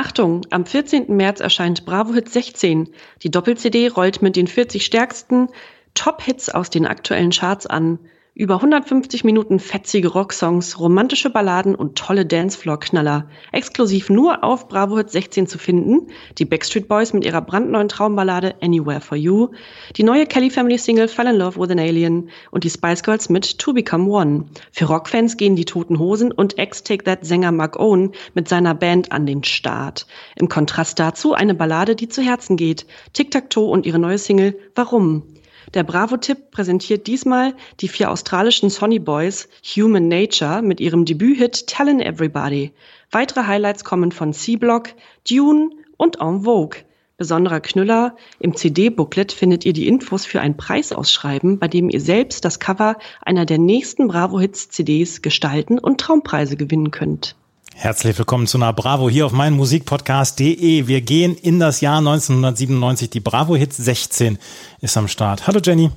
[0.00, 1.06] Achtung, am 14.
[1.16, 2.90] März erscheint Bravo Hit 16.
[3.24, 5.48] Die Doppel-CD rollt mit den 40 stärksten
[5.94, 7.98] Top-Hits aus den aktuellen Charts an.
[8.38, 13.28] Über 150 Minuten fetzige Rocksongs, romantische Balladen und tolle Dancefloor-Knaller.
[13.50, 16.12] Exklusiv nur auf Bravo Hit 16 zu finden.
[16.38, 19.48] Die Backstreet Boys mit ihrer brandneuen Traumballade Anywhere for You.
[19.96, 22.30] Die neue Kelly Family Single Fall in Love with an Alien.
[22.52, 24.44] Und die Spice Girls mit To Become One.
[24.70, 29.10] Für Rockfans gehen die Toten Hosen und Ex-Take That Sänger Mark Owen mit seiner Band
[29.10, 30.06] an den Start.
[30.36, 32.86] Im Kontrast dazu eine Ballade, die zu Herzen geht.
[33.14, 35.24] Tic-Tac-Toe und ihre neue Single Warum?
[35.74, 42.00] Der Bravo-Tipp präsentiert diesmal die vier australischen Sonny Boys Human Nature mit ihrem Debüthit Tellin'
[42.00, 42.72] Everybody.
[43.10, 44.90] Weitere Highlights kommen von C-Block,
[45.28, 46.78] Dune und En Vogue.
[47.18, 52.44] Besonderer Knüller, im CD-Booklet findet ihr die Infos für ein Preisausschreiben, bei dem ihr selbst
[52.44, 57.34] das Cover einer der nächsten Bravo-Hits-CDs gestalten und Traumpreise gewinnen könnt.
[57.80, 60.88] Herzlich willkommen zu einer Bravo hier auf meinem Musikpodcast.de.
[60.88, 63.08] Wir gehen in das Jahr 1997.
[63.08, 64.36] Die Bravo Hits 16
[64.80, 65.46] ist am Start.
[65.46, 65.88] Hallo Jenny.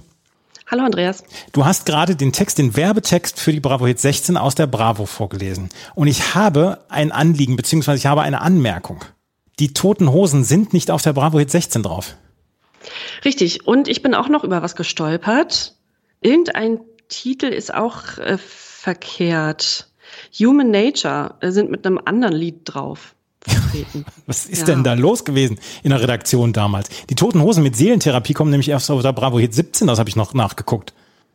[0.68, 1.24] Hallo Andreas.
[1.54, 5.08] Du hast gerade den Text, den Werbetext für die Bravo Hits 16 aus der Bravo
[5.08, 5.70] vorgelesen.
[5.96, 9.04] Und ich habe ein Anliegen, beziehungsweise ich habe eine Anmerkung.
[9.58, 12.16] Die toten Hosen sind nicht auf der Bravo Hits 16 drauf.
[13.26, 13.66] Richtig.
[13.66, 15.74] Und ich bin auch noch über was gestolpert.
[16.22, 19.91] Irgendein Titel ist auch äh, verkehrt.
[20.40, 23.16] Human Nature äh, sind mit einem anderen Lied drauf.
[24.28, 24.66] Was ist ja.
[24.76, 26.90] denn da los gewesen in der Redaktion damals?
[27.10, 30.10] Die Toten Hosen mit Seelentherapie kommen nämlich erst auf der Bravo Hit 17, das habe
[30.10, 30.94] ich noch nachgeguckt.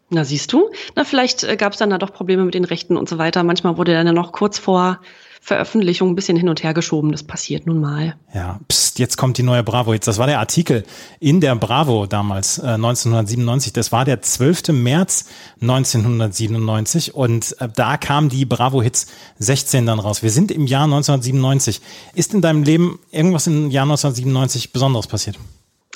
[0.08, 0.70] Na, siehst du?
[0.94, 3.42] Na, vielleicht äh, gab es dann da doch Probleme mit den Rechten und so weiter.
[3.42, 5.00] Manchmal wurde dann ja noch kurz vor
[5.46, 7.12] Veröffentlichung ein bisschen hin und her geschoben.
[7.12, 8.16] Das passiert nun mal.
[8.34, 9.92] Ja, pst, jetzt kommt die neue Bravo.
[9.94, 10.84] Jetzt, das war der Artikel
[11.20, 13.72] in der Bravo damals, äh, 1997.
[13.72, 14.72] Das war der 12.
[14.72, 15.26] März
[15.60, 19.06] 1997 und äh, da kam die Bravo Hits
[19.38, 20.24] 16 dann raus.
[20.24, 21.80] Wir sind im Jahr 1997.
[22.16, 25.38] Ist in deinem Leben irgendwas im Jahr 1997 Besonderes passiert?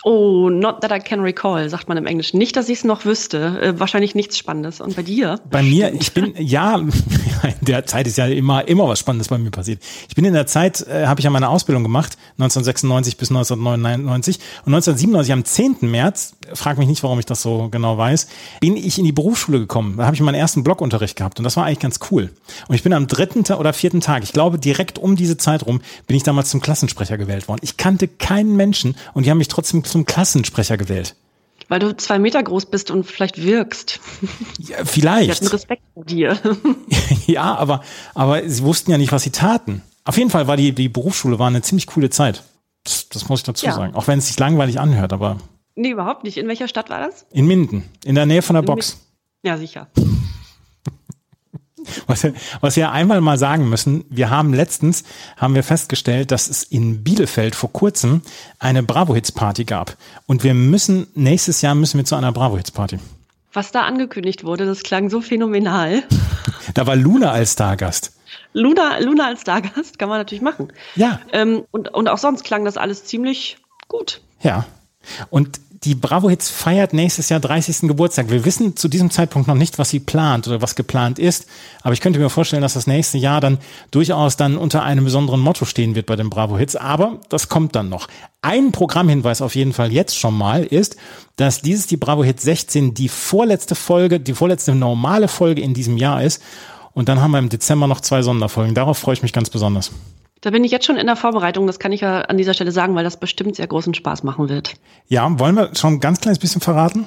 [0.02, 2.38] Oh, not that I can recall, sagt man im Englischen.
[2.38, 3.60] Nicht, dass ich es noch wüsste.
[3.60, 4.80] Äh, wahrscheinlich nichts Spannendes.
[4.80, 5.38] Und bei dir?
[5.50, 6.90] Bei mir, ich bin, ja, in
[7.60, 9.82] der Zeit ist ja immer, immer was Spannendes bei mir passiert.
[10.08, 14.38] Ich bin in der Zeit, äh, habe ich ja meine Ausbildung gemacht, 1996 bis 1999.
[14.64, 15.90] Und 1997, am 10.
[15.90, 18.26] März, frag mich nicht, warum ich das so genau weiß,
[18.60, 19.96] bin ich in die Berufsschule gekommen.
[19.98, 21.38] Da habe ich meinen ersten Blockunterricht gehabt.
[21.38, 22.30] Und das war eigentlich ganz cool.
[22.68, 25.80] Und ich bin am dritten oder vierten Tag, ich glaube direkt um diese Zeit rum,
[26.06, 27.60] bin ich damals zum Klassensprecher gewählt worden.
[27.62, 31.16] Ich kannte keinen Menschen und die haben mich trotzdem zum Klassensprecher gewählt.
[31.68, 34.00] Weil du zwei Meter groß bist und vielleicht wirkst.
[34.58, 35.38] Ja, vielleicht.
[35.38, 36.36] Sie hatten Respekt vor dir.
[37.26, 37.82] ja, aber,
[38.14, 39.82] aber sie wussten ja nicht, was sie taten.
[40.04, 42.42] Auf jeden Fall war die, die Berufsschule war eine ziemlich coole Zeit.
[42.84, 43.72] Das, das muss ich dazu ja.
[43.72, 43.94] sagen.
[43.94, 45.38] Auch wenn es sich langweilig anhört, aber.
[45.76, 46.38] Nee, überhaupt nicht.
[46.38, 47.26] In welcher Stadt war das?
[47.30, 48.98] In Minden, in der Nähe von der in Box.
[49.42, 49.88] Ja, sicher.
[52.06, 52.26] Was,
[52.60, 55.04] was wir einmal mal sagen müssen, wir haben letztens,
[55.36, 58.22] haben wir festgestellt, dass es in Bielefeld vor kurzem
[58.58, 59.96] eine Bravo-Hits-Party gab.
[60.26, 62.98] Und wir müssen, nächstes Jahr müssen wir zu einer Bravo-Hits-Party.
[63.52, 66.04] Was da angekündigt wurde, das klang so phänomenal.
[66.74, 68.12] da war Luna als Stargast.
[68.52, 70.72] Luna, Luna als Stargast kann man natürlich machen.
[70.94, 71.20] Ja.
[71.32, 73.58] Ähm, und, und auch sonst klang das alles ziemlich
[73.88, 74.20] gut.
[74.42, 74.66] Ja.
[75.30, 77.88] Und die Bravo Hits feiert nächstes Jahr 30.
[77.88, 78.28] Geburtstag.
[78.28, 81.46] Wir wissen zu diesem Zeitpunkt noch nicht, was sie plant oder was geplant ist.
[81.82, 83.56] Aber ich könnte mir vorstellen, dass das nächste Jahr dann
[83.90, 86.76] durchaus dann unter einem besonderen Motto stehen wird bei den Bravo Hits.
[86.76, 88.08] Aber das kommt dann noch.
[88.42, 90.96] Ein Programmhinweis auf jeden Fall jetzt schon mal ist,
[91.36, 95.96] dass dieses die Bravo Hits 16 die vorletzte Folge, die vorletzte normale Folge in diesem
[95.96, 96.42] Jahr ist.
[96.92, 98.74] Und dann haben wir im Dezember noch zwei Sonderfolgen.
[98.74, 99.92] Darauf freue ich mich ganz besonders.
[100.40, 102.72] Da bin ich jetzt schon in der Vorbereitung, das kann ich ja an dieser Stelle
[102.72, 104.74] sagen, weil das bestimmt sehr großen Spaß machen wird.
[105.08, 107.06] Ja, wollen wir schon ein ganz kleines bisschen verraten?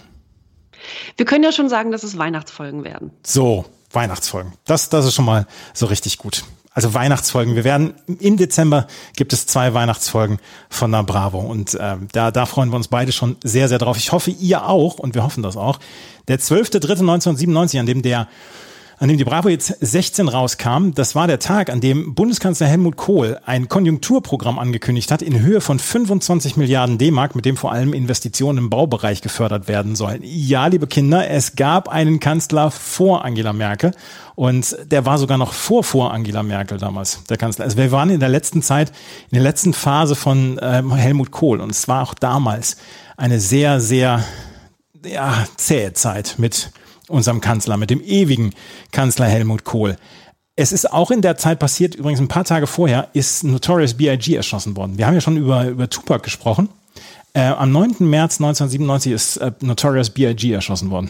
[1.17, 3.11] Wir können ja schon sagen, dass es Weihnachtsfolgen werden.
[3.23, 4.53] So, Weihnachtsfolgen.
[4.65, 6.43] Das, das ist schon mal so richtig gut.
[6.75, 7.55] Also Weihnachtsfolgen.
[7.55, 10.39] Wir werden im Dezember gibt es zwei Weihnachtsfolgen
[10.69, 13.97] von der Bravo und äh, da, da freuen wir uns beide schon sehr, sehr drauf.
[13.97, 15.79] Ich hoffe, ihr auch und wir hoffen das auch.
[16.27, 18.27] Der 12.3.1997, an dem der
[19.03, 22.95] an dem die Bravo jetzt 16 rauskam, das war der Tag, an dem Bundeskanzler Helmut
[22.95, 27.91] Kohl ein Konjunkturprogramm angekündigt hat in Höhe von 25 Milliarden D-Mark, mit dem vor allem
[27.91, 30.21] Investitionen im Baubereich gefördert werden sollen.
[30.23, 33.91] Ja, liebe Kinder, es gab einen Kanzler vor Angela Merkel
[34.35, 37.65] und der war sogar noch vor vor Angela Merkel damals, der Kanzler.
[37.65, 38.93] Also wir waren in der letzten Zeit,
[39.29, 42.77] in der letzten Phase von ähm, Helmut Kohl und es war auch damals
[43.17, 44.23] eine sehr, sehr
[45.05, 46.71] ja, zähe Zeit mit
[47.13, 48.53] unserem Kanzler, mit dem ewigen
[48.91, 49.97] Kanzler Helmut Kohl.
[50.55, 54.35] Es ist auch in der Zeit passiert, übrigens ein paar Tage vorher, ist Notorious B.I.G.
[54.35, 54.97] erschossen worden.
[54.97, 56.69] Wir haben ja schon über, über Tupac gesprochen.
[57.33, 57.95] Äh, am 9.
[57.99, 60.51] März 1997 ist äh, Notorious B.I.G.
[60.51, 61.09] erschossen worden.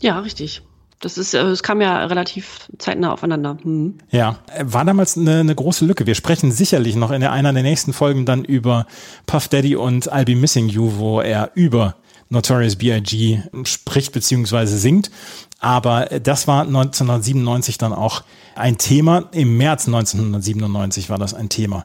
[0.00, 0.62] Ja, richtig.
[1.00, 3.58] Das ist, es kam ja relativ zeitnah aufeinander.
[3.62, 3.98] Hm.
[4.10, 6.06] Ja, war damals eine, eine, große Lücke.
[6.06, 8.86] Wir sprechen sicherlich noch in einer der nächsten Folgen dann über
[9.26, 11.96] Puff Daddy und I'll Be Missing You, wo er über
[12.28, 13.42] Notorious B.I.G.
[13.64, 15.10] spricht beziehungsweise singt.
[15.58, 18.22] Aber das war 1997 dann auch
[18.54, 19.28] ein Thema.
[19.32, 21.84] Im März 1997 war das ein Thema.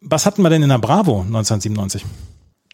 [0.00, 2.04] Was hatten wir denn in der Bravo 1997?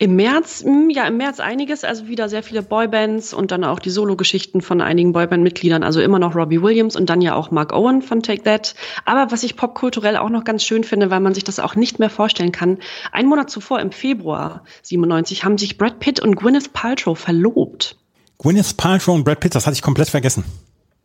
[0.00, 3.80] Im März, hm, ja, im März einiges, also wieder sehr viele Boybands und dann auch
[3.80, 7.72] die Solo-Geschichten von einigen Boyband-Mitgliedern, also immer noch Robbie Williams und dann ja auch Mark
[7.72, 8.76] Owen von Take That.
[9.04, 11.98] Aber was ich popkulturell auch noch ganz schön finde, weil man sich das auch nicht
[11.98, 12.78] mehr vorstellen kann,
[13.10, 17.96] ein Monat zuvor, im Februar 97, haben sich Brad Pitt und Gwyneth Paltrow verlobt.
[18.38, 20.44] Gwyneth Paltrow und Brad Pitt, das hatte ich komplett vergessen.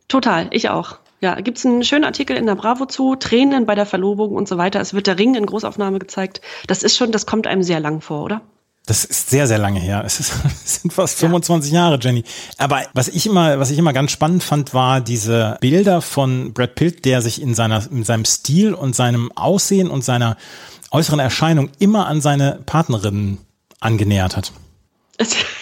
[0.06, 0.98] Total, ich auch.
[1.20, 4.56] Ja, gibt's einen schönen Artikel in der Bravo zu, Tränen bei der Verlobung und so
[4.56, 4.80] weiter.
[4.80, 6.42] Es wird der Ring in Großaufnahme gezeigt.
[6.68, 8.42] Das ist schon, das kommt einem sehr lang vor, oder?
[8.86, 10.02] Das ist sehr, sehr lange her.
[10.04, 10.32] Es, ist,
[10.64, 11.84] es sind fast 25 ja.
[11.84, 12.24] Jahre, Jenny.
[12.58, 16.74] Aber was ich immer, was ich immer ganz spannend fand, war diese Bilder von Brad
[16.74, 20.36] Pitt, der sich in seiner, in seinem Stil und seinem Aussehen und seiner
[20.90, 23.38] äußeren Erscheinung immer an seine Partnerinnen
[23.80, 24.52] angenähert hat.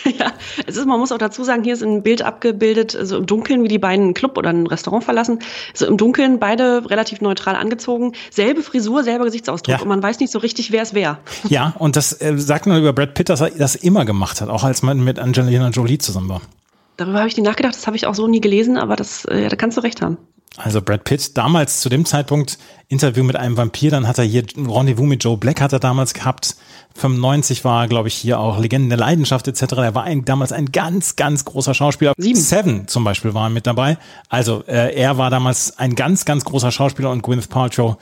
[0.67, 3.63] es ist, man muss auch dazu sagen, hier ist ein Bild abgebildet, also im Dunkeln,
[3.63, 5.39] wie die beiden einen Club oder ein Restaurant verlassen.
[5.73, 9.81] Also im Dunkeln beide relativ neutral angezogen, selbe Frisur, selber Gesichtsausdruck ja.
[9.83, 11.19] und man weiß nicht so richtig, wer es wer.
[11.49, 14.49] Ja, und das äh, sagt man über Brad Pitt, dass er das immer gemacht hat,
[14.49, 16.43] auch als man mit Angelina Jolie zusammen war.
[16.97, 19.43] Darüber habe ich nie nachgedacht, das habe ich auch so nie gelesen, aber das, äh,
[19.43, 20.19] ja, da kannst du recht haben.
[20.57, 22.59] Also Brad Pitt, damals zu dem Zeitpunkt
[22.89, 25.79] Interview mit einem Vampir, dann hat er hier ein Rendezvous mit Joe Black hat er
[25.79, 26.57] damals gehabt.
[26.95, 29.63] 95 war, glaube ich, hier auch Legenden der Leidenschaft etc.
[29.79, 32.13] Er war ein, damals ein ganz, ganz großer Schauspieler.
[32.19, 32.39] Sieben.
[32.39, 33.97] Seven zum Beispiel war mit dabei.
[34.29, 37.97] Also äh, er war damals ein ganz, ganz großer Schauspieler und Gwyneth Paltrow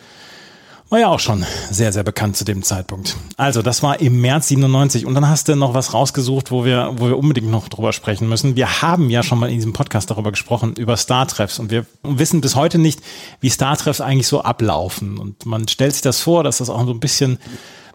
[0.90, 3.16] war ja auch schon sehr, sehr bekannt zu dem Zeitpunkt.
[3.36, 5.06] Also, das war im März 97.
[5.06, 8.28] Und dann hast du noch was rausgesucht, wo wir, wo wir unbedingt noch drüber sprechen
[8.28, 8.56] müssen.
[8.56, 11.60] Wir haben ja schon mal in diesem Podcast darüber gesprochen, über Star-Treffs.
[11.60, 13.00] Und wir wissen bis heute nicht,
[13.40, 15.18] wie Star-Treffs eigentlich so ablaufen.
[15.18, 17.38] Und man stellt sich das vor, dass das auch so ein bisschen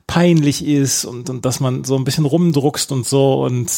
[0.08, 3.44] peinlich ist und, und dass man so ein bisschen rumdruckst und so.
[3.44, 3.72] Und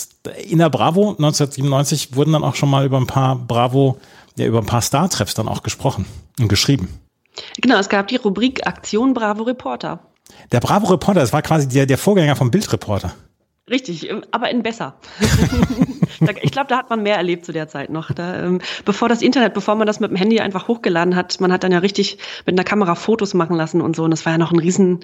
[0.47, 3.97] in der Bravo 1997 wurden dann auch schon mal über ein paar Bravo,
[4.35, 6.05] ja, über ein paar Star-Treffs dann auch gesprochen
[6.39, 6.89] und geschrieben.
[7.62, 10.00] Genau, es gab die Rubrik Aktion Bravo Reporter.
[10.51, 13.13] Der Bravo Reporter, das war quasi der, der Vorgänger vom Bildreporter.
[13.69, 14.95] Richtig, ähm, aber in besser.
[16.42, 18.13] ich glaube, da hat man mehr erlebt zu der Zeit noch.
[18.13, 21.51] Da, ähm, bevor das Internet, bevor man das mit dem Handy einfach hochgeladen hat, man
[21.51, 24.06] hat dann ja richtig mit einer Kamera Fotos machen lassen und so.
[24.06, 25.01] Und das war ja noch ein riesen,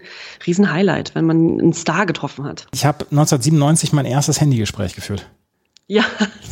[0.48, 2.68] riesen Highlight, wenn man einen Star getroffen hat.
[2.74, 5.30] Ich habe 1997 mein erstes Handygespräch geführt.
[5.88, 6.04] Ja,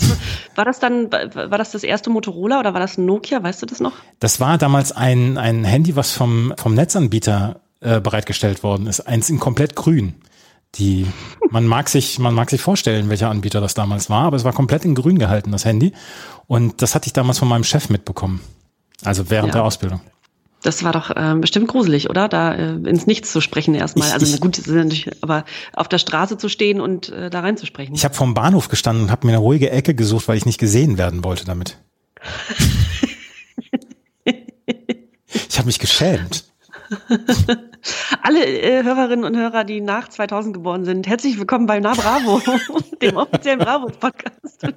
[0.55, 3.41] war das dann, war das das erste Motorola oder war das Nokia?
[3.41, 3.93] Weißt du das noch?
[4.19, 9.01] Das war damals ein, ein Handy, was vom, vom Netzanbieter äh, bereitgestellt worden ist.
[9.01, 10.15] Eins in komplett grün.
[10.75, 11.05] Die,
[11.49, 14.53] man mag sich, man mag sich vorstellen, welcher Anbieter das damals war, aber es war
[14.53, 15.93] komplett in grün gehalten, das Handy.
[16.47, 18.39] Und das hatte ich damals von meinem Chef mitbekommen.
[19.03, 19.53] Also während ja.
[19.53, 20.01] der Ausbildung.
[20.63, 22.27] Das war doch äh, bestimmt gruselig, oder?
[22.27, 24.09] Da äh, ins Nichts zu sprechen erstmal.
[24.09, 24.61] Ich, also gut,
[25.21, 27.95] aber auf der Straße zu stehen und äh, da reinzusprechen.
[27.95, 30.59] Ich habe vom Bahnhof gestanden und habe mir eine ruhige Ecke gesucht, weil ich nicht
[30.59, 31.79] gesehen werden wollte damit.
[34.23, 36.50] ich habe mich geschämt.
[38.21, 42.41] Alle äh, Hörerinnen und Hörer, die nach 2000 geboren sind, herzlich willkommen bei Na Bravo,
[43.01, 44.67] dem offiziellen Bravo-Podcast.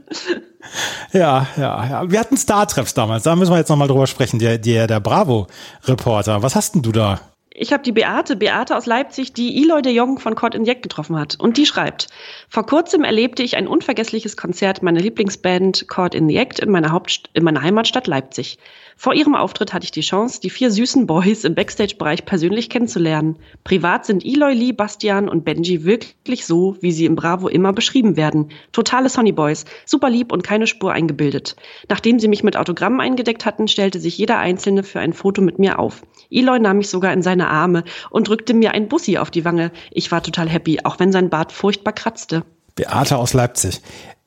[1.12, 2.10] Ja, ja, ja.
[2.10, 6.42] Wir hatten Star-Treffs damals, da müssen wir jetzt nochmal drüber sprechen, der, der, der Bravo-Reporter.
[6.42, 7.20] Was hast denn du da?
[7.50, 11.18] Ich habe die Beate, Beate aus Leipzig, die Eloy de Jong von Cort Inject getroffen
[11.18, 11.38] hat.
[11.38, 12.08] Und die schreibt,
[12.48, 17.44] vor kurzem erlebte ich ein unvergessliches Konzert meiner Lieblingsband Cort Inject in meiner, Haupt in
[17.44, 18.58] meiner Heimatstadt Leipzig.
[18.96, 23.36] Vor ihrem Auftritt hatte ich die Chance, die vier süßen Boys im Backstage-Bereich persönlich kennenzulernen.
[23.64, 28.16] Privat sind Eloy, Lee, Bastian und Benji wirklich so, wie sie im Bravo immer beschrieben
[28.16, 28.50] werden.
[28.72, 31.56] Totale Sonny Boys, super lieb und keine Spur eingebildet.
[31.88, 35.58] Nachdem sie mich mit Autogrammen eingedeckt hatten, stellte sich jeder Einzelne für ein Foto mit
[35.58, 36.02] mir auf.
[36.30, 39.72] Eloy nahm mich sogar in seine Arme und drückte mir ein Bussi auf die Wange.
[39.90, 42.44] Ich war total happy, auch wenn sein Bart furchtbar kratzte.
[42.74, 43.80] Beate aus Leipzig.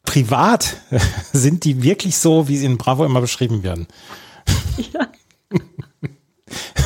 [0.03, 0.77] Privat
[1.33, 3.87] sind die wirklich so, wie sie in Bravo immer beschrieben werden.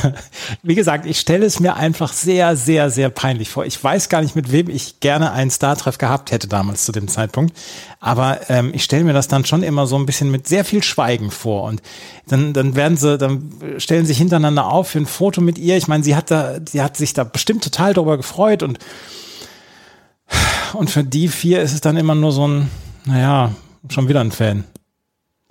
[0.62, 3.64] Wie gesagt, ich stelle es mir einfach sehr, sehr, sehr peinlich vor.
[3.64, 7.08] Ich weiß gar nicht, mit wem ich gerne einen Star-Treff gehabt hätte damals zu dem
[7.08, 7.56] Zeitpunkt.
[8.00, 10.82] Aber ähm, ich stelle mir das dann schon immer so ein bisschen mit sehr viel
[10.82, 11.64] Schweigen vor.
[11.64, 11.82] Und
[12.26, 15.76] dann, dann werden sie, dann stellen sich hintereinander auf für ein Foto mit ihr.
[15.76, 18.78] Ich meine, sie hat da, sie hat sich da bestimmt total darüber gefreut und
[20.72, 22.70] und für die vier ist es dann immer nur so ein,
[23.04, 23.52] naja,
[23.90, 24.64] schon wieder ein Fan.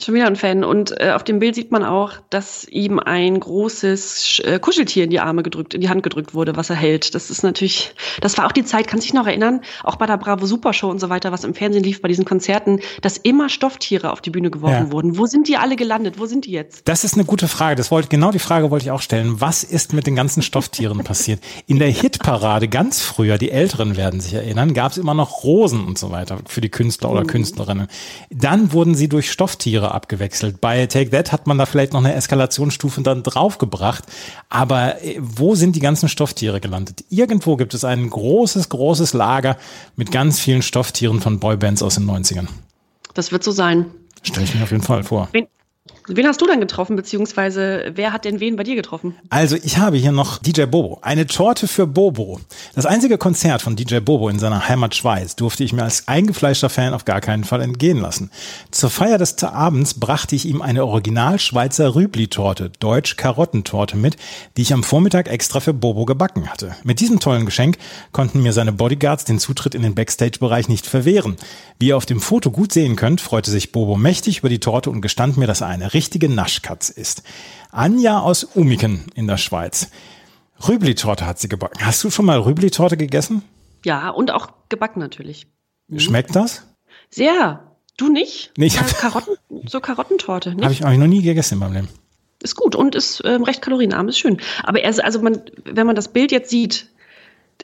[0.03, 0.63] Schon wieder ein Fan.
[0.63, 5.11] Und äh, auf dem Bild sieht man auch, dass ihm ein großes äh, Kuscheltier in
[5.11, 7.13] die Arme gedrückt, in die Hand gedrückt wurde, was er hält.
[7.13, 10.17] Das ist natürlich, das war auch die Zeit, kann sich noch erinnern, auch bei der
[10.17, 13.49] Bravo Super Show und so weiter, was im Fernsehen lief bei diesen Konzerten, dass immer
[13.49, 14.91] Stofftiere auf die Bühne geworfen ja.
[14.91, 15.17] wurden.
[15.17, 16.17] Wo sind die alle gelandet?
[16.17, 16.87] Wo sind die jetzt?
[16.87, 17.75] Das ist eine gute Frage.
[17.75, 19.39] Das wollte, genau die Frage wollte ich auch stellen.
[19.39, 21.41] Was ist mit den ganzen Stofftieren passiert?
[21.67, 25.85] In der Hitparade ganz früher, die Älteren werden sich erinnern, gab es immer noch Rosen
[25.85, 27.27] und so weiter für die Künstler oder mhm.
[27.27, 27.87] Künstlerinnen.
[28.31, 30.61] Dann wurden sie durch Stofftiere abgewechselt.
[30.61, 34.05] Bei Take That hat man da vielleicht noch eine Eskalationsstufe dann draufgebracht.
[34.49, 37.03] Aber äh, wo sind die ganzen Stofftiere gelandet?
[37.09, 39.57] Irgendwo gibt es ein großes, großes Lager
[39.95, 42.47] mit ganz vielen Stofftieren von Boybands aus den 90ern.
[43.13, 43.85] Das wird so sein.
[44.23, 45.29] Stelle ich mir auf jeden Fall vor.
[45.31, 45.47] Wen,
[46.13, 49.15] Wen hast du dann getroffen, beziehungsweise wer hat denn wen bei dir getroffen?
[49.29, 50.99] Also ich habe hier noch DJ Bobo.
[51.01, 52.41] Eine Torte für Bobo.
[52.75, 56.69] Das einzige Konzert von DJ Bobo in seiner Heimat Schweiz durfte ich mir als eingefleischter
[56.69, 58.29] Fan auf gar keinen Fall entgehen lassen.
[58.71, 64.17] Zur Feier des Abends brachte ich ihm eine original Schweizer Rübli-Torte, deutsch Karottentorte mit,
[64.57, 66.75] die ich am Vormittag extra für Bobo gebacken hatte.
[66.83, 67.77] Mit diesem tollen Geschenk
[68.11, 71.37] konnten mir seine Bodyguards den Zutritt in den Backstage-Bereich nicht verwehren.
[71.79, 74.89] Wie ihr auf dem Foto gut sehen könnt, freute sich Bobo mächtig über die Torte
[74.89, 77.21] und gestand mir das eine richtige Naschkatz ist.
[77.69, 79.91] Anja aus Umiken in der Schweiz.
[80.67, 81.85] Rübli-Torte hat sie gebacken.
[81.85, 83.43] Hast du schon mal Rübli-Torte gegessen?
[83.85, 85.45] Ja, und auch gebacken natürlich.
[85.87, 85.99] Mhm.
[85.99, 86.65] Schmeckt das?
[87.11, 87.67] Sehr.
[87.97, 88.51] Du nicht?
[88.57, 89.35] Nee, ich hab, Karotten,
[89.67, 90.55] so Karottentorte.
[90.59, 91.87] Habe ich, hab ich noch nie gegessen in meinem Leben.
[92.41, 94.37] Ist gut und ist ähm, recht kalorienarm, ist schön.
[94.63, 96.87] Aber er, also man, wenn man das Bild jetzt sieht,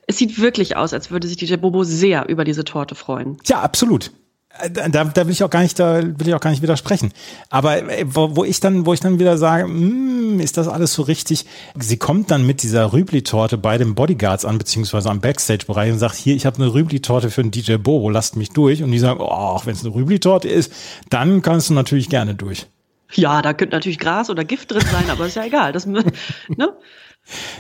[0.06, 3.38] es sieht wirklich aus, als würde sich DJ Bobo sehr über diese Torte freuen.
[3.48, 4.12] Ja, absolut.
[4.60, 7.12] Äh, da, da will ich auch gar nicht, da will ich auch gar nicht widersprechen.
[7.50, 10.94] Aber äh, wo, wo ich dann, wo ich dann wieder sage, mm, ist das alles
[10.94, 11.46] so richtig?
[11.76, 16.16] Sie kommt dann mit dieser Rübli-Torte bei den Bodyguards an, beziehungsweise am Backstage-Bereich und sagt,
[16.16, 18.84] hier, ich habe eine Rübli-Torte für den DJ Bobo, lasst mich durch.
[18.84, 20.72] Und die sagen, oh, wenn es eine Rübli-Torte ist,
[21.10, 22.68] dann kannst du natürlich gerne durch.
[23.14, 25.72] Ja, da könnte natürlich Gras oder Gift drin sein, aber ist ja egal.
[25.72, 26.04] Das, ne?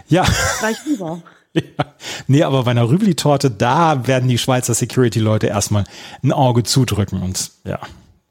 [0.07, 0.25] Ja.
[0.59, 1.21] Gleich rüber.
[1.77, 1.85] Ja.
[2.27, 5.85] Nee, aber bei einer Rübli-Torte, da werden die Schweizer Security-Leute erstmal
[6.23, 7.79] ein Auge zudrücken und ja.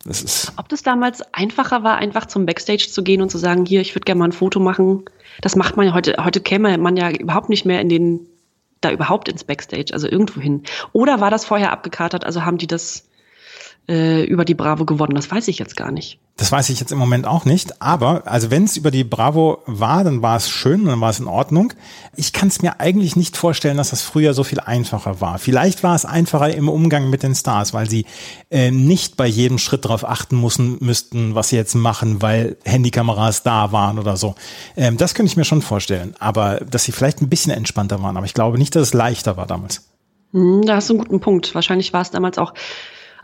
[0.04, 3.66] Das ist Ob das damals einfacher war, einfach zum Backstage zu gehen und zu sagen,
[3.66, 5.04] hier, ich würde gerne mal ein Foto machen.
[5.40, 8.20] Das macht man ja heute, heute käme man ja überhaupt nicht mehr in den,
[8.80, 10.62] da überhaupt ins Backstage, also irgendwo hin.
[10.92, 13.08] Oder war das vorher abgekatert, also haben die das
[13.88, 15.14] äh, über die Bravo gewonnen.
[15.14, 16.18] Das weiß ich jetzt gar nicht.
[16.36, 17.80] Das weiß ich jetzt im Moment auch nicht.
[17.80, 21.20] Aber also wenn es über die Bravo war, dann war es schön, dann war es
[21.20, 21.72] in Ordnung.
[22.14, 25.38] Ich kann es mir eigentlich nicht vorstellen, dass das früher so viel einfacher war.
[25.38, 28.04] Vielleicht war es einfacher im Umgang mit den Stars, weil sie
[28.50, 33.44] äh, nicht bei jedem Schritt darauf achten müssen, müssten, was sie jetzt machen, weil Handykameras
[33.44, 34.34] da waren oder so.
[34.76, 36.14] Ähm, das könnte ich mir schon vorstellen.
[36.18, 38.16] Aber dass sie vielleicht ein bisschen entspannter waren.
[38.16, 39.88] Aber ich glaube nicht, dass es leichter war damals.
[40.32, 41.54] Hm, da hast du einen guten Punkt.
[41.54, 42.52] Wahrscheinlich war es damals auch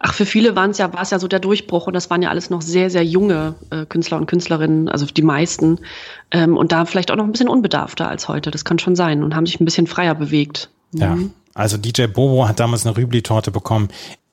[0.05, 2.23] Ach, für viele waren es ja, war es ja so der Durchbruch und das waren
[2.23, 5.79] ja alles noch sehr, sehr junge äh, Künstler und Künstlerinnen, also die meisten.
[6.33, 8.51] Ähm, und da vielleicht auch noch ein bisschen unbedarfter als heute.
[8.51, 10.71] Das kann schon sein und haben sich ein bisschen freier bewegt.
[10.91, 11.01] Mhm.
[11.01, 11.17] Ja.
[11.55, 13.91] Also DJ Bobo hat damals eine Rübli-Torte bekommen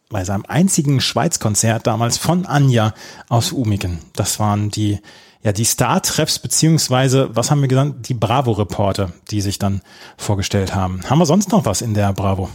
[0.09, 2.95] bei seinem einzigen Schweiz-Konzert damals von Anja
[3.27, 3.99] aus Umigen.
[4.15, 4.97] Das waren die,
[5.43, 9.81] ja, die Star-Treffs, beziehungsweise, was haben wir gesagt, die Bravo-Reporter, die sich dann
[10.17, 11.01] vorgestellt haben.
[11.07, 12.49] Haben wir sonst noch was in der Bravo?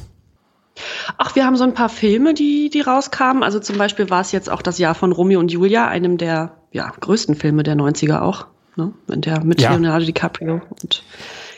[1.19, 3.43] Ach, wir haben so ein paar Filme, die, die rauskamen.
[3.43, 6.57] Also zum Beispiel war es jetzt auch das Jahr von Romeo und Julia, einem der
[6.73, 8.47] ja, größten Filme der 90er auch.
[8.76, 8.93] Ne?
[9.09, 9.71] Der mit ja.
[9.71, 11.04] Leonardo DiCaprio und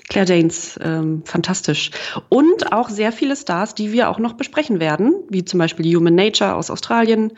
[0.08, 1.90] Claire Danes, ähm, fantastisch.
[2.28, 6.14] Und auch sehr viele Stars, die wir auch noch besprechen werden, wie zum Beispiel Human
[6.14, 7.32] Nature aus Australien,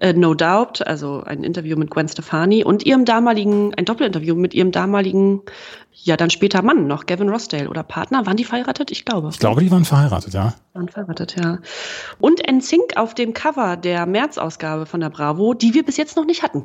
[0.00, 4.52] äh, No Doubt, also ein Interview mit Gwen Stefani und ihrem damaligen, ein Doppelinterview mit
[4.52, 5.42] ihrem damaligen,
[5.92, 8.26] ja dann später Mann noch, Gavin Rossdale oder Partner.
[8.26, 8.90] Waren die verheiratet?
[8.90, 9.28] Ich glaube.
[9.30, 10.54] Ich glaube, die waren verheiratet, ja.
[10.72, 11.58] Waren verheiratet, ja.
[12.18, 16.24] Und NSYNC auf dem Cover der März-Ausgabe von der Bravo, die wir bis jetzt noch
[16.24, 16.64] nicht hatten.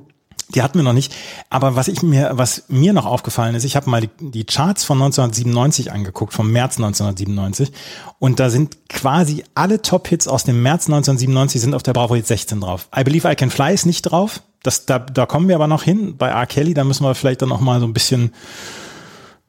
[0.50, 1.14] Die hatten wir noch nicht.
[1.50, 4.84] Aber was ich mir, was mir noch aufgefallen ist, ich habe mal die, die, Charts
[4.84, 7.72] von 1997 angeguckt, vom März 1997.
[8.20, 12.28] Und da sind quasi alle Top-Hits aus dem März 1997 sind auf der Bravo Hit
[12.28, 12.88] 16 drauf.
[12.96, 14.42] I Believe I Can Fly ist nicht drauf.
[14.64, 16.16] Das, da, da kommen wir aber noch hin.
[16.18, 16.46] Bei R.
[16.46, 18.34] Kelly, da müssen wir vielleicht dann noch mal so ein bisschen,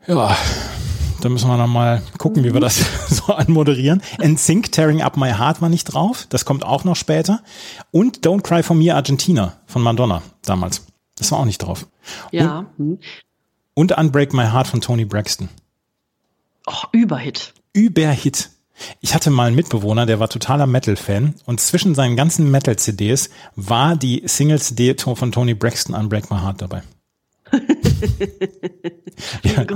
[0.06, 0.37] ja,
[1.25, 4.02] da müssen wir noch mal gucken, wie wir das so anmoderieren.
[4.23, 6.26] NSYNC, Tearing Up My Heart war nicht drauf.
[6.28, 7.42] Das kommt auch noch später.
[7.92, 10.84] Und Don't Cry For Me Argentina von Madonna damals.
[11.16, 11.87] Das war auch nicht drauf.
[12.30, 12.66] Ja.
[12.76, 12.99] Und,
[13.73, 15.49] und Unbreak My Heart von Tony Braxton.
[16.66, 17.54] Oh, Überhit.
[17.73, 18.50] Überhit.
[19.00, 23.96] Ich hatte mal einen Mitbewohner, der war totaler Metal-Fan und zwischen seinen ganzen Metal-CDs war
[23.96, 26.82] die Single-CD von Tony Braxton Unbreak My Heart dabei
[29.42, 29.66] wir,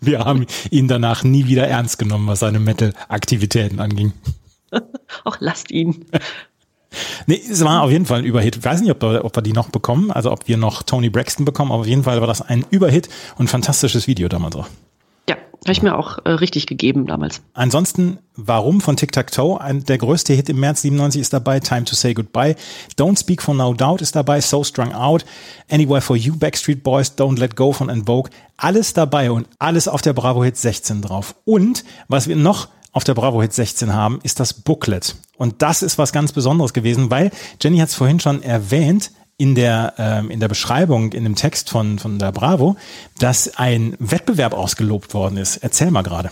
[0.00, 4.12] wir haben ihn danach nie wieder ernst genommen, was seine Metal-Aktivitäten anging.
[5.24, 6.06] Ach, lasst ihn.
[7.26, 8.56] Nee, es war auf jeden Fall ein Überhit.
[8.56, 11.44] Ich weiß nicht, ob, ob wir die noch bekommen, also ob wir noch Tony Braxton
[11.44, 14.68] bekommen, aber auf jeden Fall war das ein Überhit und ein fantastisches Video damals auch.
[15.64, 17.42] Habe ich mir auch äh, richtig gegeben damals.
[17.52, 19.60] Ansonsten, warum von Tic Tac Toe?
[19.60, 21.60] Ein, der größte Hit im März 97 ist dabei.
[21.60, 22.54] Time to Say Goodbye.
[22.96, 24.40] Don't Speak for No Doubt ist dabei.
[24.40, 25.24] So Strung Out.
[25.70, 28.30] Anywhere for You, Backstreet Boys, Don't Let Go von Invoke.
[28.56, 31.34] Alles dabei und alles auf der Bravo Hit 16 drauf.
[31.44, 35.16] Und was wir noch auf der Bravo Hit 16 haben, ist das Booklet.
[35.36, 39.54] Und das ist was ganz Besonderes gewesen, weil Jenny hat es vorhin schon erwähnt, in
[39.54, 42.76] der, ähm, in der Beschreibung, in dem Text von, von der Bravo,
[43.18, 45.58] dass ein Wettbewerb ausgelobt worden ist.
[45.58, 46.30] Erzähl mal gerade.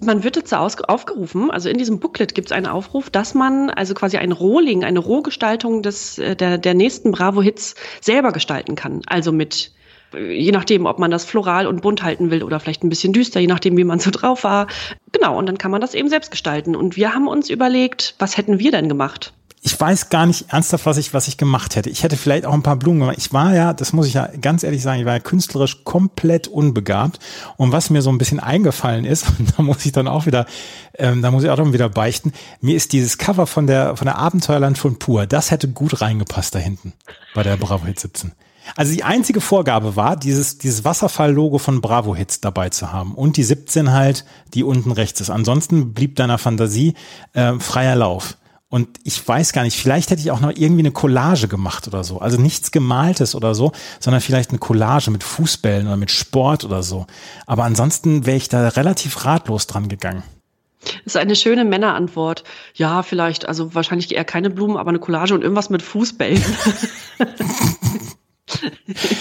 [0.00, 3.94] Man wird dazu aufgerufen, also in diesem Booklet gibt es einen Aufruf, dass man also
[3.94, 9.02] quasi ein Rohling, eine Rohgestaltung des, äh, der, der nächsten Bravo-Hits selber gestalten kann.
[9.06, 9.72] Also mit
[10.12, 13.40] je nachdem, ob man das floral und bunt halten will oder vielleicht ein bisschen düster,
[13.40, 14.68] je nachdem, wie man so drauf war.
[15.12, 16.76] Genau, und dann kann man das eben selbst gestalten.
[16.76, 19.34] Und wir haben uns überlegt, was hätten wir denn gemacht?
[19.62, 21.90] Ich weiß gar nicht ernsthaft, was ich, was ich gemacht hätte.
[21.90, 23.16] Ich hätte vielleicht auch ein paar Blumen gemacht.
[23.18, 26.46] Ich war ja, das muss ich ja ganz ehrlich sagen, ich war ja künstlerisch komplett
[26.46, 27.18] unbegabt.
[27.56, 30.46] Und was mir so ein bisschen eingefallen ist, da muss ich dann auch wieder,
[30.94, 34.06] ähm, da muss ich auch dann wieder beichten, mir ist dieses Cover von der, von
[34.06, 36.92] der Abenteuerland von Pur, das hätte gut reingepasst da hinten
[37.34, 38.32] bei der Bravo Hit 17.
[38.74, 43.36] Also die einzige Vorgabe war, dieses, dieses Wasserfall-Logo von Bravo Hits dabei zu haben und
[43.36, 45.30] die 17 halt, die unten rechts ist.
[45.30, 46.94] Ansonsten blieb deiner Fantasie
[47.32, 48.36] äh, freier Lauf.
[48.68, 52.02] Und ich weiß gar nicht, vielleicht hätte ich auch noch irgendwie eine Collage gemacht oder
[52.02, 52.18] so.
[52.18, 56.82] Also nichts Gemaltes oder so, sondern vielleicht eine Collage mit Fußbällen oder mit Sport oder
[56.82, 57.06] so.
[57.46, 60.24] Aber ansonsten wäre ich da relativ ratlos dran gegangen.
[60.82, 62.44] Das ist eine schöne Männerantwort.
[62.74, 66.42] Ja, vielleicht, also wahrscheinlich eher keine Blumen, aber eine Collage und irgendwas mit Fußbällen.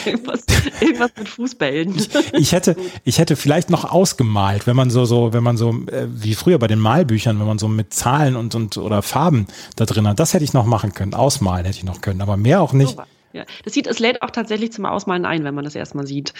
[0.05, 0.45] irgendwas,
[0.79, 1.95] irgendwas, mit Fußbällen.
[2.33, 6.07] Ich, hätte, ich hätte vielleicht noch ausgemalt, wenn man so, so, wenn man so, äh,
[6.07, 9.85] wie früher bei den Malbüchern, wenn man so mit Zahlen und, und oder Farben da
[9.85, 11.13] drin hat, das hätte ich noch machen können.
[11.13, 12.97] Ausmalen hätte ich noch können, aber mehr auch nicht.
[13.33, 16.33] Ja, das sieht, es lädt auch tatsächlich zum Ausmalen ein, wenn man das erstmal sieht.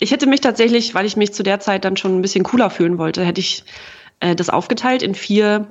[0.00, 2.70] Ich hätte mich tatsächlich, weil ich mich zu der Zeit dann schon ein bisschen cooler
[2.70, 3.64] fühlen wollte, hätte ich
[4.20, 5.68] äh, das aufgeteilt in vier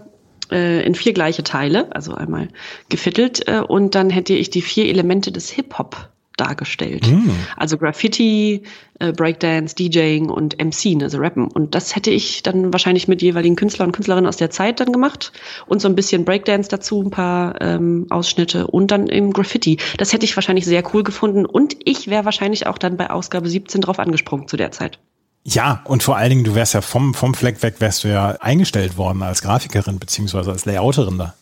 [0.52, 2.48] äh, in vier gleiche Teile, also einmal
[2.90, 7.08] gefittelt äh, und dann hätte ich die vier Elemente des Hip-Hop dargestellt.
[7.08, 7.30] Mm.
[7.58, 8.64] Also Graffiti,
[9.00, 11.48] äh, Breakdance, DJing und MC, also Rappen.
[11.48, 14.92] Und das hätte ich dann wahrscheinlich mit jeweiligen Künstler und Künstlerinnen aus der Zeit dann
[14.92, 15.32] gemacht
[15.68, 19.78] und so ein bisschen Breakdance dazu, ein paar ähm, Ausschnitte und dann im Graffiti.
[19.98, 23.50] Das hätte ich wahrscheinlich sehr cool gefunden und ich wäre wahrscheinlich auch dann bei Ausgabe
[23.50, 25.00] 17 drauf angesprungen zu der Zeit.
[25.46, 28.38] Ja, und vor allen Dingen, du wärst ja vom, vom Fleck weg, wärst du ja
[28.40, 31.34] eingestellt worden als Grafikerin beziehungsweise als Layouterin da.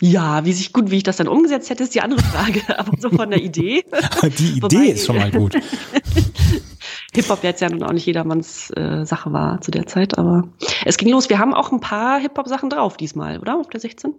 [0.00, 2.62] Ja, wie sich gut, wie ich das dann umgesetzt hätte, ist die andere Frage.
[2.78, 3.84] Aber so von der Idee.
[4.38, 5.56] die Idee Wobei, ist schon mal gut.
[7.14, 10.48] Hip-Hop jetzt ja nun auch nicht jedermanns äh, Sache war zu der Zeit, aber
[10.84, 11.28] es ging los.
[11.28, 13.58] Wir haben auch ein paar Hip-Hop-Sachen drauf diesmal, oder?
[13.58, 14.14] Auf der 16?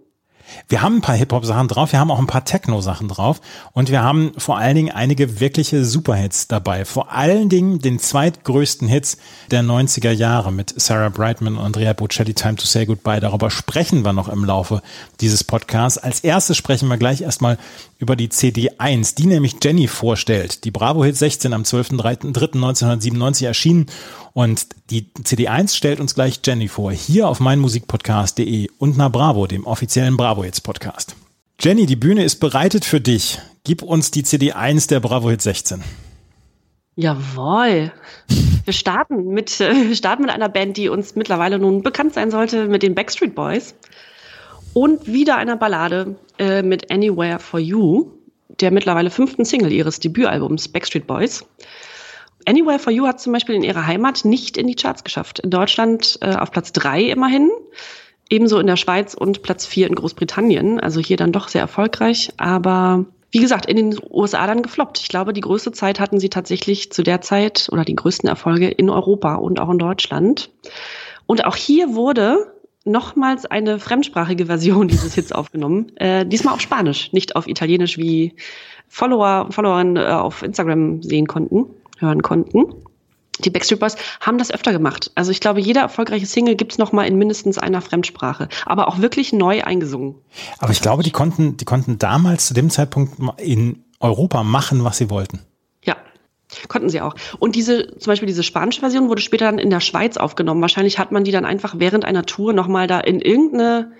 [0.68, 3.40] Wir haben ein paar Hip-Hop-Sachen drauf, wir haben auch ein paar Techno-Sachen drauf
[3.72, 6.84] und wir haben vor allen Dingen einige wirkliche Superhits dabei.
[6.84, 9.18] Vor allen Dingen den zweitgrößten Hits
[9.50, 13.20] der 90er Jahre mit Sarah Brightman und Andrea Bocelli Time to Say Goodbye.
[13.20, 14.82] Darüber sprechen wir noch im Laufe
[15.20, 15.98] dieses Podcasts.
[15.98, 17.58] Als erstes sprechen wir gleich erstmal
[17.98, 20.64] über die CD1, die nämlich Jenny vorstellt.
[20.64, 23.86] Die Bravo Hit 16 am 12.03.1997 erschienen
[24.32, 29.66] und die CD1 stellt uns gleich Jenny vor, hier auf meinmusikpodcast.de und na Bravo, dem
[29.66, 31.16] offiziellen Bravo Hits Podcast.
[31.60, 33.38] Jenny, die Bühne ist bereitet für dich.
[33.64, 35.82] Gib uns die CD1 der Bravo Hit 16.
[36.96, 37.92] Jawohl.
[38.64, 42.30] Wir starten mit, äh, wir starten mit einer Band, die uns mittlerweile nun bekannt sein
[42.30, 43.74] sollte, mit den Backstreet Boys.
[44.72, 48.10] Und wieder einer Ballade äh, mit Anywhere for You,
[48.60, 51.44] der mittlerweile fünften Single ihres Debütalbums Backstreet Boys.
[52.46, 55.40] Anywhere for You hat zum Beispiel in ihrer Heimat nicht in die Charts geschafft.
[55.40, 57.50] In Deutschland äh, auf Platz drei immerhin,
[58.28, 60.80] ebenso in der Schweiz und Platz vier in Großbritannien.
[60.80, 64.98] Also hier dann doch sehr erfolgreich, aber wie gesagt, in den USA dann gefloppt.
[64.98, 68.68] Ich glaube, die größte Zeit hatten sie tatsächlich zu der Zeit oder die größten Erfolge
[68.68, 70.50] in Europa und auch in Deutschland.
[71.26, 72.52] Und auch hier wurde
[72.84, 75.96] nochmals eine fremdsprachige Version dieses Hits aufgenommen.
[75.96, 78.34] Äh, diesmal auf Spanisch, nicht auf Italienisch, wie
[78.88, 81.66] Follower Followerinnen äh, auf Instagram sehen konnten,
[82.00, 82.74] hören konnten.
[83.44, 85.10] Die Backstreet Boys haben das öfter gemacht.
[85.14, 88.98] Also ich glaube, jeder erfolgreiche Single gibt's noch mal in mindestens einer Fremdsprache, aber auch
[88.98, 90.16] wirklich neu eingesungen.
[90.58, 94.98] Aber ich glaube, die konnten, die konnten damals zu dem Zeitpunkt in Europa machen, was
[94.98, 95.40] sie wollten.
[96.68, 97.14] Konnten sie auch.
[97.38, 100.60] Und diese, zum Beispiel diese spanische Version wurde später dann in der Schweiz aufgenommen.
[100.60, 103.92] Wahrscheinlich hat man die dann einfach während einer Tour nochmal da in irgendeine,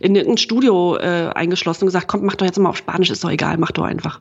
[0.00, 3.24] in irgendein Studio äh, eingeschlossen und gesagt, komm, mach doch jetzt mal auf Spanisch, ist
[3.24, 4.20] doch egal, mach doch einfach.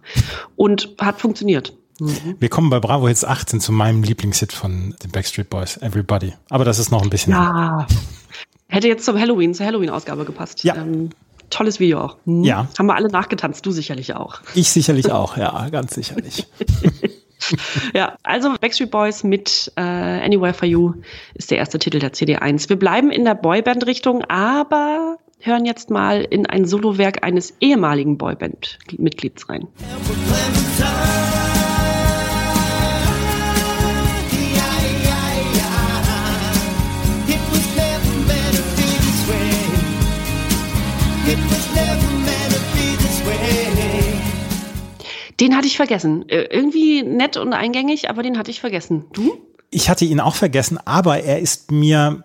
[0.56, 1.74] Und hat funktioniert.
[2.00, 2.36] Mhm.
[2.40, 6.34] Wir kommen bei Bravo jetzt 18 zu meinem Lieblingshit von den Backstreet Boys, Everybody.
[6.50, 7.34] Aber das ist noch ein bisschen.
[7.34, 7.88] Ja.
[8.68, 10.64] Hätte jetzt zum Halloween, zur Halloween-Ausgabe gepasst.
[10.64, 10.76] Ja.
[10.76, 11.10] Ähm,
[11.50, 12.18] tolles Video auch.
[12.26, 12.44] Hm?
[12.44, 12.68] Ja.
[12.78, 14.42] Haben wir alle nachgetanzt, du sicherlich auch.
[14.54, 16.48] Ich sicherlich auch, ja, ganz sicherlich.
[17.94, 20.94] ja, also Backstreet Boys mit äh, Anywhere for You
[21.36, 22.70] ist der erste Titel der CD1.
[22.70, 29.48] Wir bleiben in der Boyband-Richtung, aber hören jetzt mal in ein Solowerk eines ehemaligen Boyband-Mitglieds
[29.48, 29.68] rein.
[45.40, 46.28] Den hatte ich vergessen.
[46.30, 49.06] Äh, irgendwie nett und eingängig, aber den hatte ich vergessen.
[49.14, 49.38] Du?
[49.70, 52.24] Ich hatte ihn auch vergessen, aber er ist mir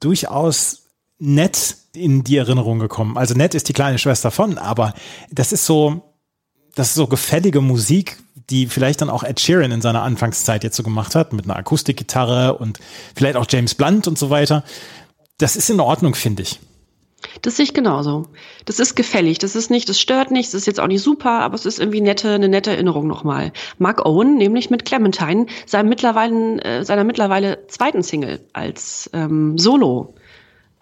[0.00, 3.16] durchaus nett in die Erinnerung gekommen.
[3.16, 4.94] Also nett ist die kleine Schwester von, aber
[5.30, 6.02] das ist so,
[6.74, 8.18] das ist so gefällige Musik,
[8.50, 11.56] die vielleicht dann auch Ed Sheeran in seiner Anfangszeit jetzt so gemacht hat, mit einer
[11.56, 12.78] Akustikgitarre und
[13.14, 14.64] vielleicht auch James Blunt und so weiter.
[15.38, 16.58] Das ist in Ordnung, finde ich.
[17.42, 18.26] Das sehe ich genauso.
[18.64, 19.38] Das ist gefällig.
[19.38, 21.78] Das ist nicht, das stört nicht, das ist jetzt auch nicht super, aber es ist
[21.78, 23.52] irgendwie nette, eine nette Erinnerung nochmal.
[23.78, 30.14] Mark Owen, nämlich mit Clementine, seinem mittlerweile, äh, seiner mittlerweile zweiten Single als ähm, Solo.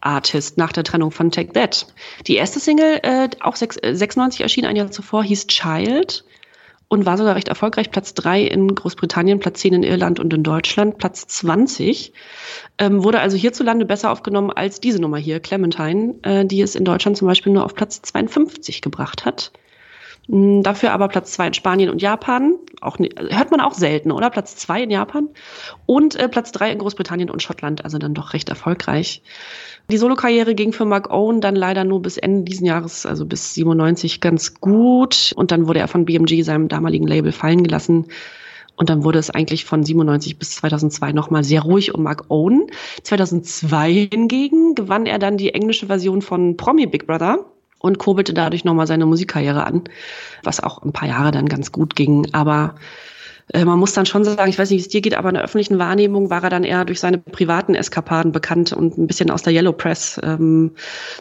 [0.00, 1.88] Artist nach der Trennung von Take That.
[2.28, 6.24] Die erste Single, äh, auch 6, äh, 96 erschien ein Jahr zuvor, hieß Child
[6.88, 7.90] und war sogar recht erfolgreich.
[7.90, 12.12] Platz drei in Großbritannien, Platz zehn in Irland und in Deutschland, Platz 20.
[12.78, 16.84] Ähm, wurde also hierzulande besser aufgenommen als diese Nummer hier, Clementine, äh, die es in
[16.84, 19.52] Deutschland zum Beispiel nur auf Platz 52 gebracht hat.
[20.28, 22.54] Mm, Dafür aber Platz zwei in Spanien und Japan.
[22.80, 24.30] Auch, hört man auch selten, oder?
[24.30, 25.28] Platz zwei in Japan.
[25.84, 29.22] Und äh, Platz drei in Großbritannien und Schottland, also dann doch recht erfolgreich.
[29.90, 33.54] Die Solokarriere ging für Mark Owen dann leider nur bis Ende diesen Jahres, also bis
[33.54, 35.32] 97, ganz gut.
[35.34, 38.04] Und dann wurde er von BMG, seinem damaligen Label, fallen gelassen.
[38.76, 42.66] Und dann wurde es eigentlich von 97 bis 2002 nochmal sehr ruhig um Mark Owen.
[43.02, 47.46] 2002 hingegen gewann er dann die englische Version von Promi Big Brother
[47.78, 49.84] und kurbelte dadurch nochmal seine Musikkarriere an,
[50.42, 52.28] was auch ein paar Jahre dann ganz gut ging.
[52.32, 52.74] Aber
[53.52, 55.34] äh, man muss dann schon sagen, ich weiß nicht, wie es dir geht, aber in
[55.34, 59.30] der öffentlichen Wahrnehmung war er dann eher durch seine privaten Eskapaden bekannt und ein bisschen
[59.30, 60.20] aus der Yellow Press.
[60.22, 60.72] Ähm,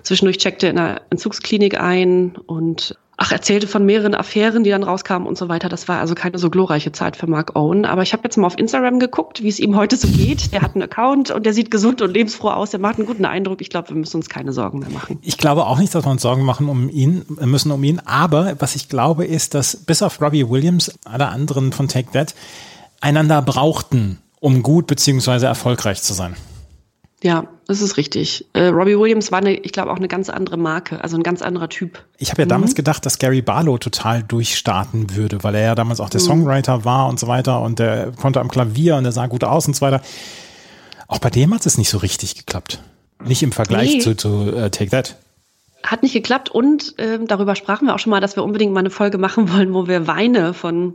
[0.04, 4.84] zwischendurch checkte er in einer Entzugsklinik ein und ach, erzählte von mehreren Affären, die dann
[4.84, 5.70] rauskamen und so weiter.
[5.70, 7.86] Das war also keine so glorreiche Zeit für Mark Owen.
[7.86, 10.54] Aber ich habe jetzt mal auf Instagram geguckt, wie es ihm heute so geht.
[10.54, 12.70] Der hat einen Account und der sieht gesund und lebensfroh aus.
[12.70, 13.62] Der macht einen guten Eindruck.
[13.62, 15.18] Ich glaube, wir müssen uns keine Sorgen mehr machen.
[15.24, 18.00] Ich glaube auch nicht, dass wir uns Sorgen machen um ihn, müssen um ihn.
[18.06, 22.36] Aber was ich glaube, ist, dass bis auf Robbie Williams, alle anderen von Take That,
[23.02, 26.36] einander brauchten, um gut beziehungsweise erfolgreich zu sein.
[27.24, 28.46] Ja, das ist richtig.
[28.54, 31.42] Äh, Robbie Williams war, eine, ich glaube, auch eine ganz andere Marke, also ein ganz
[31.42, 32.04] anderer Typ.
[32.20, 36.00] Ich habe ja damals gedacht, dass Gary Barlow total durchstarten würde, weil er ja damals
[36.00, 39.26] auch der Songwriter war und so weiter und der konnte am Klavier und der sah
[39.26, 40.02] gut aus und so weiter.
[41.08, 42.84] Auch bei dem hat es nicht so richtig geklappt.
[43.26, 44.00] Nicht im Vergleich Nee.
[44.00, 45.16] zu, zu äh, Take That.
[45.84, 48.82] Hat nicht geklappt und ähm, darüber sprachen wir auch schon mal, dass wir unbedingt mal
[48.82, 50.94] eine Folge machen wollen, wo wir Weine von,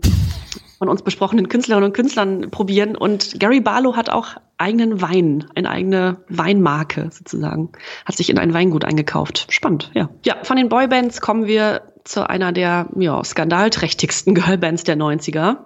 [0.82, 2.96] von uns besprochenen Künstlerinnen und Künstlern probieren.
[2.96, 7.70] Und Gary Barlow hat auch eigenen Wein, eine eigene Weinmarke sozusagen,
[8.04, 9.46] hat sich in ein Weingut eingekauft.
[9.48, 10.08] Spannend, ja.
[10.24, 15.58] Ja, von den Boybands kommen wir zu einer der ja, skandalträchtigsten Girlbands der 90er.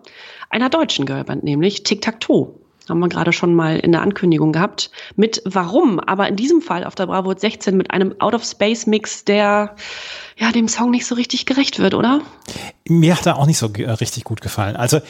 [0.50, 2.52] Einer deutschen Girlband, nämlich Tic Tac Toe.
[2.88, 4.90] Haben wir gerade schon mal in der Ankündigung gehabt.
[5.16, 9.74] Mit Warum, aber in diesem Fall auf der Bravo 16 mit einem Out-of-Space-Mix, der
[10.36, 12.20] ja dem Song nicht so richtig gerecht wird, oder?
[12.88, 14.76] Mir hat er auch nicht so äh, richtig gut gefallen.
[14.76, 15.00] Also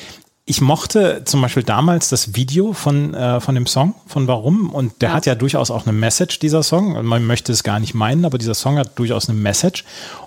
[0.49, 4.71] ich mochte zum Beispiel damals das Video von, äh, von dem Song, von Warum.
[4.71, 5.15] Und der Ja.
[5.17, 7.05] hat ja durchaus auch eine Message, dieser Song.
[7.05, 9.85] Man möchte es gar nicht meinen, aber dieser Song hat durchaus eine Message.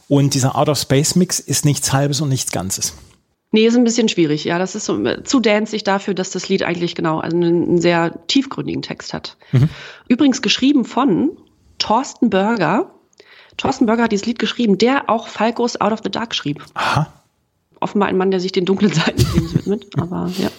[0.10, 2.94] Und dieser Out-of-Space-Mix ist nichts Halbes und nichts Ganzes.
[3.52, 4.44] Nee, ist ein bisschen schwierig.
[4.44, 8.26] Ja, das ist so äh, zu danzig dafür, dass das Lied eigentlich genau einen, sehr
[8.28, 9.38] tiefgründigen Text hat.
[10.08, 11.32] Übrigens geschrieben von
[11.80, 12.92] Thorsten Berger.
[13.58, 16.64] Thorsten Berger hat dieses Lied geschrieben, der auch Falcos Out of the Dark schrieb.
[16.76, 17.12] Aha.
[17.80, 20.50] offenbar ein Mann, der sich den dunklen Seiten des Lebens widmet, aber ja.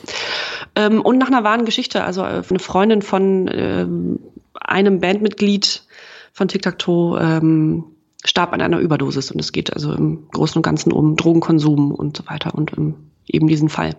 [0.75, 4.21] Ähm, und nach einer wahren Geschichte, also äh, eine Freundin von ähm,
[4.55, 5.85] einem Bandmitglied
[6.33, 7.90] von Tic Tac Toe ähm,
[8.25, 12.17] starb an einer Überdosis und es geht also im Großen und Ganzen um Drogenkonsum und
[12.17, 13.97] so weiter und um eben diesen Fall.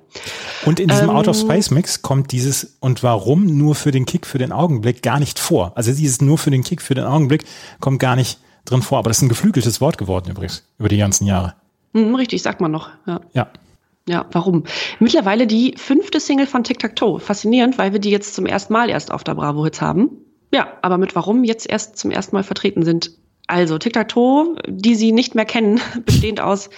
[0.65, 4.51] Und in diesem Ähm, Out-of-Space-Mix kommt dieses und warum nur für den Kick für den
[4.51, 5.71] Augenblick gar nicht vor.
[5.75, 7.45] Also dieses nur für den Kick für den Augenblick
[7.79, 8.99] kommt gar nicht drin vor.
[8.99, 11.55] Aber das ist ein geflügeltes Wort geworden übrigens über die ganzen Jahre.
[11.93, 12.89] Hm, richtig, sagt man noch.
[13.07, 13.21] Ja.
[13.34, 13.47] Ja.
[14.07, 14.63] Ja, warum?
[14.99, 17.19] Mittlerweile die fünfte Single von Tic Tac Toe.
[17.19, 20.10] Faszinierend, weil wir die jetzt zum ersten Mal erst auf der Bravo Hits haben.
[20.51, 23.12] Ja, aber mit warum jetzt erst zum ersten Mal vertreten sind.
[23.52, 26.70] Also Tic-Tac-Toe, die Sie nicht mehr kennen, bestehend aus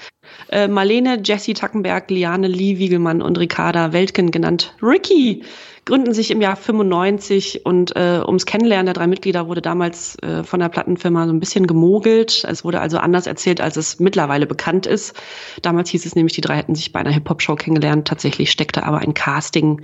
[0.49, 5.43] äh, Marlene, Jessie Tackenberg, Liane, Lee Wiegelmann und Ricarda Weltgen genannt Ricky
[5.85, 10.43] gründen sich im Jahr 95 und äh, ums Kennenlernen der drei Mitglieder wurde damals äh,
[10.43, 12.43] von der Plattenfirma so ein bisschen gemogelt.
[12.49, 15.15] Es wurde also anders erzählt, als es mittlerweile bekannt ist.
[15.61, 18.07] Damals hieß es nämlich, die drei hätten sich bei einer Hip-Hop-Show kennengelernt.
[18.07, 19.81] Tatsächlich steckte aber ein Casting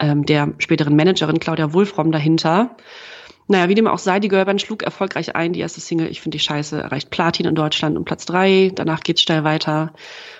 [0.00, 2.74] ähm, der späteren Managerin Claudia Wulfrom dahinter.
[3.46, 5.52] Naja, wie dem auch sei, die Girlband schlug erfolgreich ein.
[5.52, 8.72] Die erste Single, ich finde die Scheiße, erreicht Platin in Deutschland und Platz drei.
[8.74, 9.92] Danach geht's steil weiter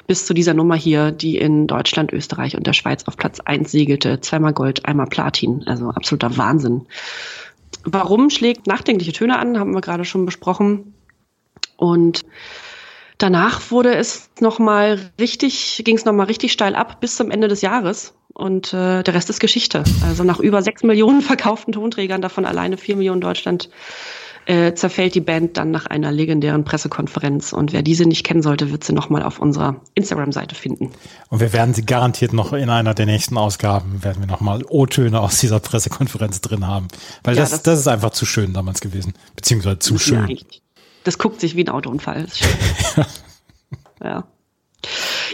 [0.06, 3.70] bis zu dieser Nummer hier, die in Deutschland, Österreich und der Schweiz auf Platz eins
[3.70, 4.20] segelte.
[4.20, 5.64] Zweimal Gold, einmal Platin.
[5.66, 6.86] Also absoluter Wahnsinn.
[7.84, 10.94] Warum schlägt nachdenkliche Töne an, haben wir gerade schon besprochen.
[11.76, 12.22] Und
[13.18, 17.60] danach wurde es nochmal richtig, ging es nochmal richtig steil ab bis zum Ende des
[17.60, 18.14] Jahres.
[18.34, 19.84] Und äh, der Rest ist Geschichte.
[20.06, 23.70] Also nach über sechs Millionen verkauften Tonträgern, davon alleine vier Millionen Deutschland,
[24.46, 27.52] äh, zerfällt die Band dann nach einer legendären Pressekonferenz.
[27.52, 30.90] Und wer diese nicht kennen sollte, wird sie nochmal auf unserer Instagram-Seite finden.
[31.30, 35.20] Und wir werden sie garantiert noch in einer der nächsten Ausgaben, werden wir nochmal O-Töne
[35.20, 36.88] aus dieser Pressekonferenz drin haben.
[37.22, 39.14] Weil ja, das, das, das, ist einfach zu schön damals gewesen.
[39.36, 40.28] Beziehungsweise zu schön.
[40.28, 40.36] Ja,
[41.04, 42.26] das guckt sich wie ein Autounfall.
[44.02, 44.24] ja.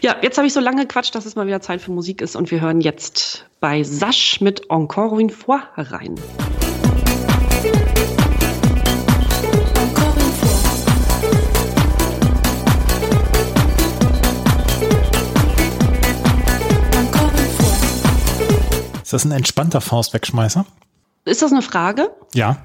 [0.03, 2.35] Ja, jetzt habe ich so lange gequatscht, dass es mal wieder Zeit für Musik ist
[2.35, 6.15] und wir hören jetzt bei Sasch mit Encore une fois rein.
[19.03, 20.65] Ist das ein entspannter Faustwegschmeißer?
[21.27, 22.11] Ist das eine Frage?
[22.33, 22.65] Ja.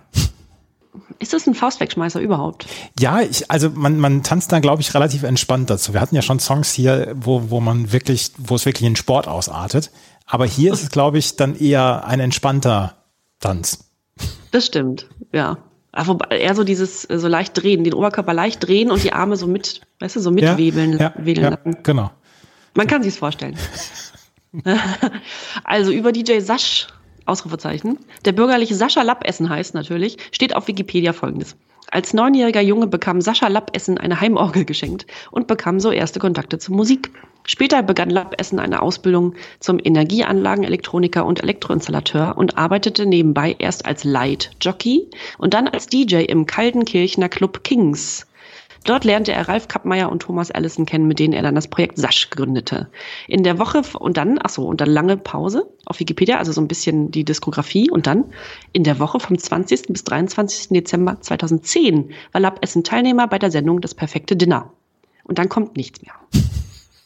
[1.20, 2.68] Ist das ein Faustwegschmeißer überhaupt?
[3.00, 5.94] Ja, ich, also man, man tanzt da, glaube ich, relativ entspannt dazu.
[5.94, 9.28] Wir hatten ja schon Songs hier, wo, wo man wirklich, wo es wirklich in Sport
[9.28, 9.92] ausartet.
[10.26, 12.96] Aber hier ist es, glaube ich, dann eher ein entspannter
[13.40, 13.86] Tanz.
[14.52, 15.58] Das stimmt, ja.
[15.92, 19.48] Aber eher so dieses, so leicht drehen, den Oberkörper leicht drehen und die Arme so
[19.48, 22.12] mit, weißt du, so mitwebeln, ja, ja, ja, Genau.
[22.74, 23.58] Man kann sich's vorstellen.
[25.64, 26.88] also über DJ Sasch
[27.26, 27.98] Ausrufezeichen.
[28.26, 31.56] Der bürgerliche Sascha Lappessen heißt natürlich, steht auf Wikipedia folgendes.
[31.92, 36.76] Als neunjähriger Junge bekam Sascha Lappessen eine Heimorgel geschenkt und bekam so erste Kontakte zur
[36.76, 37.12] Musik.
[37.48, 44.52] Später begann Lappessen eine Ausbildung zum Energieanlagenelektroniker und Elektroinstallateur und arbeitete nebenbei erst als Light
[44.62, 45.08] Jockey
[45.38, 48.26] und dann als DJ im Kaldenkirchner Club Kings.
[48.86, 51.98] Dort lernte er Ralf Kappmeier und Thomas Allison kennen, mit denen er dann das Projekt
[51.98, 52.88] Sasch gründete.
[53.28, 56.62] In der Woche und dann, ach so, und dann lange Pause auf Wikipedia, also so
[56.62, 58.26] ein bisschen die Diskografie und dann
[58.74, 59.88] in der Woche vom 20.
[59.88, 60.70] bis 23.
[60.70, 64.72] Dezember 2010 war Lab Essen Teilnehmer bei der Sendung Das perfekte Dinner.
[65.24, 66.14] Und dann kommt nichts mehr.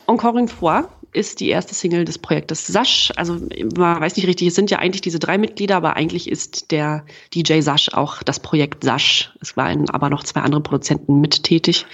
[0.05, 3.11] Encore une fois ist die erste Single des Projektes Sasch.
[3.15, 3.35] Also
[3.75, 7.05] man weiß nicht richtig, es sind ja eigentlich diese drei Mitglieder, aber eigentlich ist der
[7.33, 9.31] DJ Sasch auch das Projekt Sasch.
[9.41, 11.85] Es waren aber noch zwei andere Produzenten mit tätig.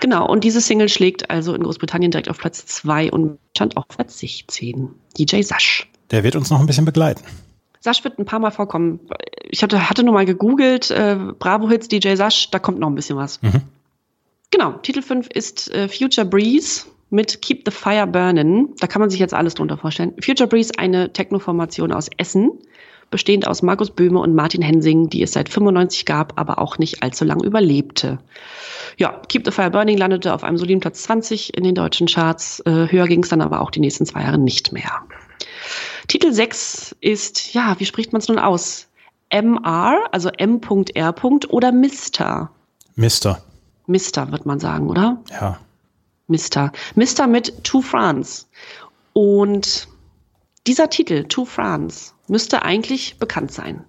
[0.00, 3.88] Genau, und diese Single schlägt also in Großbritannien direkt auf Platz zwei und stand auf
[3.88, 4.90] Platz 16.
[5.18, 5.88] DJ Sasch.
[6.10, 7.22] Der wird uns noch ein bisschen begleiten.
[7.80, 9.00] Sasch wird ein paar Mal vorkommen.
[9.44, 12.94] Ich hatte, hatte nur mal gegoogelt, äh, Bravo Hits DJ Sasch, da kommt noch ein
[12.94, 13.40] bisschen was.
[13.42, 13.62] Mhm.
[14.50, 18.68] Genau, Titel 5 ist äh, Future Breeze mit Keep the Fire Burnin'.
[18.78, 20.14] Da kann man sich jetzt alles drunter vorstellen.
[20.22, 22.52] Future Breeze, eine Techno-Formation aus Essen,
[23.10, 27.02] bestehend aus Markus Böhme und Martin Hensing, die es seit 95 gab, aber auch nicht
[27.02, 28.18] allzu lang überlebte.
[28.96, 32.60] Ja, Keep the Fire Burning landete auf einem soliden Platz 20 in den deutschen Charts.
[32.60, 35.02] Äh, höher ging es dann aber auch die nächsten zwei Jahre nicht mehr.
[36.08, 38.86] Titel 6 ist, ja, wie spricht man es nun aus?
[39.30, 41.14] MR, also M.R.
[41.48, 42.50] oder Mr.
[42.96, 43.42] Mr.
[43.86, 44.32] Mr.
[44.32, 45.22] wird man sagen, oder?
[45.30, 45.58] Ja.
[46.30, 46.72] Mister.
[46.94, 48.46] Mister mit To France.
[49.12, 49.88] Und
[50.66, 53.84] dieser Titel, To France, müsste eigentlich bekannt sein.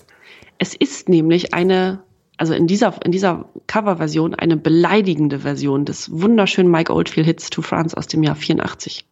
[0.57, 2.03] Es ist nämlich eine,
[2.37, 7.61] also in dieser, in dieser Coverversion eine beleidigende Version des wunderschönen Mike Oldfield Hits To
[7.61, 9.05] France aus dem Jahr 84.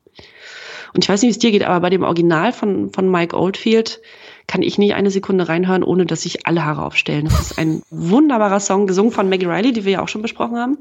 [0.94, 3.38] Und ich weiß nicht, wie es dir geht, aber bei dem Original von, von Mike
[3.38, 4.02] Oldfield
[4.48, 7.26] kann ich nicht eine Sekunde reinhören, ohne dass sich alle Haare aufstellen.
[7.26, 10.58] Das ist ein wunderbarer Song, gesungen von Maggie Riley, die wir ja auch schon besprochen
[10.58, 10.78] haben.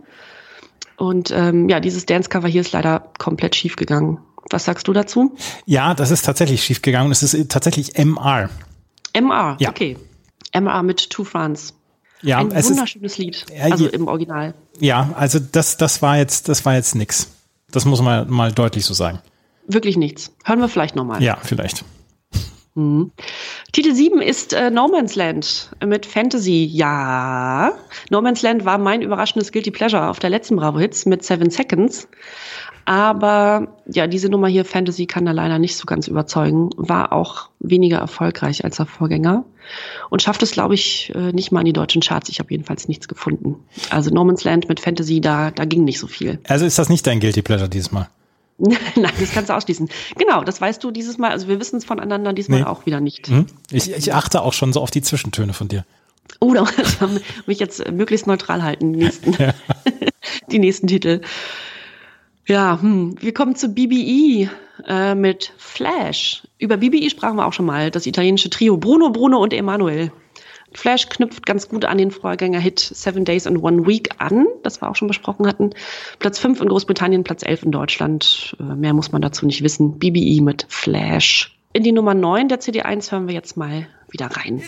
[0.99, 4.19] Und ähm, ja, dieses Dance-Cover hier ist leider komplett schief gegangen.
[4.51, 5.37] Was sagst du dazu?
[5.65, 7.13] Ja, das ist tatsächlich schief gegangen.
[7.13, 8.51] Es ist tatsächlich MR.
[9.13, 9.69] MR, ja.
[9.71, 9.97] okay.
[10.53, 11.73] MR mit Two France.
[12.21, 14.55] Ja, ein es wunderschönes ist, Lied, also ja, im Original.
[14.81, 17.29] Ja, also das, das war jetzt, das war jetzt nix.
[17.71, 19.21] Das muss man mal deutlich so sagen.
[19.69, 20.33] Wirklich nichts.
[20.45, 21.23] Hören wir vielleicht nochmal.
[21.23, 21.85] Ja, vielleicht.
[22.75, 23.13] Mhm.
[23.73, 26.65] Titel 7 ist äh, No Man's Land mit Fantasy.
[26.65, 27.73] Ja,
[28.11, 31.51] No Man's Land war mein überraschendes Guilty Pleasure auf der letzten Bravo Hits mit Seven
[31.51, 32.09] Seconds.
[32.87, 36.71] Aber ja, diese Nummer hier, Fantasy, kann da leider nicht so ganz überzeugen.
[36.79, 39.45] War auch weniger erfolgreich als der Vorgänger.
[40.09, 42.31] Und schafft es, glaube ich, äh, nicht mal in die deutschen Charts.
[42.31, 43.57] Ich habe jedenfalls nichts gefunden.
[43.91, 46.39] Also No Man's Land mit Fantasy, da, da ging nicht so viel.
[46.49, 48.09] Also ist das nicht dein Guilty Pleasure dieses Mal?
[48.97, 49.89] Nein, das kannst du ausschließen.
[50.17, 51.31] Genau, das weißt du dieses Mal.
[51.31, 52.67] Also wir wissen es voneinander diesmal nee.
[52.67, 53.29] auch wieder nicht.
[53.29, 53.47] Hm?
[53.71, 55.85] Ich, ich achte auch schon so auf die Zwischentöne von dir.
[56.41, 56.63] Oh, da
[57.01, 59.55] muss ich mich jetzt möglichst neutral halten, die nächsten, ja.
[60.51, 61.21] die nächsten Titel.
[62.47, 63.15] Ja, hm.
[63.21, 64.51] wir kommen zu BBE
[64.87, 66.43] äh, mit Flash.
[66.59, 70.11] Über BBE sprachen wir auch schon mal, das italienische Trio Bruno, Bruno und Emanuel.
[70.79, 74.89] Flash knüpft ganz gut an den Vorgänger-Hit Seven Days and One Week an, das wir
[74.89, 75.71] auch schon besprochen hatten.
[76.21, 78.57] Platz 5 in Großbritannien, Platz 11 in Deutschland.
[78.61, 79.99] Äh, mehr muss man dazu nicht wissen.
[79.99, 81.59] BBE mit Flash.
[81.73, 84.63] In die Nummer 9 der CD1 hören wir jetzt mal wieder rein.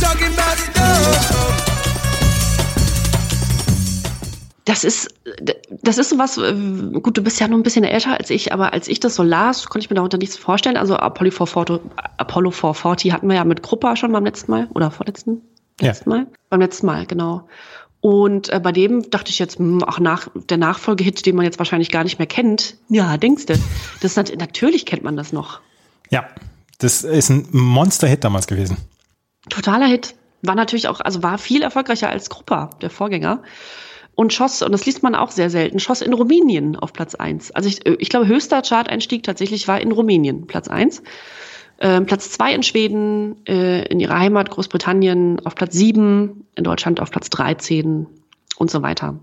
[0.00, 1.69] talking about
[4.70, 5.12] Das ist,
[5.82, 6.54] das ist sowas, äh,
[7.00, 9.24] gut, du bist ja nur ein bisschen älter als ich, aber als ich das so
[9.24, 10.76] las, konnte ich mir darunter nichts vorstellen.
[10.76, 11.80] Also Apollo 440,
[12.18, 15.42] Apollo 440 hatten wir ja mit Kruppa schon beim letzten Mal oder vorletzten
[15.80, 16.16] letzten ja.
[16.18, 16.26] Mal?
[16.50, 17.48] Beim letzten Mal, genau.
[18.00, 21.44] Und äh, bei dem dachte ich jetzt, mh, hm, auch nach der Nachfolgehit, den man
[21.44, 22.76] jetzt wahrscheinlich gar nicht mehr kennt.
[22.88, 23.54] Ja, denkst du?
[24.00, 25.58] Das ist, natürlich kennt man das noch.
[26.10, 26.28] Ja,
[26.78, 28.76] das ist ein Monster-Hit damals gewesen.
[29.48, 30.14] Totaler Hit.
[30.42, 33.42] War natürlich auch, also war viel erfolgreicher als Kruppa, der Vorgänger.
[34.20, 37.52] Und schoss, und das liest man auch sehr selten, schoss in Rumänien auf Platz eins.
[37.52, 41.02] Also ich, ich glaube, höchster Chart-Einstieg tatsächlich war in Rumänien, Platz eins.
[41.78, 47.00] Ähm, Platz zwei in Schweden, äh, in ihrer Heimat Großbritannien auf Platz sieben, in Deutschland
[47.00, 48.08] auf Platz 13
[48.58, 49.20] und so weiter.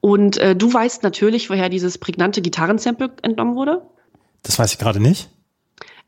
[0.00, 3.82] Und äh, du weißt natürlich, woher dieses prägnante Gitarrensample entnommen wurde?
[4.42, 5.28] Das weiß ich gerade nicht.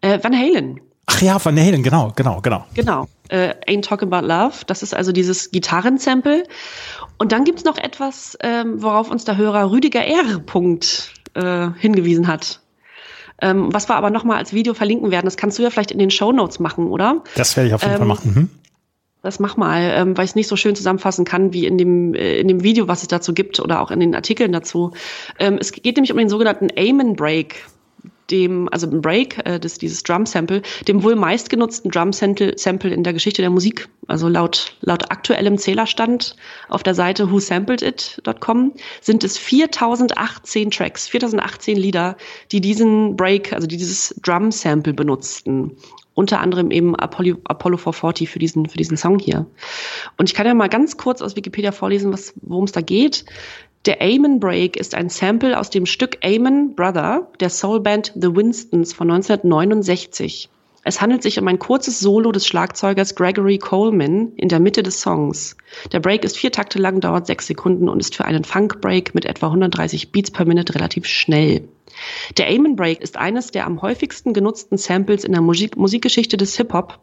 [0.00, 0.80] Äh, Van Halen.
[1.06, 2.66] Ach ja, Van Halen, genau, genau, genau.
[2.74, 3.06] Genau.
[3.28, 4.64] Äh, Ain't Talking About Love.
[4.66, 6.44] Das ist also dieses Gitarrensample.
[7.18, 10.40] Und dann gibt's noch etwas, ähm, worauf uns der Hörer Rüdiger R.
[10.44, 12.60] Punkt, äh, hingewiesen hat.
[13.40, 15.26] Ähm, was wir aber nochmal als Video verlinken werden.
[15.26, 17.22] Das kannst du ja vielleicht in den Show Notes machen, oder?
[17.34, 18.32] Das werde ich auf jeden ähm, Fall machen.
[18.34, 18.50] Mhm.
[19.22, 22.14] Das mach mal, ähm, weil ich es nicht so schön zusammenfassen kann wie in dem,
[22.14, 24.92] äh, in dem Video, was es dazu gibt oder auch in den Artikeln dazu.
[25.38, 27.64] Ähm, es geht nämlich um den sogenannten Amen Break
[28.30, 33.42] dem, also im Break, äh, das, dieses Drum-Sample, dem wohl meistgenutzten Drum-Sample in der Geschichte
[33.42, 33.88] der Musik.
[34.06, 36.36] Also laut, laut aktuellem Zählerstand
[36.68, 42.16] auf der Seite whosampledit.com sind es 4018 Tracks, 4018 Lieder,
[42.52, 45.76] die diesen Break, also die dieses Drum-Sample benutzten
[46.16, 49.46] unter anderem eben Apollo, Apollo 440 für diesen, für diesen Song hier.
[50.16, 53.26] Und ich kann ja mal ganz kurz aus Wikipedia vorlesen, worum es da geht.
[53.86, 58.92] Der Amen Break ist ein Sample aus dem Stück Amen Brother der Soulband The Winstons
[58.92, 60.48] von 1969.
[60.82, 65.00] Es handelt sich um ein kurzes Solo des Schlagzeugers Gregory Coleman in der Mitte des
[65.00, 65.56] Songs.
[65.92, 69.14] Der Break ist vier Takte lang, dauert sechs Sekunden und ist für einen Funk Break
[69.14, 71.68] mit etwa 130 Beats per Minute relativ schnell.
[72.38, 76.56] Der Amen Break ist eines der am häufigsten genutzten Samples in der Musik Musikgeschichte des
[76.56, 76.98] Hip-Hop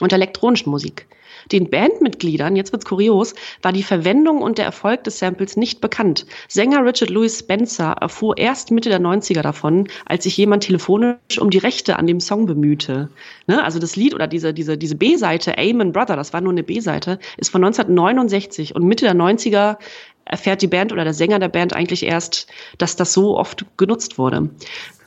[0.00, 1.06] und der elektronischen Musik.
[1.52, 6.26] Den Bandmitgliedern, jetzt wird's kurios, war die Verwendung und der Erfolg des Samples nicht bekannt.
[6.48, 11.50] Sänger Richard Louis Spencer erfuhr erst Mitte der 90er davon, als sich jemand telefonisch um
[11.50, 13.10] die Rechte an dem Song bemühte.
[13.46, 13.62] Ne?
[13.62, 17.18] Also das Lied oder diese, diese, diese B-Seite, Amen Brother, das war nur eine B-Seite,
[17.36, 19.76] ist von 1969 und Mitte der 90er
[20.24, 24.18] erfährt die Band oder der Sänger der Band eigentlich erst, dass das so oft genutzt
[24.18, 24.50] wurde.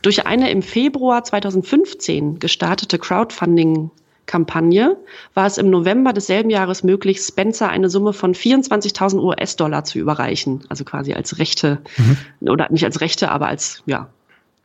[0.02, 3.92] Durch eine im Februar 2015 gestartete Crowdfunding
[4.30, 4.96] Kampagne
[5.34, 10.64] war es im November desselben Jahres möglich, Spencer eine Summe von 24.000 US-Dollar zu überreichen.
[10.70, 12.48] Also quasi als Rechte, mhm.
[12.48, 14.08] oder nicht als Rechte, aber als, ja,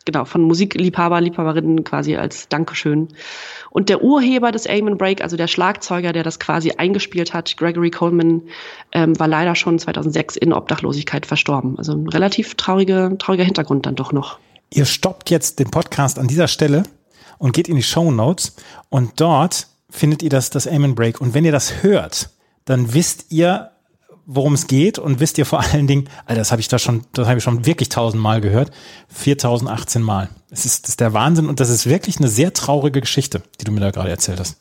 [0.05, 3.09] genau, von Musikliebhaber, Liebhaberinnen quasi als Dankeschön.
[3.71, 7.91] Und der Urheber des Amen Break, also der Schlagzeuger, der das quasi eingespielt hat, Gregory
[7.91, 8.43] Coleman,
[8.93, 11.79] ähm, war leider schon 2006 in Obdachlosigkeit verstorben.
[11.79, 14.39] Also ein relativ trauriger, trauriger Hintergrund dann doch noch.
[14.71, 16.83] Ihr stoppt jetzt den Podcast an dieser Stelle
[17.39, 18.57] und geht in die Show Notes
[18.89, 21.21] und dort findet ihr das, das Amen Break.
[21.21, 22.31] Und wenn ihr das hört,
[22.65, 23.71] dann wisst ihr,
[24.27, 27.05] worum es geht und wisst ihr vor allen Dingen, Alter, das habe ich da schon,
[27.13, 28.71] das habe ich schon wirklich tausendmal gehört,
[29.09, 30.29] 4018 Mal.
[30.51, 33.65] Es ist, das ist der Wahnsinn und das ist wirklich eine sehr traurige Geschichte, die
[33.65, 34.59] du mir da gerade erzählt hast.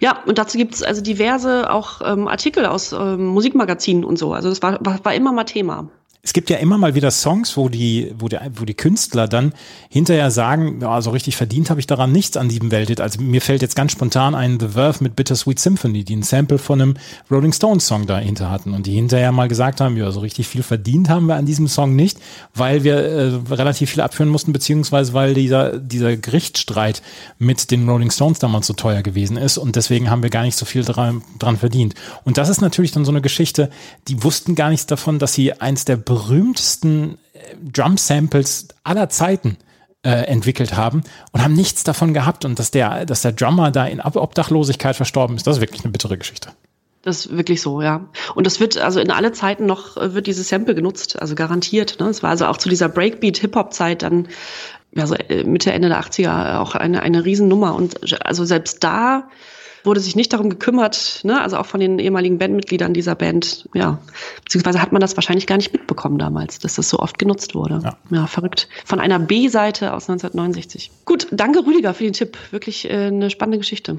[0.00, 4.32] Ja, und dazu gibt es also diverse auch ähm, Artikel aus ähm, Musikmagazinen und so.
[4.32, 5.88] Also das war, war, war immer mal Thema.
[6.22, 9.54] Es gibt ja immer mal wieder Songs, wo die, wo die, wo die Künstler dann
[9.88, 13.00] hinterher sagen, ja, so richtig verdient habe ich daran nichts an diesem Welthit.
[13.00, 16.58] Also mir fällt jetzt ganz spontan ein The Verve mit Bittersweet Symphony, die ein Sample
[16.58, 16.94] von einem
[17.30, 20.62] Rolling Stones Song dahinter hatten und die hinterher mal gesagt haben, ja, so richtig viel
[20.62, 22.18] verdient haben wir an diesem Song nicht,
[22.54, 27.00] weil wir äh, relativ viel abführen mussten, beziehungsweise weil dieser, dieser Gerichtsstreit
[27.38, 30.56] mit den Rolling Stones damals so teuer gewesen ist und deswegen haben wir gar nicht
[30.56, 31.94] so viel dran, dran verdient.
[32.24, 33.70] Und das ist natürlich dann so eine Geschichte,
[34.08, 37.38] die wussten gar nichts davon, dass sie eins der berühmtesten äh,
[37.72, 39.56] Drum-Samples aller Zeiten
[40.02, 43.86] äh, entwickelt haben und haben nichts davon gehabt und dass der, dass der Drummer da
[43.86, 46.50] in Obdachlosigkeit verstorben ist, das ist wirklich eine bittere Geschichte.
[47.02, 48.08] Das ist wirklich so, ja.
[48.34, 52.00] Und das wird also in alle Zeiten noch äh, wird dieses Sample genutzt, also garantiert.
[52.00, 52.08] Ne?
[52.08, 54.26] Es war also auch zu dieser Breakbeat-Hip-Hop-Zeit dann,
[54.96, 57.76] also Mitte, Ende der 80er auch eine, eine Riesennummer.
[57.76, 59.28] Und also selbst da
[59.84, 61.40] wurde sich nicht darum gekümmert, ne?
[61.40, 63.98] also auch von den ehemaligen Bandmitgliedern dieser Band, ja,
[64.44, 67.80] beziehungsweise hat man das wahrscheinlich gar nicht mitbekommen damals, dass das so oft genutzt wurde.
[67.82, 68.68] Ja, ja verrückt.
[68.84, 70.90] Von einer B-Seite aus 1969.
[71.04, 72.36] Gut, danke Rüdiger für den Tipp.
[72.50, 73.98] Wirklich äh, eine spannende Geschichte.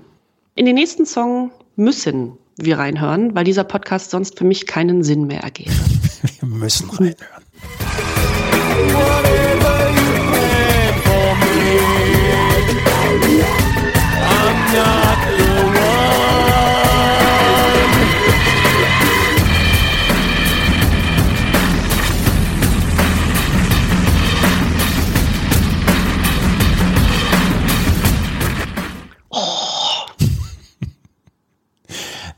[0.55, 5.27] In den nächsten Song müssen wir reinhören, weil dieser Podcast sonst für mich keinen Sinn
[5.27, 5.71] mehr ergäbe.
[6.39, 7.45] wir müssen reinhören.
[14.23, 15.00] I'm not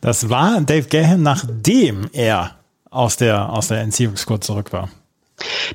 [0.03, 2.57] Das war Dave Gahan, nachdem er
[2.89, 4.89] aus der, aus der Entziehungskur zurück war.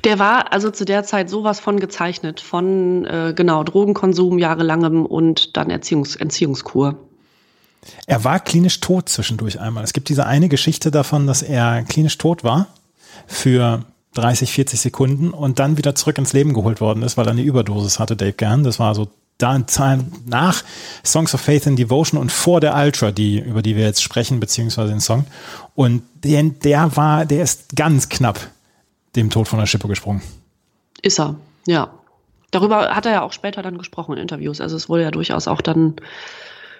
[0.03, 5.57] Der war also zu der Zeit sowas von gezeichnet, von äh, genau Drogenkonsum jahrelangem und
[5.57, 6.99] dann Erziehungs Entziehungskur.
[8.05, 9.83] Er war klinisch tot zwischendurch einmal.
[9.83, 12.67] Es gibt diese eine Geschichte davon, dass er klinisch tot war
[13.25, 17.31] für 30, 40 Sekunden und dann wieder zurück ins Leben geholt worden ist, weil er
[17.31, 18.63] eine Überdosis hatte, Dave Gahan.
[18.63, 19.07] Das war so
[19.41, 20.63] nach
[21.05, 24.39] Songs of Faith and Devotion und vor der Ultra, die, über die wir jetzt sprechen,
[24.39, 25.25] beziehungsweise den Song.
[25.75, 28.39] Und der, der war, der ist ganz knapp
[29.15, 30.21] dem Tod von der Schippe gesprungen.
[31.01, 31.35] Ist er,
[31.65, 31.91] ja.
[32.51, 34.59] Darüber hat er ja auch später dann gesprochen in Interviews.
[34.59, 35.95] Also es wurde ja durchaus auch dann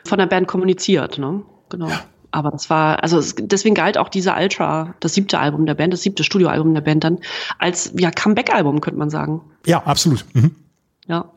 [0.03, 1.43] von der Band kommuniziert, ne?
[1.70, 1.89] Genau.
[1.89, 2.01] Ja.
[2.32, 5.93] Aber das war, also es, deswegen galt auch dieser Ultra, das siebte Album der Band,
[5.93, 7.20] das siebte Studioalbum der Band dann,
[7.57, 9.41] als ja Comeback-Album, könnte man sagen.
[9.66, 10.26] Ja, absolut.
[10.34, 10.55] Mhm.
[11.10, 11.34] Ja,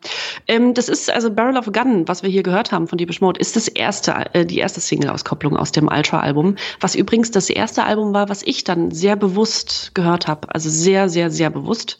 [0.48, 3.22] ähm, das ist also Barrel of a Gun, was wir hier gehört haben von Deepish
[3.22, 7.84] Mode, ist das erste, äh, die erste Single-Auskopplung aus dem Ultra-Album, was übrigens das erste
[7.84, 11.96] Album war, was ich dann sehr bewusst gehört habe, also sehr, sehr, sehr bewusst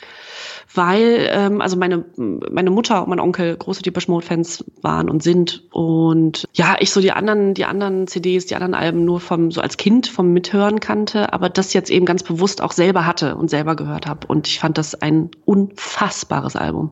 [0.74, 5.22] weil ähm, also meine meine Mutter und mein Onkel große Deepish Mode Fans waren und
[5.22, 5.64] sind.
[5.72, 9.61] Und ja ich so die anderen die anderen CDs die anderen Alben nur vom so
[9.61, 13.51] als Kind vom Mithören kannte aber das jetzt eben ganz bewusst auch selber hatte und
[13.51, 16.90] selber gehört habe und ich fand das ein unfassbares Album.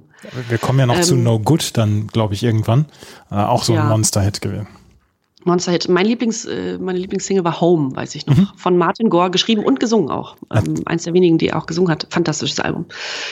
[0.48, 2.86] Wir kommen ja noch ähm, zu No Good dann glaube ich irgendwann.
[3.30, 3.82] Äh, auch so ja.
[3.82, 4.68] ein Monster Hit gewesen
[5.44, 5.88] Monster Hit.
[5.88, 8.36] Mein Lieblings, äh, meine Lieblingssingle war Home, weiß ich noch.
[8.36, 8.48] Mhm.
[8.56, 10.36] Von Martin Gore, geschrieben und gesungen auch.
[10.54, 12.06] Ähm, eins der wenigen, die er auch gesungen hat.
[12.10, 12.86] Fantastisches Album.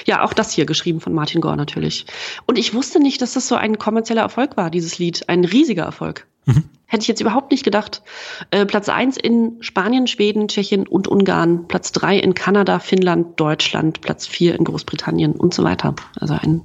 [0.07, 2.07] Ja, auch das hier, geschrieben von Martin Gore natürlich.
[2.47, 5.29] Und ich wusste nicht, dass das so ein kommerzieller Erfolg war, dieses Lied.
[5.29, 6.27] Ein riesiger Erfolg.
[6.47, 6.65] Mhm.
[6.87, 8.03] Hätte ich jetzt überhaupt nicht gedacht.
[8.51, 11.69] Äh, Platz eins in Spanien, Schweden, Tschechien und Ungarn.
[11.69, 14.01] Platz drei in Kanada, Finnland, Deutschland.
[14.01, 15.95] Platz vier in Großbritannien und so weiter.
[16.19, 16.63] Also ein,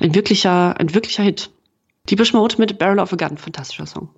[0.00, 1.50] ein wirklicher, ein wirklicher Hit.
[2.08, 4.08] Die Mode mit Barrel of a Gun, fantastischer Song.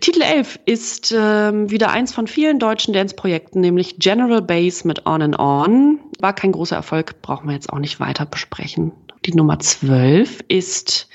[0.00, 5.20] Titel 11 ist ähm, wieder eins von vielen deutschen Dance-Projekten, nämlich General Bass mit On
[5.20, 6.00] and On.
[6.20, 8.92] War kein großer Erfolg, brauchen wir jetzt auch nicht weiter besprechen.
[9.26, 11.08] Die Nummer 12 ist,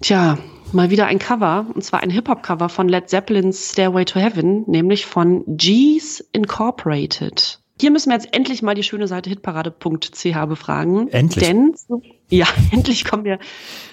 [0.00, 0.38] tja,
[0.72, 5.06] mal wieder ein Cover, und zwar ein Hip-Hop-Cover von Led Zeppelins Stairway to Heaven, nämlich
[5.06, 7.60] von G's Incorporated.
[7.80, 11.08] Hier müssen wir jetzt endlich mal die schöne Seite hitparade.ch befragen.
[11.08, 11.44] Endlich.
[11.44, 11.74] Denn,
[12.28, 13.38] ja, endlich kommen wir,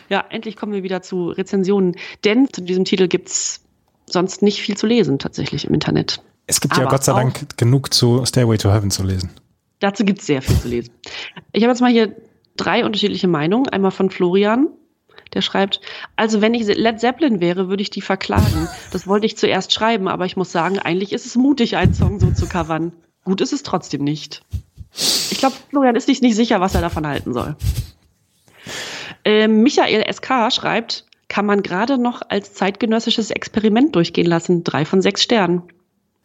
[0.10, 1.95] ja, endlich kommen wir wieder zu Rezensionen.
[2.24, 3.62] Denn zu diesem Titel gibt's
[4.06, 6.22] sonst nicht viel zu lesen tatsächlich im Internet.
[6.47, 9.30] Es gibt Aber ja Gott sei Dank genug zu Stairway to Heaven zu lesen.
[9.80, 10.91] Dazu gibt es sehr viel zu lesen.
[11.54, 12.16] Ich habe jetzt mal hier
[12.56, 13.68] drei unterschiedliche Meinungen.
[13.70, 14.68] Einmal von Florian,
[15.34, 15.82] der schreibt,
[16.16, 18.68] also wenn ich Led Zeppelin wäre, würde ich die verklagen.
[18.91, 22.20] Das wollte ich zuerst schreiben, aber ich muss sagen, eigentlich ist es mutig, einen Song
[22.20, 22.93] so zu covern.
[23.24, 24.43] Gut ist es trotzdem nicht.
[24.93, 27.56] Ich glaube, Florian ist sich nicht sicher, was er davon halten soll.
[29.24, 34.65] Äh, Michael SK schreibt, kann man gerade noch als zeitgenössisches Experiment durchgehen lassen.
[34.65, 35.63] Drei von sechs Sternen.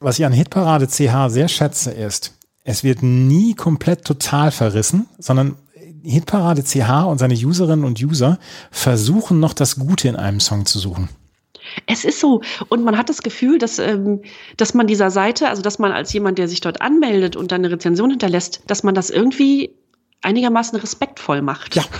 [0.00, 2.34] Was ich an Hitparade CH sehr schätze, ist,
[2.64, 5.54] es wird nie komplett total verrissen, sondern
[6.02, 8.40] Hitparade CH und seine Userinnen und User
[8.72, 11.08] versuchen noch das Gute in einem Song zu suchen.
[11.86, 12.42] Es ist so.
[12.68, 14.22] Und man hat das Gefühl, dass, ähm,
[14.56, 17.64] dass man dieser Seite, also dass man als jemand, der sich dort anmeldet und dann
[17.64, 19.70] eine Rezension hinterlässt, dass man das irgendwie
[20.22, 21.76] einigermaßen respektvoll macht.
[21.76, 21.84] Ja.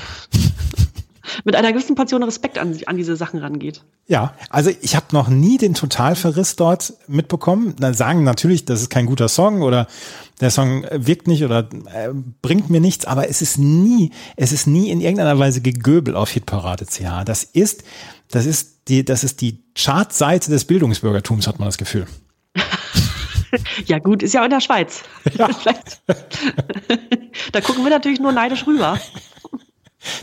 [1.47, 3.84] Mit einer gewissen Portion Respekt an, an diese Sachen rangeht.
[4.09, 7.76] Ja, also ich habe noch nie den Totalverriss dort mitbekommen.
[7.78, 9.86] Dann sagen natürlich, das ist kein guter Song oder
[10.40, 12.09] der Song wirkt nicht oder äh,
[12.42, 16.30] bringt mir nichts, aber es ist nie, es ist nie in irgendeiner Weise Gegöbel auf
[16.30, 17.22] Hitparade CH.
[17.24, 17.84] Das ist,
[18.28, 22.09] das ist die, das ist die Chartseite des Bildungsbürgertums, hat man das Gefühl.
[23.86, 25.05] ja gut, ist ja in der Schweiz.
[25.38, 25.49] Ja.
[27.53, 28.99] da gucken wir natürlich nur neidisch rüber.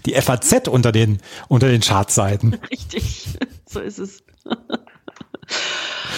[0.05, 2.55] Die FAZ unter den, unter den Chartseiten.
[2.71, 3.27] Richtig,
[3.65, 4.23] so ist es.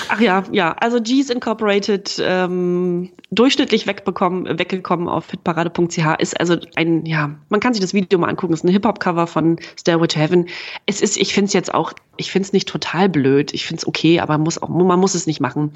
[0.09, 7.05] Ach ja, ja, also G's Incorporated ähm, durchschnittlich wegbekommen, weggekommen auf hitparade.ch ist also ein,
[7.05, 10.47] ja, man kann sich das Video mal angucken, ist ein Hip-Hop-Cover von Stairway to Heaven.
[10.86, 13.80] Es ist, ich finde es jetzt auch, ich finde es nicht total blöd, ich finde
[13.82, 15.72] es okay, aber muss auch, man muss es nicht machen.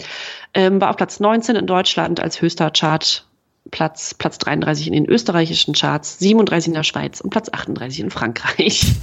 [0.54, 3.26] Ähm, war auf Platz 19 in Deutschland als höchster Chart
[3.72, 8.12] Platz, Platz 33 in den österreichischen Charts, 37 in der Schweiz und Platz 38 in
[8.12, 8.94] Frankreich.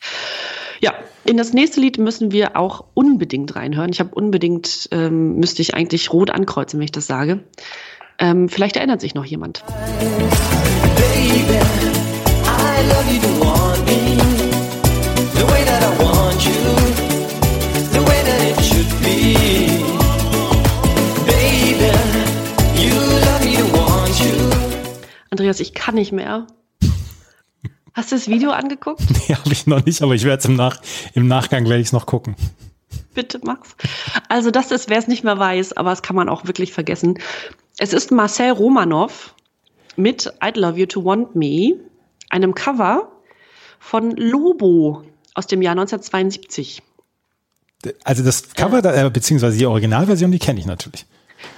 [0.80, 0.94] ja,
[1.24, 3.90] in das nächste Lied müssen wir auch unbedingt reinhören.
[3.90, 7.44] Ich habe unbedingt, ähm, müsste ich eigentlich rot ankreuzen, wenn ich das sage.
[8.18, 9.64] Ähm, vielleicht erinnert sich noch jemand.
[10.96, 11.58] Baby,
[12.44, 13.73] I love you
[25.44, 26.46] Andreas, ich kann nicht mehr.
[27.92, 29.02] Hast du das Video angeguckt?
[29.10, 30.80] Nee, habe ich noch nicht, aber ich werde es im, Nach
[31.12, 32.34] im Nachgang werde ich es noch gucken.
[33.12, 33.76] Bitte mach's.
[34.30, 37.18] Also das ist, wer es nicht mehr weiß, aber das kann man auch wirklich vergessen.
[37.76, 39.34] Es ist Marcel Romanov
[39.96, 41.74] mit I'd Love You to Want Me,
[42.30, 43.12] einem Cover
[43.78, 45.02] von Lobo
[45.34, 46.82] aus dem Jahr 1972.
[48.02, 51.04] Also das Cover, äh, beziehungsweise die Originalversion, die kenne ich natürlich.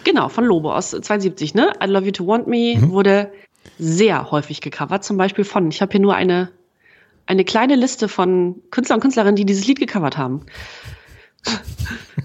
[0.03, 1.72] Genau, von Lobo aus 72, ne?
[1.80, 2.91] I Love You to Want Me mhm.
[2.91, 3.30] wurde
[3.78, 6.50] sehr häufig gecovert, zum Beispiel von, ich habe hier nur eine,
[7.26, 10.46] eine kleine Liste von Künstlern und Künstlerinnen, die dieses Lied gecovert haben.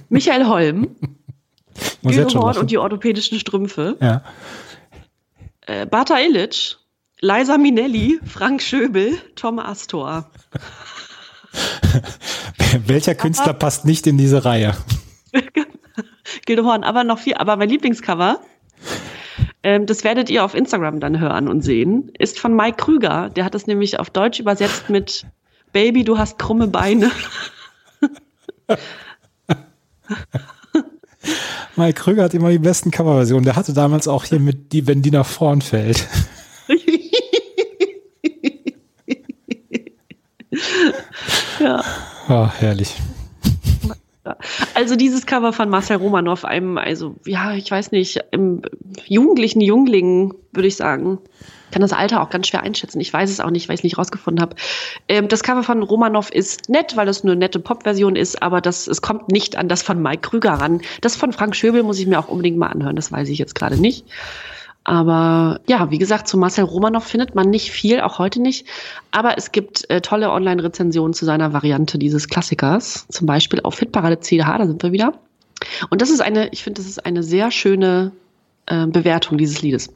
[0.09, 0.95] Michael Holm,
[2.03, 4.23] Horn und die orthopädischen Strümpfe, ja.
[5.67, 6.77] äh, Bata Illich,
[7.19, 10.29] Liza Minelli, Frank Schöbel, Tom Astor.
[12.87, 14.75] Welcher Künstler aber, passt nicht in diese Reihe?
[16.49, 18.41] Horn, aber noch viel, aber mein Lieblingscover
[19.63, 23.29] ähm, das werdet ihr auf Instagram dann hören und sehen, ist von Mike Krüger.
[23.29, 25.25] Der hat das nämlich auf Deutsch übersetzt mit
[25.71, 27.11] Baby, du hast krumme Beine.
[31.75, 33.45] Mike Krüger hat immer die besten Coverversionen.
[33.45, 36.07] Der hatte damals auch hier mit die, wenn die nach vorn fällt.
[41.59, 41.83] ja.
[42.27, 42.95] Oh, herrlich.
[44.75, 48.61] Also dieses Cover von Marcel Romanov, einem, also ja, ich weiß nicht, im
[49.05, 51.19] jugendlichen Jungling, würde ich sagen.
[51.71, 52.99] Kann das Alter auch ganz schwer einschätzen.
[52.99, 54.57] Ich weiß es auch nicht, weil ich es nicht rausgefunden habe.
[55.07, 58.87] Ähm, das Cover von Romanov ist nett, weil es eine nette Pop-Version ist, aber das,
[58.87, 60.81] es kommt nicht an das von Mike Krüger ran.
[60.99, 63.55] Das von Frank Schöbel muss ich mir auch unbedingt mal anhören, das weiß ich jetzt
[63.55, 64.05] gerade nicht.
[64.83, 68.65] Aber ja, wie gesagt, zu Marcel Romanov findet man nicht viel, auch heute nicht.
[69.11, 73.05] Aber es gibt äh, tolle Online-Rezensionen zu seiner Variante dieses Klassikers.
[73.09, 75.13] Zum Beispiel auf Hitparade CDH, da sind wir wieder.
[75.89, 78.11] Und das ist eine, ich finde, das ist eine sehr schöne
[78.65, 79.93] äh, Bewertung dieses Liedes.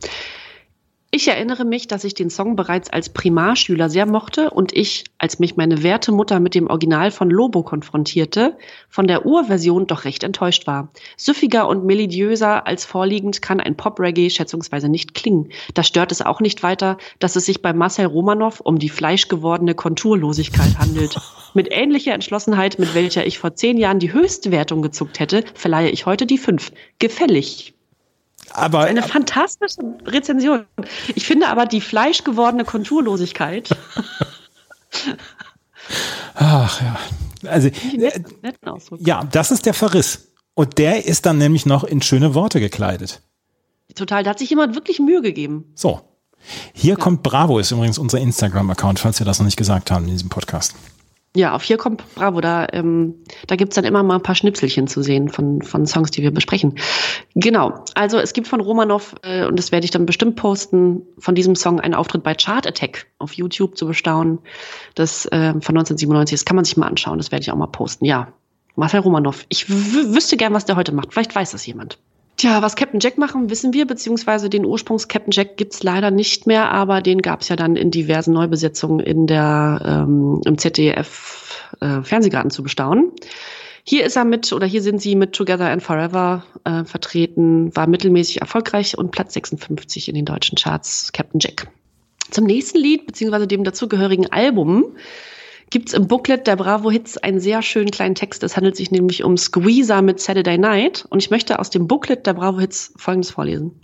[1.15, 5.39] Ich erinnere mich, dass ich den Song bereits als Primarschüler sehr mochte und ich, als
[5.39, 8.57] mich meine werte Mutter mit dem Original von Lobo konfrontierte,
[8.89, 10.91] von der Urversion doch recht enttäuscht war.
[11.15, 15.51] Süffiger und melodiöser als vorliegend kann ein Pop-Reggae schätzungsweise nicht klingen.
[15.73, 19.73] Da stört es auch nicht weiter, dass es sich bei Marcel Romanov um die fleischgewordene
[19.73, 21.15] Konturlosigkeit handelt.
[21.53, 25.91] Mit ähnlicher Entschlossenheit, mit welcher ich vor zehn Jahren die höchste Wertung gezuckt hätte, verleihe
[25.91, 26.73] ich heute die fünf.
[26.99, 27.74] Gefällig.
[28.51, 30.65] Aber, eine fantastische Rezension.
[31.15, 33.69] Ich finde aber die fleischgewordene Konturlosigkeit.
[36.35, 36.97] Ach ja.
[37.49, 38.23] Also, äh,
[38.99, 40.31] ja, das ist der Verriss.
[40.53, 43.21] Und der ist dann nämlich noch in schöne Worte gekleidet.
[43.93, 45.71] Total, da hat sich jemand wirklich Mühe gegeben.
[45.75, 46.01] So.
[46.73, 46.95] Hier ja.
[46.95, 50.29] kommt Bravo, ist übrigens unser Instagram-Account, falls wir das noch nicht gesagt haben in diesem
[50.29, 50.75] Podcast.
[51.35, 52.39] Ja, auf hier kommt Bravo.
[52.39, 53.15] Da, ähm,
[53.47, 56.31] da gibt's dann immer mal ein paar Schnipselchen zu sehen von, von Songs, die wir
[56.31, 56.75] besprechen.
[57.35, 57.83] Genau.
[57.93, 61.55] Also es gibt von Romanov, äh, und das werde ich dann bestimmt posten, von diesem
[61.55, 64.39] Song einen Auftritt bei Chart Attack auf YouTube zu bestaunen.
[64.95, 66.39] Das äh, von 1997.
[66.39, 67.17] Das kann man sich mal anschauen.
[67.17, 68.05] Das werde ich auch mal posten.
[68.05, 68.29] Ja.
[68.77, 69.45] Marcel Romanov.
[69.49, 71.13] Ich wüsste gern, was der heute macht.
[71.13, 71.97] Vielleicht weiß das jemand.
[72.37, 76.47] Tja, was Captain Jack machen, wissen wir, beziehungsweise den Ursprungs Captain Jack gibt's leider nicht
[76.47, 82.01] mehr, aber den gab's ja dann in diversen Neubesetzungen in der ähm, im ZDF äh,
[82.01, 83.11] Fernsehgarten zu bestaunen.
[83.87, 87.87] Hier ist er mit, oder hier sind sie mit Together and Forever äh, vertreten, war
[87.87, 91.67] mittelmäßig erfolgreich und Platz 56 in den deutschen Charts, Captain Jack.
[92.31, 94.95] Zum nächsten Lied, beziehungsweise dem dazugehörigen Album,
[95.69, 98.43] gibt's im Booklet der Bravo Hits einen sehr schönen kleinen Text.
[98.43, 101.05] Es handelt sich nämlich um Squeezer mit Saturday Night.
[101.09, 103.79] Und ich möchte aus dem Booklet der Bravo Hits Folgendes vorlesen.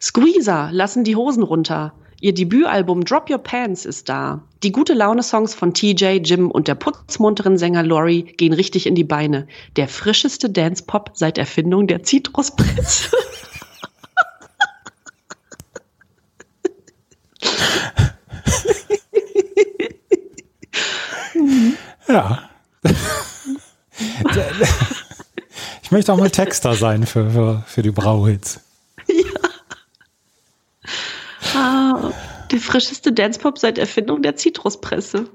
[0.00, 1.94] Squeezer lassen die Hosen runter.
[2.20, 4.42] Ihr Debütalbum Drop Your Pants ist da.
[4.62, 9.04] Die gute Laune-Songs von TJ, Jim und der putzmunteren Sänger Laurie gehen richtig in die
[9.04, 9.46] Beine.
[9.76, 13.14] Der frischeste Dance-Pop seit Erfindung der Zitruspresse.
[22.08, 22.50] Ja.
[25.82, 28.60] Ich möchte auch mal Texter sein für, für, für die Brauhits.
[31.54, 32.10] Ah,
[32.50, 35.28] der frischeste Dancepop seit Erfindung der Zitruspresse.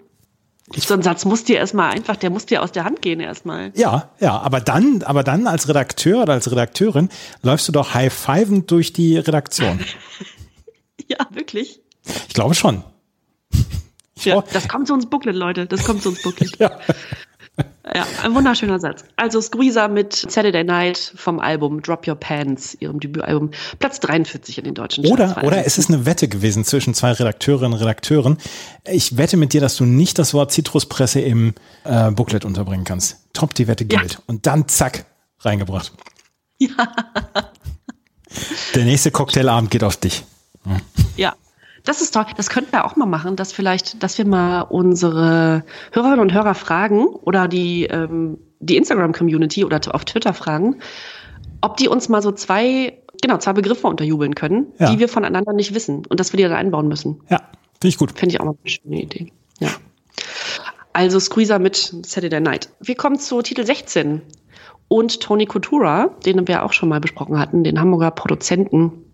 [0.76, 3.72] so ein Satz muss dir erstmal einfach, der muss dir aus der Hand gehen erstmal.
[3.76, 7.10] Ja, ja, aber dann, aber dann als Redakteur oder als Redakteurin
[7.42, 9.80] läufst du doch high-fivend durch die Redaktion.
[11.08, 11.80] ja, wirklich.
[12.28, 12.84] Ich glaube schon.
[14.26, 15.66] Ja, das kommt zu uns Booklet, Leute.
[15.66, 16.56] Das kommt zu uns Booklet.
[16.60, 16.72] ja.
[17.94, 19.04] Ja, ein wunderschöner Satz.
[19.16, 24.64] Also Squeezer mit Saturday Night vom Album Drop Your Pants, ihrem Debütalbum, Platz 43 in
[24.66, 25.38] den deutschen Charts.
[25.38, 28.38] Oder, oder es ist eine Wette gewesen zwischen zwei Redakteurinnen und Redakteuren.
[28.86, 31.54] Ich wette mit dir, dass du nicht das Wort Zitruspresse im
[31.84, 33.18] äh, Booklet unterbringen kannst.
[33.34, 34.14] Top, die Wette gilt.
[34.14, 34.20] Ja.
[34.28, 35.06] Und dann zack,
[35.40, 35.92] reingebracht.
[36.60, 36.94] Ja.
[38.76, 40.24] Der nächste Cocktailabend geht auf dich.
[41.18, 41.34] Ja,
[41.90, 42.26] das ist toll.
[42.38, 46.54] Das könnten wir auch mal machen, dass vielleicht, dass wir mal unsere Hörerinnen und Hörer
[46.54, 50.82] fragen oder die, ähm, die Instagram-Community oder auf Twitter fragen,
[51.62, 54.92] ob die uns mal so zwei, genau, zwei Begriffe unterjubeln können, ja.
[54.92, 57.22] die wir voneinander nicht wissen und dass wir die dann einbauen müssen.
[57.28, 58.12] Ja, finde ich gut.
[58.12, 59.32] Finde ich auch mal eine schöne Idee.
[59.60, 59.70] Ja.
[60.94, 61.76] Also Squeezer mit
[62.06, 62.70] Saturday Night.
[62.80, 64.22] Wir kommen zu Titel 16
[64.90, 69.09] und Tony Coutura, den wir auch schon mal besprochen hatten, den Hamburger Produzenten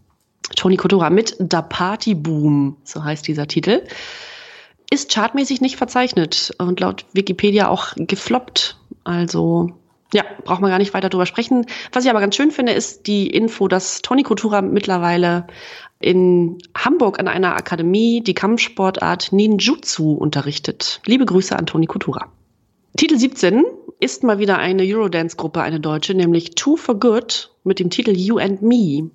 [0.56, 3.84] Tony Kotora mit Da Party Boom, so heißt dieser Titel,
[4.92, 8.78] ist chartmäßig nicht verzeichnet und laut Wikipedia auch gefloppt.
[9.04, 9.72] Also
[10.14, 11.66] ja, braucht man gar nicht weiter drüber sprechen.
[11.92, 15.48] Was ich aber ganz schön finde, ist die Info, dass Tony Kotura mittlerweile
[16.00, 21.02] in Hamburg an einer Akademie die Kampfsportart Ninjutsu unterrichtet.
[21.06, 22.32] Liebe Grüße an Tony Kotura.
[22.96, 23.64] Titel 17
[24.00, 28.38] ist mal wieder eine Eurodance-Gruppe, eine deutsche, nämlich Two for Good mit dem Titel You
[28.38, 29.10] and Me.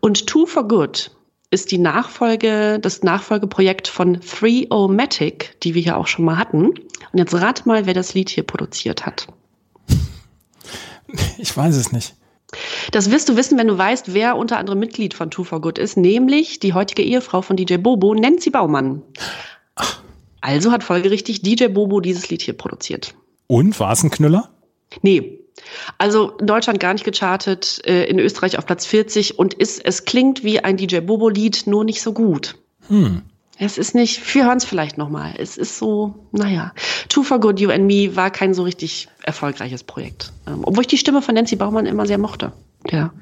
[0.00, 1.10] Und Two for Good
[1.50, 6.66] ist die Nachfolge, das Nachfolgeprojekt von 3-O-Matic, die wir hier auch schon mal hatten.
[6.66, 9.26] Und jetzt rat mal, wer das Lied hier produziert hat.
[11.38, 12.16] Ich weiß es nicht.
[12.90, 15.78] Das wirst du wissen, wenn du weißt, wer unter anderem Mitglied von Two for Good
[15.78, 19.02] ist, nämlich die heutige Ehefrau von DJ Bobo, Nancy Baumann.
[19.76, 20.02] Ach.
[20.40, 23.14] Also hat folgerichtig DJ Bobo dieses Lied hier produziert.
[23.46, 24.50] Und war es ein Knüller?
[25.02, 25.45] Nee,
[25.98, 30.04] also in Deutschland gar nicht gechartet, äh, in Österreich auf Platz 40 und ist, es
[30.04, 32.56] klingt wie ein DJ Bobo-Lied, nur nicht so gut.
[32.88, 33.22] Hm.
[33.58, 35.34] Es ist nicht, wir hören es vielleicht nochmal.
[35.38, 36.72] Es ist so, naja.
[37.08, 40.32] Two for Good, You and Me war kein so richtig erfolgreiches Projekt.
[40.46, 42.52] Ähm, obwohl ich die Stimme von Nancy Baumann immer sehr mochte.
[42.90, 43.12] Der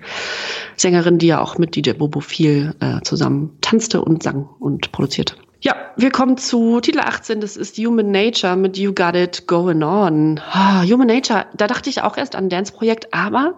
[0.76, 5.37] Sängerin, die ja auch mit DJ Bobo viel äh, zusammen tanzte und sang und produzierte.
[5.67, 9.83] Ja, wir kommen zu Titel 18, das ist Human Nature mit You Got It Going
[9.83, 10.39] On.
[10.55, 13.57] Oh, Human Nature, da dachte ich auch erst an Dance-Projekt, aber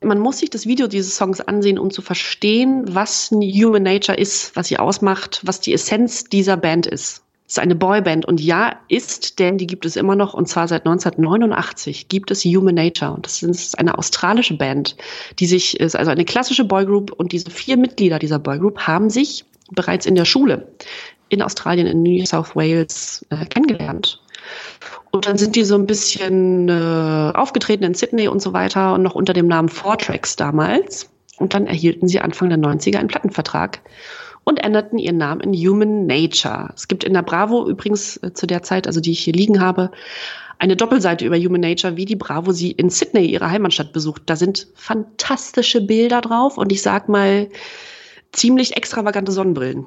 [0.00, 4.56] man muss sich das Video dieses Songs ansehen, um zu verstehen, was Human Nature ist,
[4.56, 7.22] was sie ausmacht, was die Essenz dieser Band ist.
[7.46, 10.66] Es ist eine Boyband und ja, ist, denn die gibt es immer noch und zwar
[10.66, 14.96] seit 1989 gibt es Human Nature und das ist eine australische Band,
[15.38, 19.44] die sich ist also eine klassische Boygroup und diese vier Mitglieder dieser Boygroup haben sich
[19.70, 20.68] bereits in der Schule
[21.34, 24.20] in Australien, in New South Wales äh, kennengelernt.
[25.10, 29.02] Und dann sind die so ein bisschen äh, aufgetreten in Sydney und so weiter und
[29.02, 31.08] noch unter dem Namen Four Tracks damals.
[31.38, 33.80] Und dann erhielten sie Anfang der 90er einen Plattenvertrag
[34.44, 36.70] und änderten ihren Namen in Human Nature.
[36.74, 39.60] Es gibt in der Bravo übrigens äh, zu der Zeit, also die ich hier liegen
[39.60, 39.90] habe,
[40.58, 44.22] eine Doppelseite über Human Nature, wie die Bravo sie in Sydney, ihre Heimatstadt, besucht.
[44.26, 47.48] Da sind fantastische Bilder drauf und ich sag mal
[48.32, 49.86] ziemlich extravagante Sonnenbrillen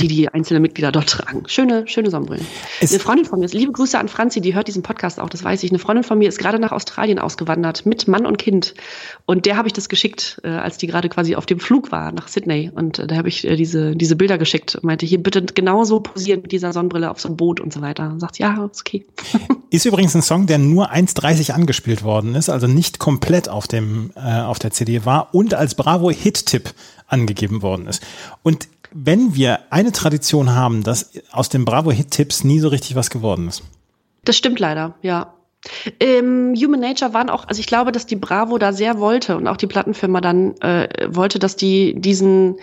[0.00, 1.44] die die einzelnen Mitglieder dort tragen.
[1.46, 2.46] Schöne, schöne Sonnenbrillen.
[2.80, 5.44] Es eine Freundin von mir, liebe Grüße an Franzi, die hört diesen Podcast auch, das
[5.44, 5.70] weiß ich.
[5.70, 8.74] Eine Freundin von mir ist gerade nach Australien ausgewandert mit Mann und Kind.
[9.26, 12.12] Und der habe ich das geschickt, äh, als die gerade quasi auf dem Flug war
[12.12, 12.70] nach Sydney.
[12.74, 16.00] Und äh, da habe ich äh, diese, diese Bilder geschickt und meinte, hier bitte genauso
[16.00, 18.10] posieren mit dieser Sonnenbrille auf so einem Boot und so weiter.
[18.10, 19.04] Und sagt, ja, ist okay.
[19.70, 24.12] Ist übrigens ein Song, der nur 1,30 angespielt worden ist, also nicht komplett auf dem,
[24.14, 26.72] äh, auf der CD war und als Bravo Hit-Tipp
[27.08, 28.00] angegeben worden ist.
[28.44, 33.48] Und wenn wir eine Tradition haben, dass aus den Bravo-Hit-Tipps nie so richtig was geworden
[33.48, 33.62] ist.
[34.24, 35.34] Das stimmt leider, ja.
[35.98, 39.48] Ähm, Human Nature waren auch, also ich glaube, dass die Bravo da sehr wollte und
[39.48, 42.56] auch die Plattenfirma dann äh, wollte, dass die diesen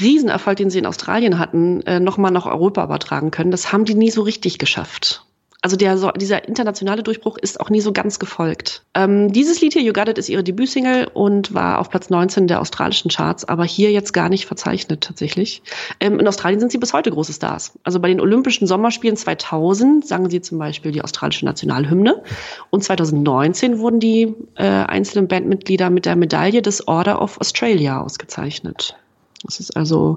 [0.00, 3.50] Riesenerfolg, den sie in Australien hatten, äh, nochmal nach Europa übertragen können.
[3.50, 5.24] Das haben die nie so richtig geschafft.
[5.64, 8.84] Also der, dieser internationale Durchbruch ist auch nie so ganz gefolgt.
[8.92, 12.48] Ähm, dieses Lied hier, You Got It, ist ihre Debütsingle und war auf Platz 19
[12.48, 15.62] der australischen Charts, aber hier jetzt gar nicht verzeichnet tatsächlich.
[16.00, 17.78] Ähm, in Australien sind sie bis heute große Stars.
[17.82, 22.22] Also bei den Olympischen Sommerspielen 2000 sangen sie zum Beispiel die australische Nationalhymne
[22.68, 28.98] und 2019 wurden die äh, einzelnen Bandmitglieder mit der Medaille des Order of Australia ausgezeichnet.
[29.44, 30.16] Das ist also,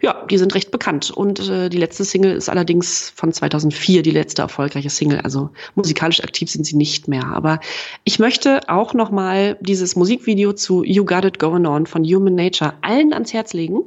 [0.00, 1.10] ja, die sind recht bekannt.
[1.10, 5.20] Und äh, die letzte Single ist allerdings von 2004, die letzte erfolgreiche Single.
[5.20, 7.26] Also musikalisch aktiv sind sie nicht mehr.
[7.26, 7.60] Aber
[8.04, 12.34] ich möchte auch noch mal dieses Musikvideo zu You Got It Going On von Human
[12.34, 13.80] Nature allen ans Herz legen.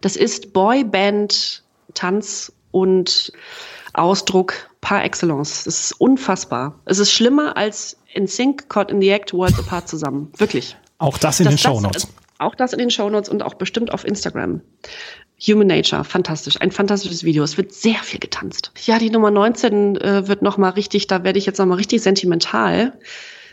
[0.00, 1.62] Das ist Boyband,
[1.92, 3.32] Tanz und
[3.92, 5.66] Ausdruck par excellence.
[5.66, 6.78] Es ist unfassbar.
[6.84, 10.30] Es ist schlimmer als in Sync, Caught in the Act, Worlds Apart zusammen.
[10.36, 10.76] Wirklich.
[10.98, 12.08] Auch das in das, den Show Notes.
[12.44, 14.60] Auch das in den Shownotes und auch bestimmt auf Instagram.
[15.46, 16.60] Human Nature, fantastisch.
[16.60, 17.42] Ein fantastisches Video.
[17.42, 18.70] Es wird sehr viel getanzt.
[18.84, 22.92] Ja, die Nummer 19 äh, wird nochmal richtig, da werde ich jetzt nochmal richtig sentimental.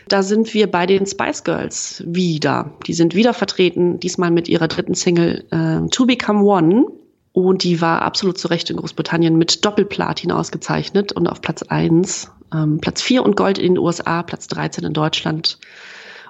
[0.08, 2.72] Da sind wir bei den Spice Girls wieder.
[2.86, 6.86] Die sind wieder vertreten, diesmal mit ihrer dritten Single äh, To Become One.
[7.32, 12.30] Und die war absolut zu Recht in Großbritannien mit Doppelplatin ausgezeichnet und auf Platz 1.
[12.54, 15.58] Ähm, Platz 4 und Gold in den USA, Platz 13 in Deutschland.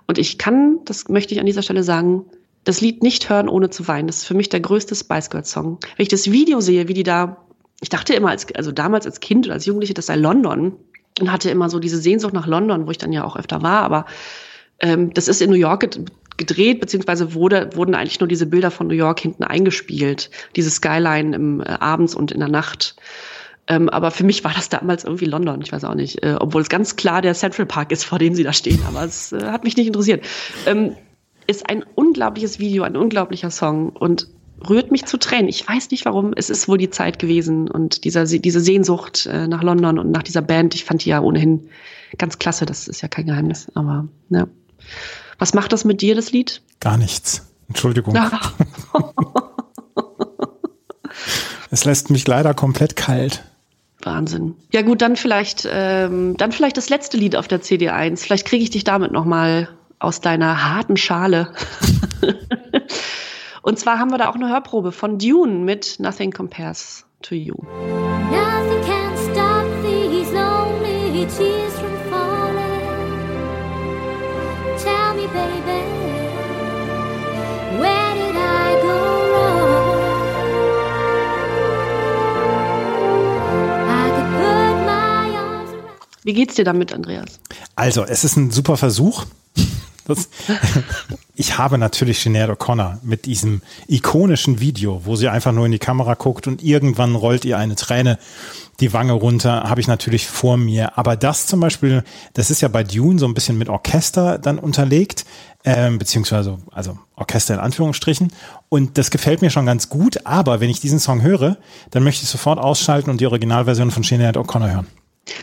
[0.07, 2.25] Und ich kann, das möchte ich an dieser Stelle sagen,
[2.65, 4.07] das Lied nicht hören, ohne zu weinen.
[4.07, 5.79] Das ist für mich der größte Spice Girls Song.
[5.97, 7.45] Wenn ich das Video sehe, wie die da,
[7.81, 10.77] ich dachte immer, als, also damals als Kind oder als Jugendliche, das sei London
[11.21, 13.83] und hatte immer so diese Sehnsucht nach London, wo ich dann ja auch öfter war,
[13.83, 14.07] aber
[14.81, 15.89] ähm, das ist in New York
[16.37, 20.31] gedreht, beziehungsweise wurde, wurden eigentlich nur diese Bilder von New York hinten eingespielt.
[20.57, 22.97] Diese Skyline im, äh, abends und in der Nacht.
[23.69, 26.23] Ähm, aber für mich war das damals irgendwie London, ich weiß auch nicht.
[26.23, 28.81] Äh, obwohl es ganz klar der Central Park ist, vor dem sie da stehen.
[28.89, 30.25] Aber es äh, hat mich nicht interessiert.
[30.67, 30.97] Ähm,
[31.47, 34.28] ist ein unglaubliches Video, ein unglaublicher Song und
[34.68, 35.49] rührt mich zu Tränen.
[35.49, 36.32] Ich weiß nicht warum.
[36.36, 40.22] Es ist wohl die Zeit gewesen und dieser, diese Sehnsucht äh, nach London und nach
[40.22, 40.74] dieser Band.
[40.74, 41.68] Ich fand die ja ohnehin
[42.18, 42.66] ganz klasse.
[42.66, 43.66] Das ist ja kein Geheimnis.
[43.74, 44.47] Aber ja.
[45.38, 46.62] Was macht das mit dir, das Lied?
[46.80, 47.53] Gar nichts.
[47.68, 48.16] Entschuldigung.
[51.70, 53.43] es lässt mich leider komplett kalt.
[54.03, 54.57] Wahnsinn.
[54.72, 58.18] Ja gut, dann vielleicht, ähm, dann vielleicht das letzte Lied auf der CD1.
[58.18, 59.68] Vielleicht kriege ich dich damit noch mal
[60.03, 61.53] aus deiner harten Schale.
[63.63, 67.55] Und zwar haben wir da auch eine Hörprobe von Dune mit Nothing Compares to You.
[68.31, 72.83] Nothing can stop these lonely tears from falling.
[74.83, 75.85] Tell me, baby,
[77.79, 78.99] where did I go
[79.31, 80.01] wrong?
[83.87, 87.39] I could put my arms around Wie geht's dir damit, Andreas?
[87.77, 89.25] Also, es ist ein super Versuch.
[90.15, 90.29] Das,
[91.35, 95.79] ich habe natürlich Sinead O'Connor mit diesem ikonischen Video, wo sie einfach nur in die
[95.79, 98.19] Kamera guckt und irgendwann rollt ihr eine Träne
[98.81, 100.99] die Wange runter, habe ich natürlich vor mir.
[100.99, 102.03] Aber das zum Beispiel,
[102.35, 105.25] das ist ja bei Dune so ein bisschen mit Orchester dann unterlegt,
[105.65, 108.33] ähm, beziehungsweise also Orchester in Anführungsstrichen.
[108.69, 110.27] Und das gefällt mir schon ganz gut.
[110.27, 111.59] Aber wenn ich diesen Song höre,
[111.91, 114.87] dann möchte ich sofort ausschalten und die Originalversion von Sinead O'Connor hören.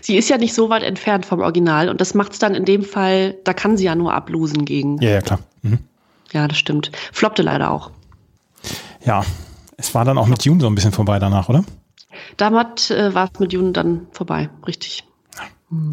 [0.02, 2.66] Sie ist ja nicht so weit entfernt vom Original und das macht es dann in
[2.66, 5.02] dem Fall, da kann sie ja nur ablosen gegen.
[5.02, 5.40] Ja, ja, klar.
[5.62, 5.80] Mhm.
[6.32, 6.92] Ja, das stimmt.
[7.12, 7.92] Floppte leider auch.
[9.06, 9.24] Ja,
[9.78, 11.64] es war dann auch mit June so ein bisschen vorbei danach, oder?
[12.38, 15.06] Damals äh, war es mit June dann vorbei, richtig.
[15.36, 15.44] Ja.
[15.70, 15.92] Mhm.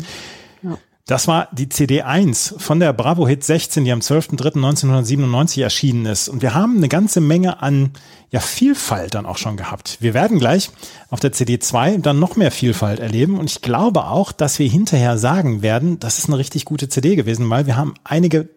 [1.09, 6.29] Das war die CD 1 von der Bravo Hit 16, die am 12.03.1997 erschienen ist.
[6.29, 7.93] Und wir haben eine ganze Menge an
[8.31, 9.99] ja, Vielfalt dann auch schon gehabt.
[10.01, 10.69] Wir werden gleich
[11.09, 13.39] auf der CD 2 dann noch mehr Vielfalt erleben.
[13.39, 17.15] Und ich glaube auch, dass wir hinterher sagen werden, das ist eine richtig gute CD
[17.15, 18.49] gewesen, weil wir haben einige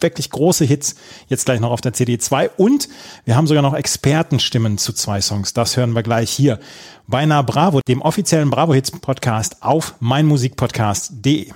[0.00, 0.94] wirklich große Hits
[1.28, 2.88] jetzt gleich noch auf der CD 2 und
[3.26, 5.52] wir haben sogar noch Expertenstimmen zu zwei Songs.
[5.52, 6.58] Das hören wir gleich hier
[7.06, 11.52] bei Na Bravo, dem offiziellen Bravo Hits Podcast auf meinmusikpodcast.de.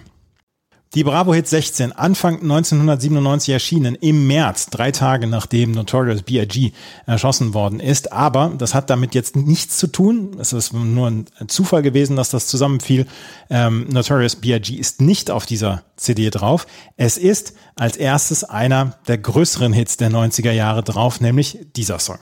[0.97, 6.73] Die Bravo Hit 16, Anfang 1997 erschienen, im März, drei Tage nachdem Notorious B.I.G.
[7.05, 8.15] erschossen worden ist.
[8.15, 10.39] Aber das hat damit jetzt nichts zu tun.
[10.41, 13.07] Es ist nur ein Zufall gewesen, dass das zusammenfiel.
[13.51, 14.73] Ähm, Notorious B.I.G.
[14.73, 16.67] ist nicht auf dieser CD drauf.
[16.97, 22.17] Es ist als erstes einer der größeren Hits der 90er Jahre drauf, nämlich dieser Song.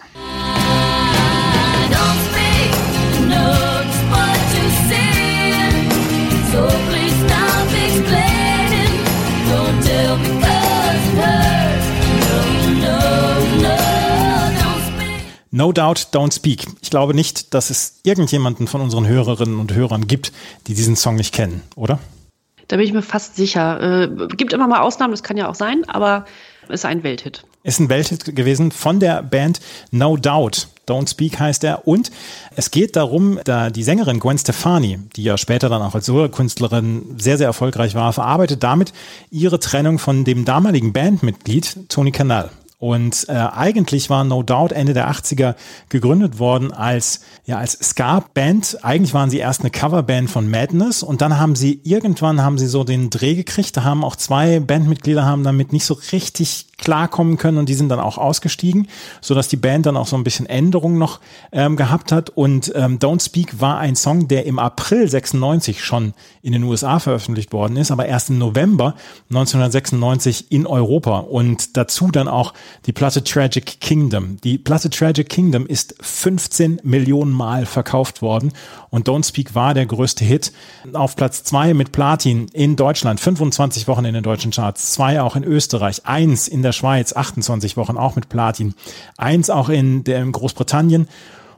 [15.51, 16.67] No Doubt, Don't Speak.
[16.83, 20.33] Ich glaube nicht, dass es irgendjemanden von unseren Hörerinnen und Hörern gibt,
[20.67, 22.01] die diesen Song nicht kennen, oder?
[22.67, 24.03] Da bin ich mir fast sicher.
[24.03, 26.25] Äh, gibt immer mal Ausnahmen, das kann ja auch sein, aber
[26.69, 27.45] ist ein Welthit.
[27.63, 29.61] Ist ein Welthit gewesen von der Band
[29.93, 30.67] No Doubt.
[30.89, 31.87] Don't Speak heißt er.
[31.87, 32.11] Und
[32.57, 37.17] es geht darum, da die Sängerin Gwen Stefani, die ja später dann auch als Solokünstlerin
[37.19, 38.93] sehr, sehr erfolgreich war, verarbeitet damit
[39.31, 42.51] ihre Trennung von dem damaligen Bandmitglied Tony Canal.
[42.79, 45.55] Und äh, eigentlich war No Doubt Ende der 80er
[45.89, 48.79] gegründet worden als, ja, als Ska-Band.
[48.83, 52.67] Eigentlich waren sie erst eine Coverband von Madness und dann haben sie irgendwann haben sie
[52.67, 53.77] so den Dreh gekriegt.
[53.77, 57.89] Da haben auch zwei Bandmitglieder haben damit nicht so richtig klarkommen können und die sind
[57.89, 58.89] dann auch ausgestiegen,
[59.21, 61.21] so dass die Band dann auch so ein bisschen Änderungen noch
[61.53, 62.31] ähm, gehabt hat.
[62.31, 66.99] Und ähm, Don't Speak war ein Song, der im April 96 schon in den USA
[66.99, 68.95] veröffentlicht worden ist, aber erst im November
[69.31, 72.53] 1996 in Europa und dazu dann auch
[72.87, 74.39] die Platte Tragic Kingdom.
[74.43, 78.53] Die Platte Tragic Kingdom ist 15 Millionen Mal verkauft worden
[78.91, 80.53] und Don't Speak war der größte Hit.
[80.93, 85.37] Auf Platz zwei mit Platin in Deutschland, 25 Wochen in den deutschen Charts, zwei auch
[85.37, 88.75] in Österreich, eins in der Schweiz 28 Wochen auch mit Platin,
[89.17, 91.09] eins auch in, der, in Großbritannien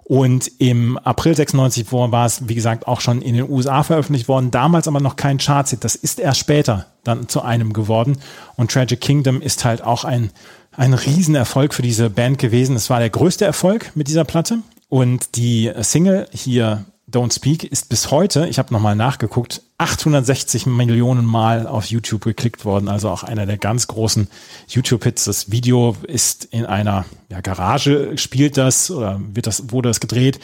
[0.09, 4.53] und im April 96 war es, wie gesagt, auch schon in den USA veröffentlicht worden,
[4.53, 5.83] damals aber noch kein Chartshit.
[5.83, 8.19] Das ist erst später dann zu einem geworden.
[8.55, 10.31] Und Tragic Kingdom ist halt auch ein,
[10.71, 12.77] ein Riesenerfolg für diese Band gewesen.
[12.77, 14.59] Es war der größte Erfolg mit dieser Platte.
[14.89, 21.27] Und die Single hier Don't Speak ist bis heute, ich habe nochmal nachgeguckt, 860 Millionen
[21.27, 22.89] Mal auf YouTube geklickt worden.
[22.89, 24.29] Also auch einer der ganz großen
[24.69, 25.25] YouTube-Hits.
[25.25, 30.41] Das Video ist in einer ja, Garage, spielt das oder wird das, wurde das gedreht.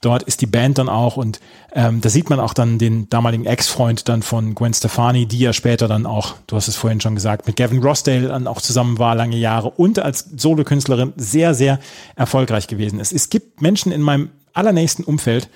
[0.00, 1.38] Dort ist die Band dann auch und
[1.72, 5.52] ähm, da sieht man auch dann den damaligen Ex-Freund dann von Gwen Stefani, die ja
[5.52, 8.98] später dann auch, du hast es vorhin schon gesagt, mit Gavin Rossdale dann auch zusammen
[8.98, 11.78] war lange Jahre und als Solokünstlerin sehr, sehr
[12.16, 13.12] erfolgreich gewesen ist.
[13.12, 15.48] Es gibt Menschen in meinem allernächsten Umfeld,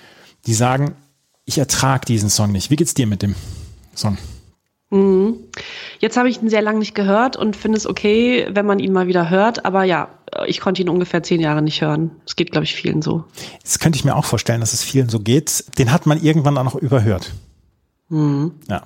[0.45, 0.95] die sagen,
[1.47, 2.69] ich ertrage diesen Song nicht.
[2.69, 3.33] Wie geht's dir mit dem
[3.95, 4.17] Song?
[4.89, 5.37] Mhm.
[5.99, 8.93] Jetzt habe ich ihn sehr lange nicht gehört und finde es okay, wenn man ihn
[8.93, 9.65] mal wieder hört.
[9.65, 10.09] Aber ja,
[10.45, 12.11] ich konnte ihn ungefähr zehn Jahre nicht hören.
[12.25, 13.23] Es geht, glaube ich, vielen so.
[13.63, 15.65] Das könnte ich mir auch vorstellen, dass es vielen so geht.
[15.77, 17.33] Den hat man irgendwann auch noch überhört.
[18.09, 18.51] Mhm.
[18.69, 18.83] Ja.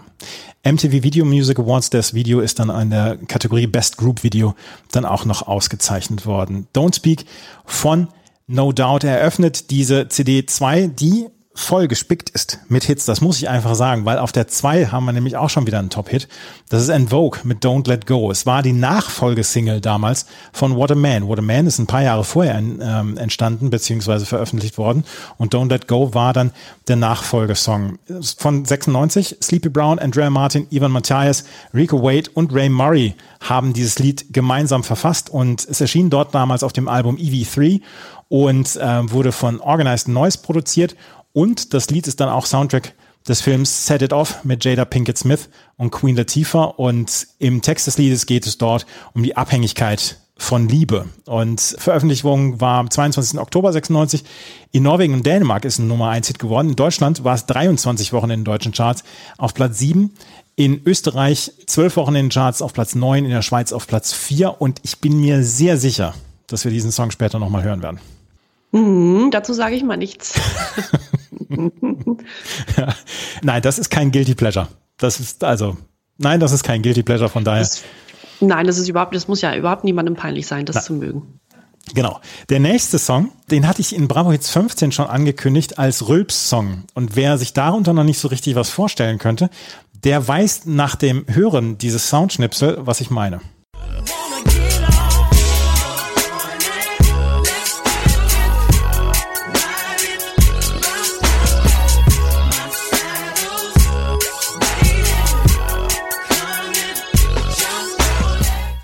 [0.64, 4.54] MTV Video Music Awards, das Video ist dann in der Kategorie Best Group Video
[4.92, 6.68] dann auch noch ausgezeichnet worden.
[6.76, 7.26] Don't Speak
[7.66, 8.08] von
[8.46, 13.06] No Doubt eröffnet diese CD 2, die voll gespickt ist mit Hits.
[13.06, 15.80] Das muss ich einfach sagen, weil auf der 2 haben wir nämlich auch schon wieder
[15.80, 16.30] einen Top-Hit.
[16.70, 18.32] Das ist En Vogue mit Don't Let Go.
[18.32, 21.28] Es war die Nachfolgesingle damals von What a Man.
[21.28, 24.20] What a Man ist ein paar Jahre vorher ähm, entstanden bzw.
[24.20, 25.04] veröffentlicht worden
[25.38, 26.52] und Don't Let Go war dann
[26.88, 28.00] der Nachfolgesong.
[28.38, 31.44] Von 96, Sleepy Brown, Andrea Martin, Ivan Matthias,
[31.74, 36.64] Rico Wade und Ray Murray haben dieses Lied gemeinsam verfasst und es erschien dort damals
[36.64, 37.82] auf dem Album EV3
[38.30, 40.96] und äh, wurde von Organized Noise produziert
[41.34, 42.94] und das Lied ist dann auch Soundtrack
[43.28, 46.64] des Films Set It Off mit Jada Pinkett Smith und Queen Latifah.
[46.64, 51.06] Und im Text des Liedes geht es dort um die Abhängigkeit von Liebe.
[51.26, 53.40] Und Veröffentlichung war am 22.
[53.40, 54.24] Oktober 96.
[54.72, 56.70] In Norwegen und Dänemark ist ein Nummer 1 Hit geworden.
[56.70, 59.04] In Deutschland war es 23 Wochen in den deutschen Charts
[59.38, 60.12] auf Platz 7.
[60.56, 64.14] In Österreich 12 Wochen in den Charts auf Platz 9, in der Schweiz auf Platz
[64.14, 64.60] 4.
[64.60, 66.16] Und ich bin mir sehr sicher,
[66.48, 68.00] dass wir diesen Song später nochmal hören werden.
[68.72, 70.34] Mhm, dazu sage ich mal nichts.
[72.78, 72.94] ja.
[73.42, 74.68] Nein, das ist kein Guilty Pleasure.
[74.98, 75.78] Das ist also,
[76.18, 77.62] nein, das ist kein Guilty Pleasure, von daher.
[77.62, 77.84] Das,
[78.40, 80.82] nein, das ist überhaupt, das muss ja überhaupt niemandem peinlich sein, das Na.
[80.82, 81.40] zu mögen.
[81.94, 82.22] Genau.
[82.50, 86.84] Der nächste Song, den hatte ich in Bravo Hits 15 schon angekündigt als Rülps-Song.
[86.94, 89.50] Und wer sich darunter noch nicht so richtig was vorstellen könnte,
[90.04, 93.42] der weiß nach dem Hören dieses Soundschnipsel, was ich meine.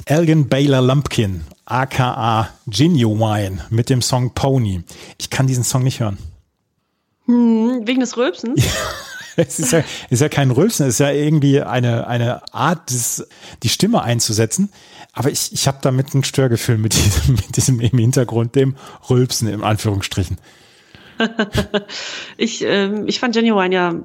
[0.10, 4.84] Elgin Baylor Lumpkin, aka Genuine, mit dem Song Pony.
[5.18, 6.18] Ich kann diesen Song nicht hören.
[7.26, 8.64] Hm, wegen des Rülpsens?
[9.36, 13.28] es ist ja, ist ja kein Rülpsen, es ist ja irgendwie eine, eine Art, des,
[13.64, 14.70] die Stimme einzusetzen.
[15.12, 18.78] Aber ich, ich habe damit ein Störgefühl mit diesem, mit diesem im Hintergrund, dem
[19.10, 20.38] Rülpsen im Anführungsstrichen.
[22.38, 23.96] ich, ähm, ich fand Genuine ja,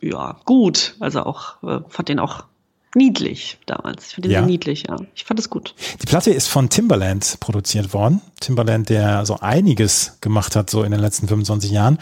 [0.00, 0.96] ja gut.
[0.98, 2.46] Also auch, äh, fand den auch
[2.94, 4.08] niedlich damals.
[4.08, 4.40] Ich fand den ja.
[4.40, 4.96] sehr niedlich, ja.
[5.14, 5.74] Ich fand es gut.
[6.02, 8.20] Die Platte ist von Timberland produziert worden.
[8.40, 11.98] Timberland, der so einiges gemacht hat, so in den letzten 25 Jahren.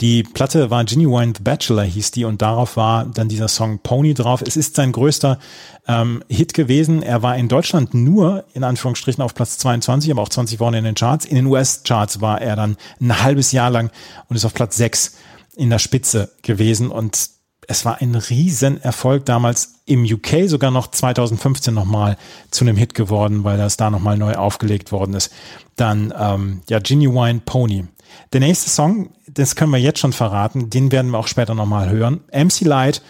[0.00, 4.12] Die Platte war Genuine The Bachelor, hieß die, und darauf war dann dieser Song Pony
[4.14, 4.42] drauf.
[4.46, 5.38] Es ist sein größter
[5.86, 7.02] ähm, Hit gewesen.
[7.02, 10.84] Er war in Deutschland nur, in Anführungsstrichen, auf Platz 22, aber auch 20 Wochen in
[10.84, 11.24] den Charts.
[11.24, 13.90] In den US-Charts war er dann ein halbes Jahr lang
[14.28, 15.16] und ist auf Platz 6
[15.56, 17.34] in der Spitze gewesen und
[17.68, 22.16] es war ein Riesenerfolg damals im UK, sogar noch 2015 nochmal
[22.50, 25.32] zu einem Hit geworden, weil das da nochmal neu aufgelegt worden ist.
[25.76, 27.86] Dann, ähm, ja, Genuine Pony.
[28.32, 31.90] Der nächste Song, das können wir jetzt schon verraten, den werden wir auch später nochmal
[31.90, 32.20] hören.
[32.32, 33.02] MC Light,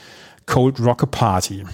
[0.47, 1.65] Cold Rock Party.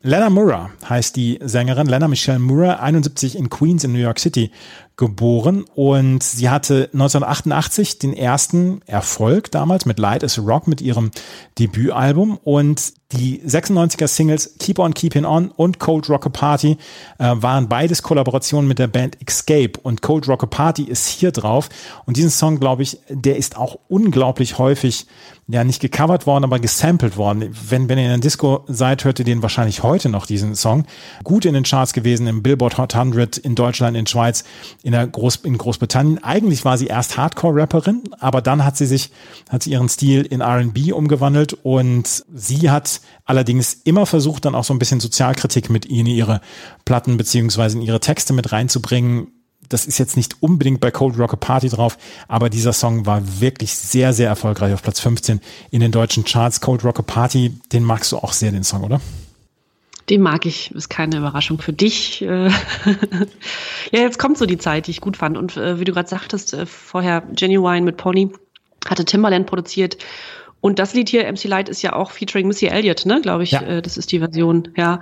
[0.00, 4.52] Lena Murrah heißt die Sängerin, Lena Michelle Murrah, 71 in Queens in New York City
[4.98, 11.12] geboren und sie hatte 1988 den ersten Erfolg damals mit Light is Rock mit ihrem
[11.58, 16.76] Debütalbum und die 96er Singles Keep On Keeping On und Cold Rock Party
[17.18, 21.68] äh, waren beides Kollaborationen mit der Band Escape und Cold Rock Party ist hier drauf
[22.04, 25.06] und diesen Song, glaube ich, der ist auch unglaublich häufig
[25.48, 27.48] ja nicht gecovert worden, aber gesampelt worden.
[27.68, 30.84] Wenn, wenn ihr in der Disco seid, hört ihr den wahrscheinlich heute noch, diesen Song.
[31.24, 34.44] Gut in den Charts gewesen, im Billboard Hot 100 in Deutschland, in Schweiz,
[34.88, 36.24] in, der Groß, in Großbritannien.
[36.24, 39.10] Eigentlich war sie erst Hardcore-Rapperin, aber dann hat sie sich,
[39.50, 44.64] hat sie ihren Stil in R&B umgewandelt und sie hat allerdings immer versucht, dann auch
[44.64, 46.40] so ein bisschen Sozialkritik mit in ihre
[46.86, 49.32] Platten beziehungsweise in ihre Texte mit reinzubringen
[49.68, 53.74] das ist jetzt nicht unbedingt bei Cold Rock Party drauf, aber dieser Song war wirklich
[53.74, 56.62] sehr, sehr erfolgreich auf Platz 15 in den deutschen Charts.
[56.62, 59.02] Cold Rock Party, den magst du auch sehr, den Song, oder?
[60.10, 62.20] Den mag ich, ist keine Überraschung für dich.
[63.90, 65.38] Ja, jetzt kommt so die Zeit, die ich gut fand.
[65.38, 68.30] Und äh, wie du gerade sagtest, äh, vorher Genuine mit Pony
[68.86, 69.96] hatte Timbaland produziert
[70.60, 73.52] und das Lied hier, MC Light, ist ja auch featuring Missy Elliott, ne, glaube ich.
[73.52, 73.62] Ja.
[73.62, 75.00] Äh, das ist die Version, ja.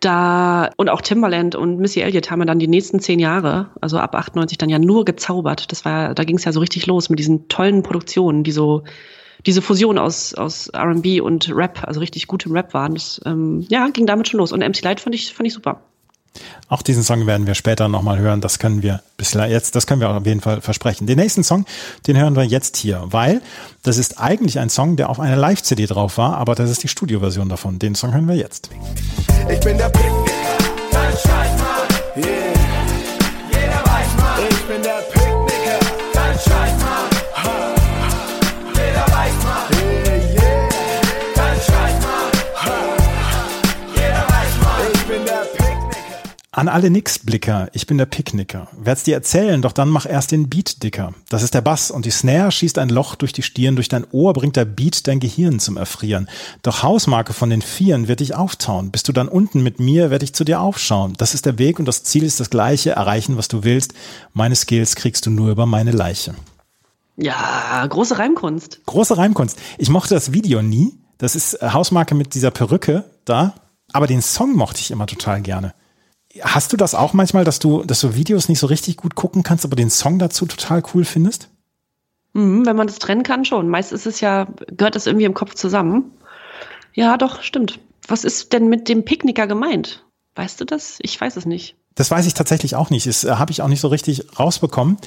[0.00, 3.98] Da, und auch Timbaland und Missy Elliott haben ja dann die nächsten zehn Jahre, also
[3.98, 5.70] ab 98, dann ja nur gezaubert.
[5.72, 8.84] Das war, da ging es ja so richtig los mit diesen tollen Produktionen, die so,
[9.46, 12.94] diese Fusion aus, aus R&B und Rap, also richtig gutem Rap waren.
[12.94, 14.52] Das, ähm, ja, ging damit schon los.
[14.52, 15.80] Und MC Light fand ich, fand ich super.
[16.68, 18.40] Auch diesen Song werden wir später nochmal hören.
[18.40, 21.06] Das können wir bislang jetzt, das können wir auf jeden Fall versprechen.
[21.06, 21.64] Den nächsten Song,
[22.06, 23.40] den hören wir jetzt hier, weil
[23.82, 26.88] das ist eigentlich ein Song, der auf einer Live-CD drauf war, aber das ist die
[26.88, 27.78] Studioversion davon.
[27.78, 28.70] Den Song hören wir jetzt.
[29.48, 31.74] Ich bin der kein Scheißmann.
[32.16, 32.53] Yeah.
[46.56, 48.68] An alle Nix-Blicker, ich bin der Picknicker.
[48.78, 51.12] Werd's dir erzählen, doch dann mach erst den Beat dicker.
[51.28, 54.06] Das ist der Bass und die Snare schießt ein Loch durch die Stirn, durch dein
[54.12, 56.28] Ohr bringt der Beat dein Gehirn zum Erfrieren.
[56.62, 58.92] Doch Hausmarke von den Vieren wird dich auftauen.
[58.92, 61.14] Bist du dann unten mit mir, werd ich zu dir aufschauen.
[61.16, 63.92] Das ist der Weg und das Ziel ist das gleiche, erreichen, was du willst.
[64.32, 66.36] Meine Skills kriegst du nur über meine Leiche.
[67.16, 68.78] Ja, große Reimkunst.
[68.86, 69.58] Große Reimkunst.
[69.76, 70.92] Ich mochte das Video nie.
[71.18, 73.54] Das ist äh, Hausmarke mit dieser Perücke da.
[73.92, 75.74] Aber den Song mochte ich immer total gerne.
[76.40, 79.42] Hast du das auch manchmal, dass du, dass du Videos nicht so richtig gut gucken
[79.42, 81.48] kannst, aber den Song dazu total cool findest?
[82.32, 83.68] Mhm, wenn man das trennen kann, schon.
[83.68, 86.10] Meist ist es ja, gehört das irgendwie im Kopf zusammen.
[86.92, 87.78] Ja, doch, stimmt.
[88.06, 90.04] Was ist denn mit dem Picknicker gemeint?
[90.34, 90.98] Weißt du das?
[91.00, 91.76] Ich weiß es nicht.
[91.94, 93.06] Das weiß ich tatsächlich auch nicht.
[93.06, 94.98] Das äh, habe ich auch nicht so richtig rausbekommen.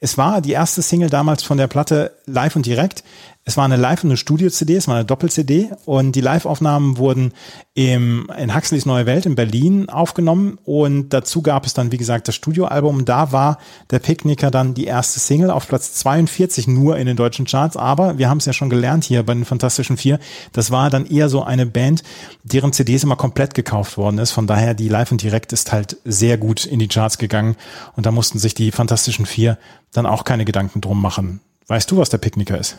[0.00, 3.02] Es war die erste Single damals von der Platte Live und Direkt.
[3.48, 7.32] Es war eine Live- und eine Studio-CD, es war eine Doppel-CD und die Live-Aufnahmen wurden
[7.72, 12.28] im, in Huxleys Neue Welt in Berlin aufgenommen und dazu gab es dann, wie gesagt,
[12.28, 13.06] das Studioalbum.
[13.06, 13.56] Da war
[13.90, 18.18] der Picknicker dann die erste Single auf Platz 42 nur in den deutschen Charts, aber
[18.18, 20.18] wir haben es ja schon gelernt hier bei den Fantastischen Vier,
[20.52, 22.02] das war dann eher so eine Band,
[22.42, 24.32] deren CDs immer komplett gekauft worden ist.
[24.32, 27.56] Von daher die Live und Direkt ist halt sehr gut in die Charts gegangen
[27.96, 29.56] und da mussten sich die Fantastischen Vier
[29.90, 31.40] dann auch keine Gedanken drum machen.
[31.66, 32.76] Weißt du, was der Picknicker ist?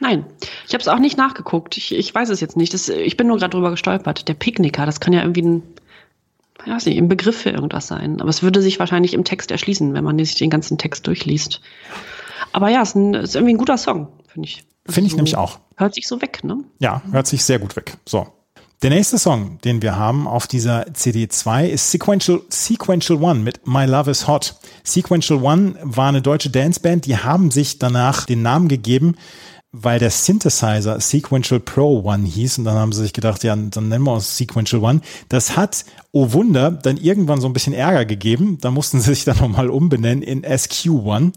[0.00, 0.24] Nein,
[0.66, 1.76] ich habe es auch nicht nachgeguckt.
[1.76, 2.72] Ich, ich weiß es jetzt nicht.
[2.72, 4.28] Das, ich bin nur gerade drüber gestolpert.
[4.28, 5.62] Der Picknicker, das kann ja irgendwie ein,
[6.64, 8.20] ich weiß nicht, ein Begriff für irgendwas sein.
[8.20, 11.60] Aber es würde sich wahrscheinlich im Text erschließen, wenn man sich den ganzen Text durchliest.
[12.52, 14.64] Aber ja, es ist, ein, ist irgendwie ein guter Song, finde ich.
[14.86, 15.60] Finde ich so, nämlich auch.
[15.76, 16.64] Hört sich so weg, ne?
[16.78, 17.96] Ja, hört sich sehr gut weg.
[18.06, 18.26] So.
[18.82, 23.84] Der nächste Song, den wir haben auf dieser CD2 ist Sequential, Sequential One mit My
[23.84, 24.54] Love is Hot.
[24.84, 29.16] Sequential One war eine deutsche Danceband, die haben sich danach den Namen gegeben,
[29.72, 33.88] weil der Synthesizer Sequential Pro One hieß und dann haben sie sich gedacht, ja, dann
[33.88, 35.00] nennen wir uns Sequential One.
[35.28, 38.58] Das hat, oh Wunder, dann irgendwann so ein bisschen Ärger gegeben.
[38.60, 41.32] Da mussten sie sich dann nochmal umbenennen in SQ One.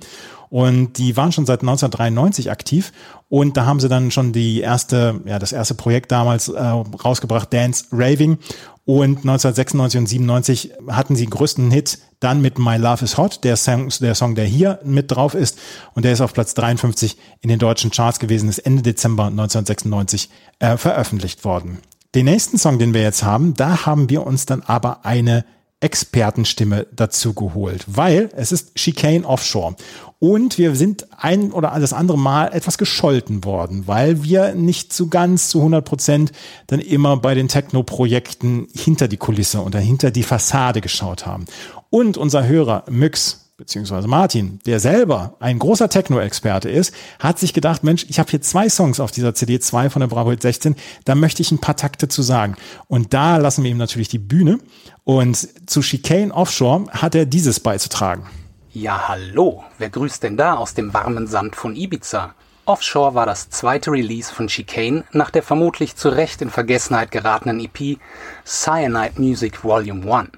[0.49, 2.91] Und die waren schon seit 1993 aktiv
[3.27, 7.51] und da haben sie dann schon die erste, ja, das erste Projekt damals äh, rausgebracht,
[7.51, 8.37] Dance Raving.
[8.85, 13.55] Und 1996 und 97 hatten sie größten Hit dann mit My Love is Hot, der
[13.55, 15.57] Song, der Song, der hier mit drauf ist.
[15.93, 20.29] Und der ist auf Platz 53 in den deutschen Charts gewesen, ist Ende Dezember 1996
[20.59, 21.79] äh, veröffentlicht worden.
[22.13, 25.45] Den nächsten Song, den wir jetzt haben, da haben wir uns dann aber eine
[25.83, 29.75] Expertenstimme dazu geholt, weil es ist Chicane Offshore.
[30.19, 35.09] Und wir sind ein oder das andere Mal etwas gescholten worden, weil wir nicht zu
[35.09, 36.31] ganz zu 100 Prozent
[36.67, 41.45] dann immer bei den Techno-Projekten hinter die Kulisse oder hinter die Fassade geschaut haben.
[41.89, 47.83] Und unser Hörer Myx beziehungsweise Martin, der selber ein großer Techno-Experte ist, hat sich gedacht,
[47.83, 50.75] Mensch, ich habe hier zwei Songs auf dieser CD, zwei von der Bravo Hit 16,
[51.05, 52.55] da möchte ich ein paar Takte zu sagen.
[52.87, 54.59] Und da lassen wir ihm natürlich die Bühne.
[55.03, 58.25] Und zu Chicane Offshore hat er dieses beizutragen.
[58.71, 59.63] Ja, hallo.
[59.77, 62.33] Wer grüßt denn da aus dem warmen Sand von Ibiza?
[62.65, 67.59] Offshore war das zweite Release von Chicane nach der vermutlich zu Recht in Vergessenheit geratenen
[67.59, 67.99] EP
[68.45, 70.29] Cyanide Music Volume 1.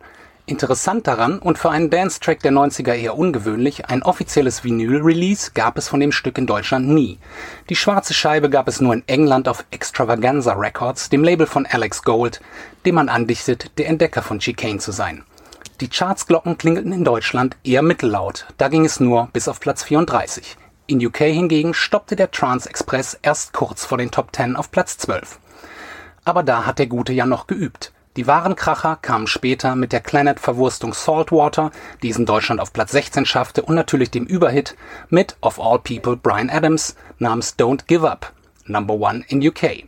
[0.47, 5.87] Interessant daran und für einen Dance-Track der 90er eher ungewöhnlich, ein offizielles Vinyl-Release gab es
[5.87, 7.17] von dem Stück in Deutschland nie.
[7.69, 12.03] Die schwarze Scheibe gab es nur in England auf Extravaganza Records, dem Label von Alex
[12.03, 12.41] Gold,
[12.85, 15.23] dem man andichtet, der Entdecker von Chicane zu sein.
[15.81, 20.57] Die Chartsglocken klingelten in Deutschland eher mittellaut, da ging es nur bis auf Platz 34.
[20.85, 24.99] In UK hingegen stoppte der Trance Express erst kurz vor den Top 10 auf Platz
[24.99, 25.39] 12.
[26.23, 27.94] Aber da hat der Gute ja noch geübt.
[28.15, 32.93] Die wahren Kracher kamen später mit der Planet-Verwurstung Saltwater, die es in Deutschland auf Platz
[32.93, 34.77] 16 schaffte, und natürlich dem Überhit
[35.09, 38.31] mit Of All People Brian Adams namens Don't Give Up,
[38.67, 39.83] Number One in UK.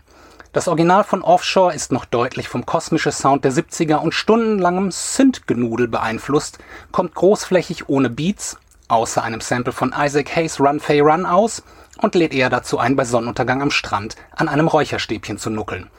[0.51, 5.88] Das Original von Offshore ist noch deutlich vom kosmischen Sound der 70er und stundenlangem Synth-Genudel
[5.88, 6.59] beeinflusst,
[6.91, 8.57] kommt großflächig ohne Beats,
[8.89, 11.63] außer einem Sample von Isaac Hayes Run Fay Run aus
[12.01, 15.89] und lädt eher dazu ein, bei Sonnenuntergang am Strand an einem Räucherstäbchen zu nuckeln.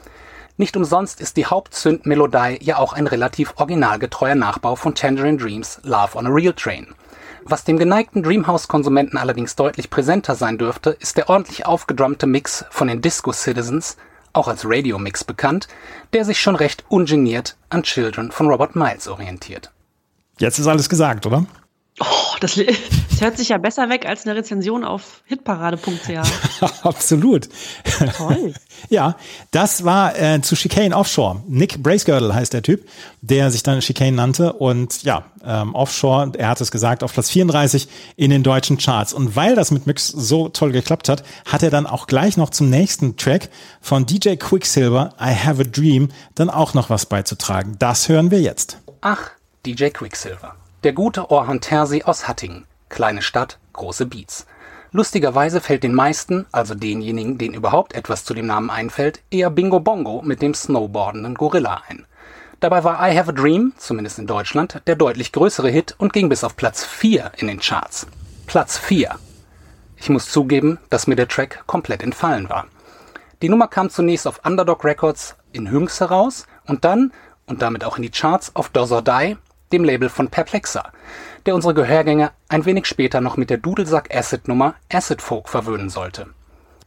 [0.59, 6.17] Nicht umsonst ist die Hauptzündmelodie ja auch ein relativ originalgetreuer Nachbau von Tangerine Dreams Love
[6.17, 6.87] on a Real Train.
[7.45, 12.89] Was dem geneigten Dreamhouse-Konsumenten allerdings deutlich präsenter sein dürfte, ist der ordentlich aufgedrummte Mix von
[12.89, 13.95] den Disco Citizens,
[14.33, 15.69] auch als Radio-Mix bekannt,
[16.11, 19.71] der sich schon recht ungeniert an Children von Robert Miles orientiert.
[20.39, 21.45] Jetzt ist alles gesagt, oder?
[21.99, 22.55] Oh, das,
[23.09, 26.61] das, hört sich ja besser weg als eine Rezension auf hitparade.ch.
[26.83, 27.49] Absolut.
[28.17, 28.53] Toll.
[28.89, 29.15] ja,
[29.51, 31.43] das war äh, zu Chicane Offshore.
[31.47, 32.87] Nick Bracegirdle heißt der Typ,
[33.21, 34.53] der sich dann Chicane nannte.
[34.53, 39.13] Und ja, ähm, Offshore, er hat es gesagt, auf Platz 34 in den deutschen Charts.
[39.13, 42.49] Und weil das mit Mix so toll geklappt hat, hat er dann auch gleich noch
[42.49, 43.49] zum nächsten Track
[43.81, 47.75] von DJ Quicksilver, I Have a Dream, dann auch noch was beizutragen.
[47.79, 48.79] Das hören wir jetzt.
[49.01, 49.31] Ach,
[49.65, 50.55] DJ Quicksilver.
[50.83, 52.63] Der gute Orhan Terzi aus Hattingen.
[52.87, 54.45] Kleine Stadt, große Beats.
[54.93, 59.81] Lustigerweise fällt den meisten, also denjenigen, denen überhaupt etwas zu dem Namen einfällt, eher Bingo
[59.81, 62.05] Bongo mit dem snowboardenden Gorilla ein.
[62.61, 66.29] Dabei war I Have a Dream, zumindest in Deutschland, der deutlich größere Hit und ging
[66.29, 68.07] bis auf Platz 4 in den Charts.
[68.47, 69.15] Platz 4.
[69.97, 72.67] Ich muss zugeben, dass mir der Track komplett entfallen war.
[73.41, 77.11] Die Nummer kam zunächst auf Underdog Records in Hünx heraus und dann,
[77.47, 79.35] und damit auch in die Charts, auf Does or Die
[79.71, 80.91] dem Label von Perplexa,
[81.45, 86.27] der unsere Gehörgänge ein wenig später noch mit der Dudelsack-Acid-Nummer Acid Folk verwöhnen sollte.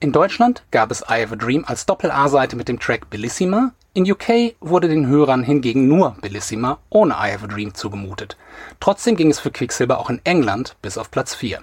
[0.01, 4.11] In Deutschland gab es I Have a Dream als Doppel-A-Seite mit dem Track Bellissima, in
[4.11, 8.39] UK wurde den Hörern hingegen nur Bellissima ohne I Have a Dream zugemutet.
[8.81, 11.61] Trotzdem ging es für Quicksilver auch in England bis auf Platz 4.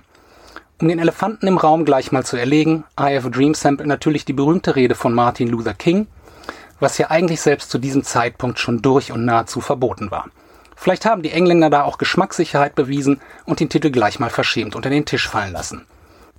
[0.79, 4.25] Um den Elefanten im Raum gleich mal zu erlegen, I Have a Dream sample natürlich
[4.25, 6.05] die berühmte Rede von Martin Luther King,
[6.79, 10.29] was ja eigentlich selbst zu diesem Zeitpunkt schon durch und nahezu verboten war.
[10.81, 14.89] Vielleicht haben die Engländer da auch Geschmackssicherheit bewiesen und den Titel gleich mal verschämt unter
[14.89, 15.85] den Tisch fallen lassen.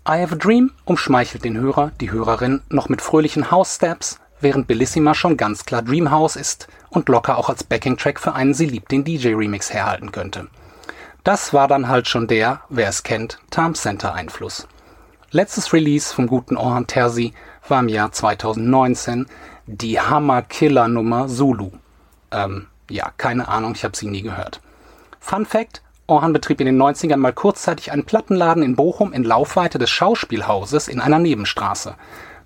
[0.09, 4.66] I Have a Dream umschmeichelt den Hörer, die Hörerin noch mit fröhlichen House Steps, während
[4.66, 8.64] Bellissima schon ganz klar Dream House ist und locker auch als Backing-Track für einen Sie
[8.64, 10.47] liebt den DJ-Remix herhalten könnte.
[11.22, 14.66] Das war dann halt schon der, wer es kennt, Time Center Einfluss.
[15.32, 17.34] Letztes Release vom guten Orhan Terzi
[17.68, 19.26] war im Jahr 2019
[19.66, 21.72] die Hammer-Killer-Nummer Zulu.
[22.30, 24.61] Ähm, ja, keine Ahnung, ich habe sie nie gehört.
[25.20, 29.78] Fun Fact: Orhan betrieb in den 90ern mal kurzzeitig einen Plattenladen in Bochum in Laufweite
[29.78, 31.95] des Schauspielhauses in einer Nebenstraße.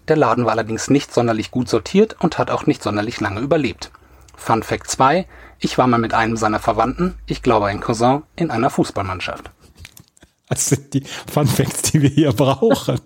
[0.09, 3.91] Der Laden war allerdings nicht sonderlich gut sortiert und hat auch nicht sonderlich lange überlebt.
[4.37, 5.27] Fun Fact 2:
[5.59, 9.51] Ich war mal mit einem seiner Verwandten, ich glaube ein Cousin, in einer Fußballmannschaft.
[10.49, 13.01] Das sind die Fun Facts, die wir hier brauchen.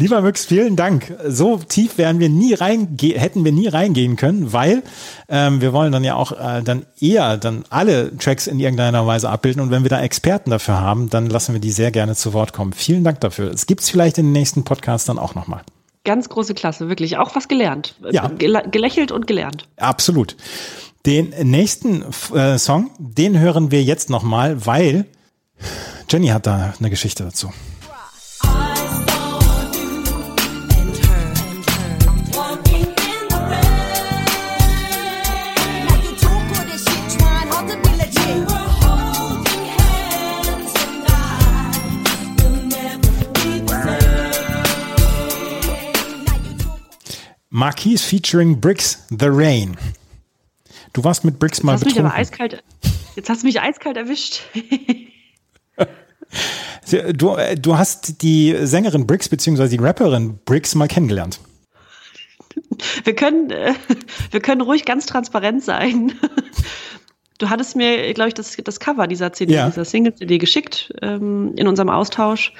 [0.00, 1.14] Lieber Müx, vielen Dank.
[1.26, 4.82] So tief wären wir nie reinge hätten wir nie reingehen können, weil
[5.28, 9.28] ähm, wir wollen dann ja auch äh, dann eher dann alle Tracks in irgendeiner Weise
[9.28, 12.32] abbilden und wenn wir da Experten dafür haben, dann lassen wir die sehr gerne zu
[12.32, 12.72] Wort kommen.
[12.72, 13.50] Vielen Dank dafür.
[13.52, 15.60] Es gibt's vielleicht in den nächsten Podcasts dann auch nochmal.
[16.04, 17.18] Ganz große Klasse, wirklich.
[17.18, 17.94] Auch was gelernt.
[18.10, 18.28] Ja.
[18.28, 19.68] Gelächelt und gelernt.
[19.76, 20.34] Absolut.
[21.04, 25.04] Den nächsten äh, Song, den hören wir jetzt nochmal, weil
[26.08, 27.52] Jenny hat da eine Geschichte dazu.
[47.60, 49.76] Marquis featuring Bricks, The Rain.
[50.94, 52.64] Du warst mit Bricks mal Jetzt hast du mich aber eiskalt,
[53.16, 54.40] jetzt hast du mich eiskalt erwischt.
[57.12, 61.38] Du, äh, du hast die Sängerin Bricks beziehungsweise die Rapperin Bricks mal kennengelernt.
[63.04, 63.74] Wir können, äh,
[64.30, 66.12] wir können ruhig ganz transparent sein.
[67.38, 69.66] Du hattest mir, glaube ich, das, das Cover dieser CD, Ja.
[69.66, 72.52] dieser Single-CD geschickt ähm, in unserem Austausch,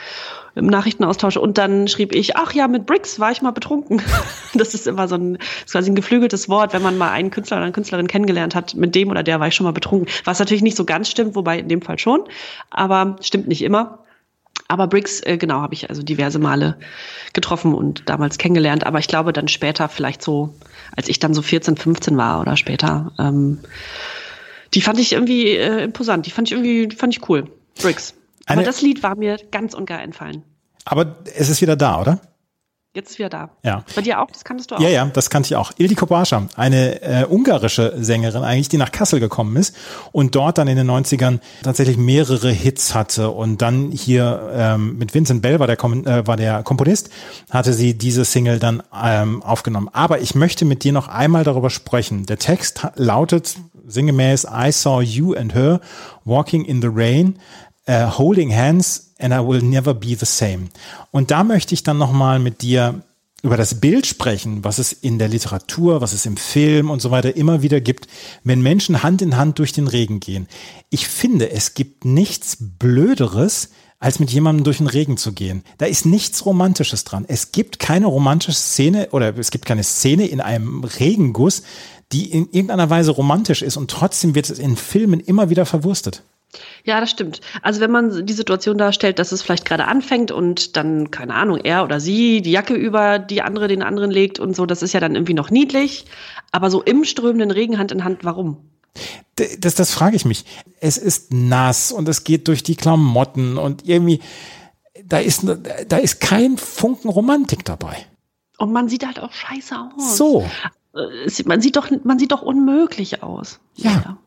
[0.54, 1.36] im Nachrichtenaustausch.
[1.36, 4.02] Und dann schrieb ich, ach ja, mit Bricks war ich mal betrunken.
[4.52, 7.58] Das ist immer so ein, ist quasi ein geflügeltes Wort, wenn man mal einen Künstler
[7.58, 10.08] oder eine Künstlerin kennengelernt hat, mit dem oder der war ich schon mal betrunken.
[10.24, 12.24] Was natürlich nicht so ganz stimmt, wobei in dem Fall schon,
[12.70, 14.00] aber stimmt nicht immer.
[14.70, 16.78] Aber Briggs, äh, genau, habe ich also diverse Male
[17.32, 18.86] getroffen und damals kennengelernt.
[18.86, 20.54] Aber ich glaube dann später, vielleicht so,
[20.96, 23.58] als ich dann so 14, 15 war oder später, ähm,
[24.74, 26.26] die fand ich irgendwie äh, imposant.
[26.26, 27.48] Die fand ich irgendwie, die fand ich cool.
[27.80, 28.14] Briggs.
[28.50, 30.42] Aber Eine- das Lied war mir ganz und gar entfallen.
[30.84, 32.20] Aber es ist wieder da, oder?
[32.92, 33.50] Jetzt ist wieder da.
[33.62, 33.84] Ja.
[33.94, 34.28] Bei dir auch?
[34.32, 34.80] Das kanntest du auch?
[34.80, 35.70] Ja, ja, das kannte ich auch.
[35.76, 39.76] Ildiko Bascha, eine äh, ungarische Sängerin eigentlich, die nach Kassel gekommen ist
[40.10, 45.14] und dort dann in den 90ern tatsächlich mehrere Hits hatte und dann hier ähm, mit
[45.14, 47.10] Vincent Bell war der, Kom äh, war der Komponist,
[47.50, 49.88] hatte sie diese Single dann ähm, aufgenommen.
[49.92, 52.26] Aber ich möchte mit dir noch einmal darüber sprechen.
[52.26, 53.56] Der Text lautet
[53.86, 55.80] sinngemäß I saw you and her
[56.24, 57.38] walking in the rain
[57.88, 60.68] uh, holding hands and I will never be the same.
[61.10, 63.02] Und da möchte ich dann nochmal mit dir
[63.42, 67.10] über das Bild sprechen, was es in der Literatur, was es im Film und so
[67.10, 68.06] weiter immer wieder gibt,
[68.44, 70.46] wenn Menschen Hand in Hand durch den Regen gehen.
[70.90, 75.62] Ich finde, es gibt nichts Blöderes, als mit jemandem durch den Regen zu gehen.
[75.78, 77.26] Da ist nichts Romantisches dran.
[77.28, 81.62] Es gibt keine romantische Szene oder es gibt keine Szene in einem Regenguss,
[82.12, 86.24] die in irgendeiner Weise romantisch ist und trotzdem wird es in Filmen immer wieder verwurstet.
[86.84, 87.40] Ja, das stimmt.
[87.62, 91.58] Also wenn man die Situation darstellt, dass es vielleicht gerade anfängt und dann, keine Ahnung,
[91.58, 94.92] er oder sie die Jacke über die andere den anderen legt und so, das ist
[94.92, 96.06] ja dann irgendwie noch niedlich.
[96.50, 98.58] Aber so im strömenden Regen Hand in Hand, warum?
[99.36, 100.44] Das, das frage ich mich.
[100.80, 104.20] Es ist nass und es geht durch die Klamotten und irgendwie,
[105.04, 105.46] da ist,
[105.88, 107.96] da ist kein Funken Romantik dabei.
[108.58, 110.16] Und man sieht halt auch scheiße aus.
[110.16, 110.44] So.
[110.94, 113.60] Äh, Man sieht doch, man sieht doch unmöglich aus.
[113.76, 114.18] Ja.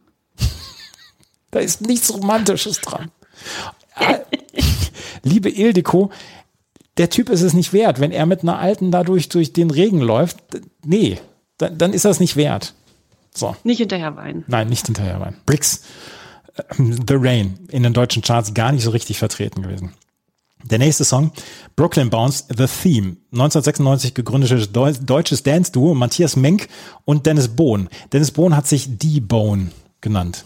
[1.54, 3.12] Da ist nichts Romantisches dran.
[3.98, 4.20] Äh,
[5.24, 6.12] Liebe Ildiko,
[6.98, 8.00] der Typ ist es nicht wert.
[8.00, 10.38] Wenn er mit einer Alten dadurch durch den Regen läuft,
[10.84, 11.20] nee,
[11.58, 12.74] dann, dann ist das nicht wert.
[13.36, 14.44] So, Nicht hinterher weinen.
[14.48, 15.36] nein, nicht hinterher rein.
[15.46, 15.84] Bricks,
[16.56, 19.94] äh, The Rain, in den deutschen Charts gar nicht so richtig vertreten gewesen.
[20.66, 21.32] Der nächste Song,
[21.76, 23.18] Brooklyn Bounce, The Theme.
[23.32, 26.68] 1996 gegründetes Deu- deutsches Dance-Duo, Matthias Menk
[27.06, 27.90] und Dennis Bohn.
[28.14, 30.46] Dennis Bohn hat sich D-Bone genannt.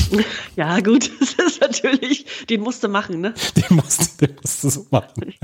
[0.56, 3.34] Ja, gut, das ist natürlich, den musste machen, ne?
[3.56, 5.34] Den musste, den musste so machen.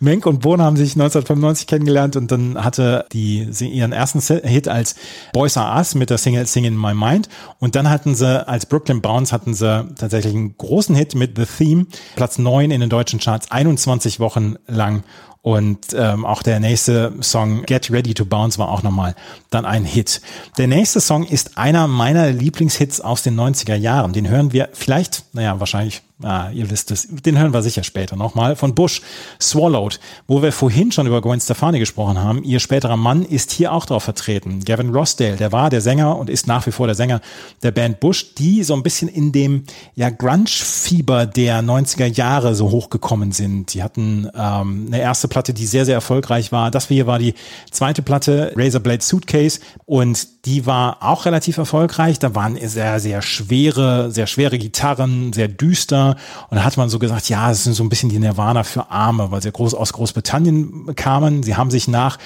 [0.00, 4.96] Menk und Bohn haben sich 1995 kennengelernt und dann hatte die ihren ersten Hit als
[5.32, 7.28] Boys Are Us mit der Single Sing in My Mind
[7.60, 11.44] und dann hatten sie als Brooklyn Bounce hatten sie tatsächlich einen großen Hit mit The
[11.44, 15.04] Theme, Platz 9 in den deutschen Charts, 21 Wochen lang
[15.44, 19.14] und ähm, auch der nächste Song Get Ready to Bounce war auch nochmal
[19.50, 20.22] dann ein Hit.
[20.56, 24.14] Der nächste Song ist einer meiner Lieblingshits aus den 90er Jahren.
[24.14, 28.16] Den hören wir vielleicht, naja, wahrscheinlich, ah, ihr wisst es, den hören wir sicher später
[28.16, 29.02] nochmal, von Bush,
[29.40, 32.44] Swallowed, wo wir vorhin schon über Gwen Stefani gesprochen haben.
[32.44, 34.64] Ihr späterer Mann ist hier auch drauf vertreten.
[34.64, 37.20] Gavin Rossdale, der war der Sänger und ist nach wie vor der Sänger
[37.62, 39.64] der Band Bush, die so ein bisschen in dem
[39.94, 43.74] ja, Grunge-Fieber der 90er Jahre so hochgekommen sind.
[43.74, 46.70] Die hatten ähm, eine erste Platte, die sehr, sehr erfolgreich war.
[46.70, 47.34] Das hier war die
[47.70, 52.18] zweite Platte, Razorblade Suitcase, und die war auch relativ erfolgreich.
[52.18, 56.03] Da waren sehr, sehr schwere, sehr schwere Gitarren, sehr düster.
[56.10, 58.90] Und da hat man so gesagt, ja, es sind so ein bisschen die Nirvana für
[58.90, 61.42] Arme, weil sie groß aus Großbritannien kamen.
[61.42, 62.18] Sie haben sich nach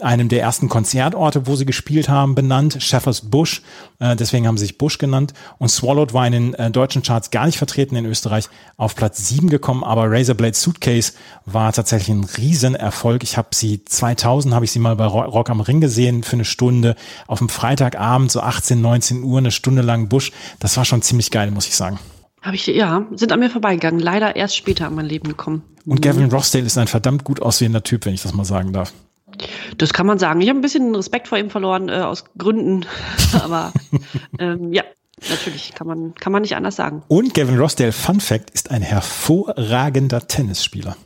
[0.00, 3.62] einem der ersten Konzertorte, wo sie gespielt haben, benannt, Shepherd's Bush.
[4.00, 5.32] Äh, deswegen haben sie sich Bush genannt.
[5.58, 9.28] Und Swallowed war in den äh, deutschen Charts gar nicht vertreten in Österreich, auf Platz
[9.28, 9.84] 7 gekommen.
[9.84, 11.12] Aber Razorblade Suitcase
[11.46, 13.22] war tatsächlich ein Riesenerfolg.
[13.22, 16.34] Ich habe sie 2000, habe ich sie mal bei Ro- Rock am Ring gesehen für
[16.34, 16.96] eine Stunde.
[17.28, 20.32] Auf dem Freitagabend, so 18, 19 Uhr, eine Stunde lang Bush.
[20.58, 21.98] Das war schon ziemlich geil, muss ich sagen.
[22.42, 24.00] Habe ich, ja, sind an mir vorbeigegangen.
[24.00, 25.62] Leider erst später in mein Leben gekommen.
[25.86, 28.92] Und Gavin Rossdale ist ein verdammt gut aussehender Typ, wenn ich das mal sagen darf.
[29.78, 30.40] Das kann man sagen.
[30.40, 32.84] Ich habe ein bisschen Respekt vor ihm verloren, äh, aus Gründen.
[33.42, 33.72] Aber
[34.38, 34.82] ähm, ja,
[35.30, 37.02] natürlich kann man, kann man nicht anders sagen.
[37.08, 40.96] Und Gavin Rossdale, Fun Fact, ist ein hervorragender Tennisspieler.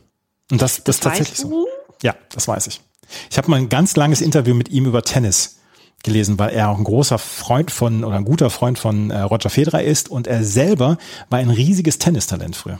[0.51, 1.67] Und das, das, ist tatsächlich so.
[2.01, 2.81] Ja, das weiß ich.
[3.29, 5.56] Ich habe mal ein ganz langes Interview mit ihm über Tennis
[6.03, 9.49] gelesen, weil er auch ein großer Freund von oder ein guter Freund von äh, Roger
[9.49, 10.97] Federer ist und er selber
[11.29, 12.79] war ein riesiges Tennistalent früher.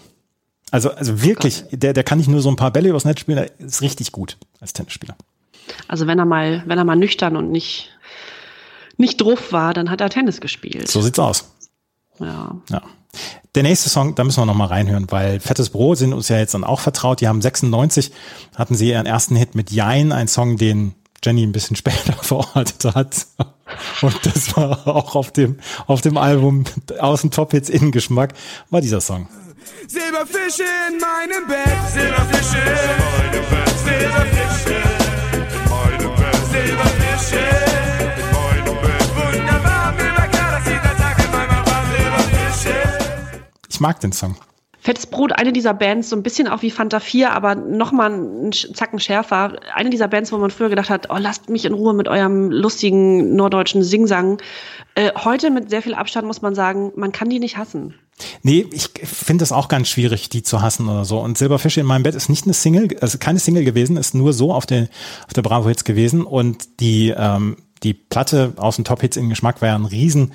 [0.71, 3.37] Also, also wirklich, der, der kann nicht nur so ein paar Bälle übers Netz spielen,
[3.37, 5.15] der ist richtig gut als Tennisspieler.
[5.87, 7.89] Also wenn er mal, wenn er mal nüchtern und nicht,
[8.97, 10.89] nicht drauf war, dann hat er Tennis gespielt.
[10.89, 11.51] So sieht's aus.
[12.19, 12.55] Ja.
[12.69, 12.81] Ja.
[13.55, 16.37] Der nächste Song, da müssen wir noch mal reinhören, weil Fettes Brot sind uns ja
[16.37, 17.21] jetzt dann auch vertraut.
[17.21, 18.11] Die haben 96,
[18.55, 22.83] hatten sie ihren ersten Hit mit Jein, ein Song, den Jenny ein bisschen später verortet
[22.95, 23.27] hat.
[24.01, 26.63] Und das war auch auf dem, auf dem Album
[26.99, 28.33] Außen Top Hits Innen Geschmack,
[28.69, 29.27] war dieser Song.
[29.87, 32.57] Silberfische in meinem Bett, Silberfische
[33.83, 34.97] Silberfische
[36.51, 37.43] Silberfische.
[39.15, 42.75] Wunderbar, mir war klar, dass dieser Tag in meinem Silberfische.
[43.69, 44.35] Ich mag den Song.
[44.87, 48.53] Fettes Brot, eine dieser Bands, so ein bisschen auch wie Fanta 4, aber nochmal einen
[48.53, 49.57] Zacken schärfer.
[49.75, 52.49] Eine dieser Bands, wo man früher gedacht hat, oh, lasst mich in Ruhe mit eurem
[52.51, 54.41] lustigen norddeutschen Singsang.
[54.95, 57.95] Äh, heute mit sehr viel Abstand muss man sagen, man kann die nicht hassen.
[58.43, 61.19] Nee, ich finde es auch ganz schwierig, die zu hassen oder so.
[61.19, 64.31] Und Silberfische in meinem Bett ist nicht eine Single, also keine Single gewesen, ist nur
[64.31, 64.87] so auf der,
[65.25, 66.23] auf der Bravo Hits gewesen.
[66.23, 70.31] Und die, ähm, die Platte aus den Top Hits in Geschmack war ja ein riesen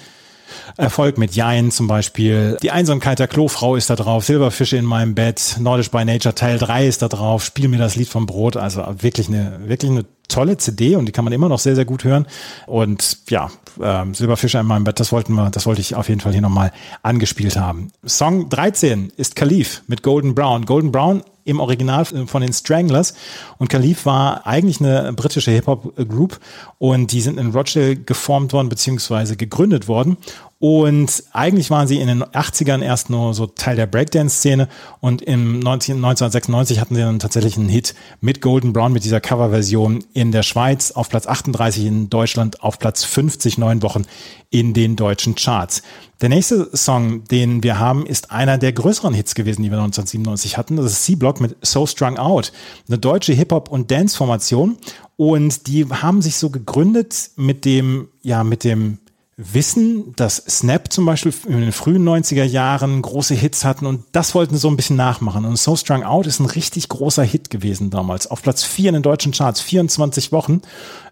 [0.77, 2.57] Erfolg mit Jein zum Beispiel.
[2.63, 4.25] Die Einsamkeit der Klofrau ist da drauf.
[4.25, 5.57] Silberfische in meinem Bett.
[5.59, 7.45] Nordisch by Nature Teil 3 ist da drauf.
[7.45, 8.57] Spiel mir das Lied vom Brot.
[8.57, 11.85] Also wirklich eine, wirklich eine tolle CD und die kann man immer noch sehr, sehr
[11.85, 12.27] gut hören.
[12.67, 13.51] Und ja,
[13.81, 16.43] ähm, Silberfischer in meinem Bett, das wollten wir, das wollte ich auf jeden Fall hier
[16.43, 16.73] nochmal
[17.03, 17.93] angespielt haben.
[18.05, 20.65] Song 13 ist Khalif mit Golden Brown.
[20.65, 23.15] Golden Brown im Original von den Stranglers.
[23.59, 26.39] Und Khalif war eigentlich eine britische Hip-Hop-Group
[26.79, 30.17] und die sind in Rochdale geformt worden beziehungsweise gegründet worden.
[30.65, 34.69] Und eigentlich waren sie in den 80ern erst nur so Teil der Breakdance-Szene
[35.01, 39.21] und im 19, 1996 hatten sie dann tatsächlich einen Hit mit Golden Brown, mit dieser
[39.21, 44.05] Coverversion in der Schweiz auf Platz 38, in Deutschland auf Platz 50, neun Wochen
[44.51, 45.83] in den deutschen Charts.
[46.21, 50.59] Der nächste Song, den wir haben, ist einer der größeren Hits gewesen, die wir 1997
[50.59, 50.77] hatten.
[50.77, 52.53] Das ist C-Block mit So Strung Out,
[52.87, 54.79] eine deutsche Hip-Hop- und Dance-Formation.
[55.17, 58.99] Und die haben sich so gegründet mit dem, ja, mit dem
[59.37, 64.35] wissen, dass Snap zum Beispiel in den frühen 90er Jahren große Hits hatten und das
[64.35, 65.45] wollten sie so ein bisschen nachmachen.
[65.45, 68.27] Und So Strung Out ist ein richtig großer Hit gewesen damals.
[68.27, 70.63] Auf Platz 4 in den deutschen Charts, 24 Wochen.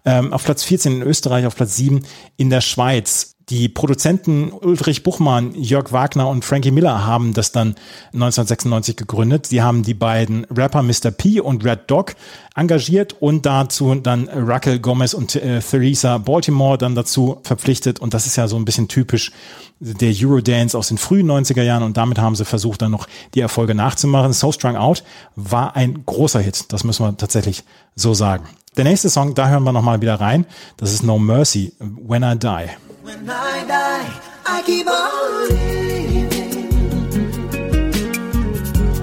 [0.04, 2.02] Ähm, auf Platz 14 in Österreich, auf Platz 7
[2.36, 3.36] in der Schweiz.
[3.50, 7.74] Die Produzenten Ulrich Buchmann, Jörg Wagner und Frankie Miller haben das dann
[8.12, 9.46] 1996 gegründet.
[9.46, 11.10] Sie haben die beiden Rapper Mr.
[11.10, 12.14] P und Red Dog
[12.54, 17.98] engagiert und dazu dann Raquel Gomez und äh, Theresa Baltimore dann dazu verpflichtet.
[17.98, 19.32] Und das ist ja so ein bisschen typisch
[19.80, 23.40] der Eurodance aus den frühen 90er Jahren und damit haben sie versucht, dann noch die
[23.40, 24.32] Erfolge nachzumachen.
[24.32, 25.02] So Strung Out
[25.34, 27.64] war ein großer Hit, das müssen wir tatsächlich
[27.96, 28.44] so sagen.
[28.76, 32.38] Der nächste Song, da hören wir nochmal wieder rein, das ist No Mercy, When I
[32.38, 32.68] Die.
[33.02, 34.06] When I die,
[34.46, 36.68] I keep on living.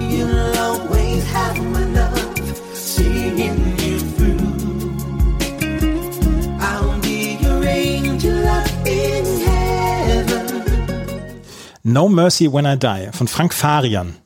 [0.00, 2.18] You'll always have my love,
[2.74, 4.40] singing you through.
[6.60, 10.62] I'll be your angel up in heaven.
[11.84, 14.16] No Mercy When I Die von Frank Farian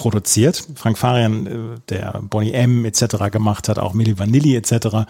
[0.00, 0.66] produziert.
[0.76, 1.50] Frank Farian, äh,
[1.90, 2.86] der Bonnie M.
[2.86, 3.30] etc.
[3.30, 5.06] gemacht hat, auch Milli Vanilli etc.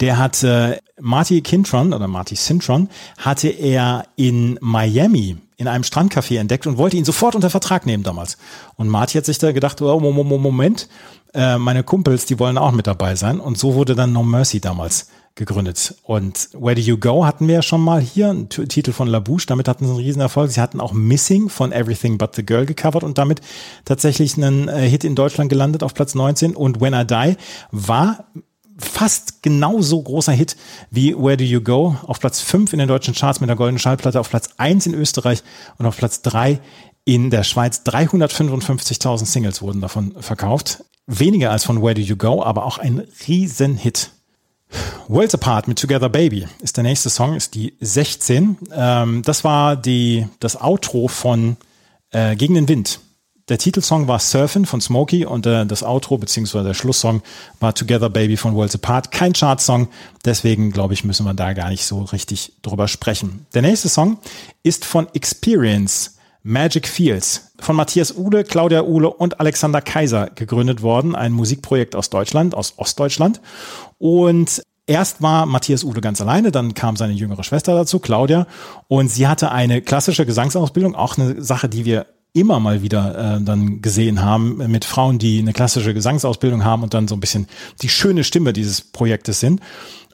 [0.00, 2.88] Der hat äh, Marty Kintron oder Marty Sintron
[3.18, 8.04] hatte er in Miami in einem Strandcafé entdeckt und wollte ihn sofort unter Vertrag nehmen
[8.04, 8.38] damals.
[8.76, 10.88] Und Marty hat sich da gedacht, oh, Moment,
[11.34, 13.38] äh, meine Kumpels, die wollen auch mit dabei sein.
[13.38, 15.94] Und so wurde dann No Mercy damals gegründet.
[16.02, 19.46] Und Where Do You Go hatten wir ja schon mal hier, ein Titel von Labouche,
[19.46, 20.50] damit hatten sie einen Riesenerfolg.
[20.50, 23.40] Sie hatten auch Missing von Everything But the Girl gecovert und damit
[23.84, 26.54] tatsächlich einen äh, Hit in Deutschland gelandet auf Platz 19.
[26.54, 27.36] Und When I Die
[27.70, 28.26] war
[28.78, 30.56] fast genauso großer Hit
[30.90, 33.78] wie Where Do You Go auf Platz 5 in den deutschen Charts mit der goldenen
[33.78, 35.42] Schallplatte, auf Platz 1 in Österreich
[35.78, 36.60] und auf Platz 3
[37.04, 37.82] in der Schweiz.
[37.84, 40.84] 355.000 Singles wurden davon verkauft.
[41.06, 44.10] Weniger als von Where Do You Go, aber auch ein Riesenhit.
[45.08, 48.58] Worlds Apart mit Together Baby ist der nächste Song, ist die 16.
[48.74, 51.56] Ähm, das war die, das Outro von
[52.10, 53.00] äh, Gegen den Wind.
[53.48, 56.62] Der Titelsong war Surfin von Smokey und äh, das Outro bzw.
[56.62, 57.22] der Schlusssong
[57.60, 59.10] war Together Baby von Worlds Apart.
[59.10, 59.88] Kein Chartsong,
[60.24, 63.46] deswegen glaube ich, müssen wir da gar nicht so richtig drüber sprechen.
[63.52, 64.18] Der nächste Song
[64.62, 66.18] ist von Experience.
[66.42, 71.14] Magic Fields von Matthias Uhle, Claudia Uhle und Alexander Kaiser gegründet worden.
[71.14, 73.40] Ein Musikprojekt aus Deutschland, aus Ostdeutschland.
[73.98, 78.46] Und erst war Matthias Uhle ganz alleine, dann kam seine jüngere Schwester dazu, Claudia.
[78.88, 83.42] Und sie hatte eine klassische Gesangsausbildung, auch eine Sache, die wir immer mal wieder äh,
[83.42, 87.46] dann gesehen haben mit Frauen, die eine klassische Gesangsausbildung haben und dann so ein bisschen
[87.82, 89.60] die schöne Stimme dieses Projektes sind.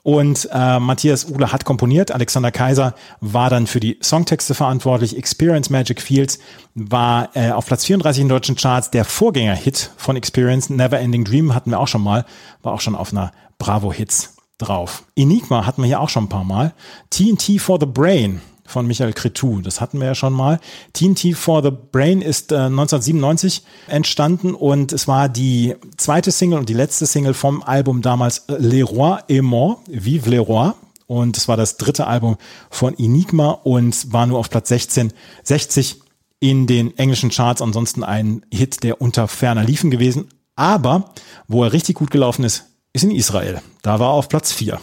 [0.08, 2.12] Und äh, Matthias Uhle hat komponiert.
[2.12, 5.18] Alexander Kaiser war dann für die Songtexte verantwortlich.
[5.18, 6.38] Experience Magic Fields
[6.74, 8.90] war äh, auf Platz 34 in deutschen Charts.
[8.90, 12.24] Der Vorgänger-Hit von Experience, Never Ending Dream, hatten wir auch schon mal.
[12.62, 15.04] War auch schon auf einer Bravo Hits drauf.
[15.14, 16.72] Enigma hatten wir hier auch schon ein paar Mal.
[17.10, 19.60] TNT for the Brain von Michael Cretou.
[19.60, 20.60] Das hatten wir ja schon mal.
[20.92, 26.68] TNT for the Brain ist äh, 1997 entstanden und es war die zweite Single und
[26.68, 30.74] die letzte Single vom Album damals äh, Les Rois et Morts, Vive les Rois.
[31.06, 32.36] Und es war das dritte Album
[32.68, 36.02] von Enigma und war nur auf Platz 16, 60
[36.38, 37.62] in den englischen Charts.
[37.62, 40.28] Ansonsten ein Hit, der unter ferner liefen gewesen.
[40.54, 41.14] Aber
[41.46, 43.62] wo er richtig gut gelaufen ist, ist in Israel.
[43.80, 44.78] Da war er auf Platz 4.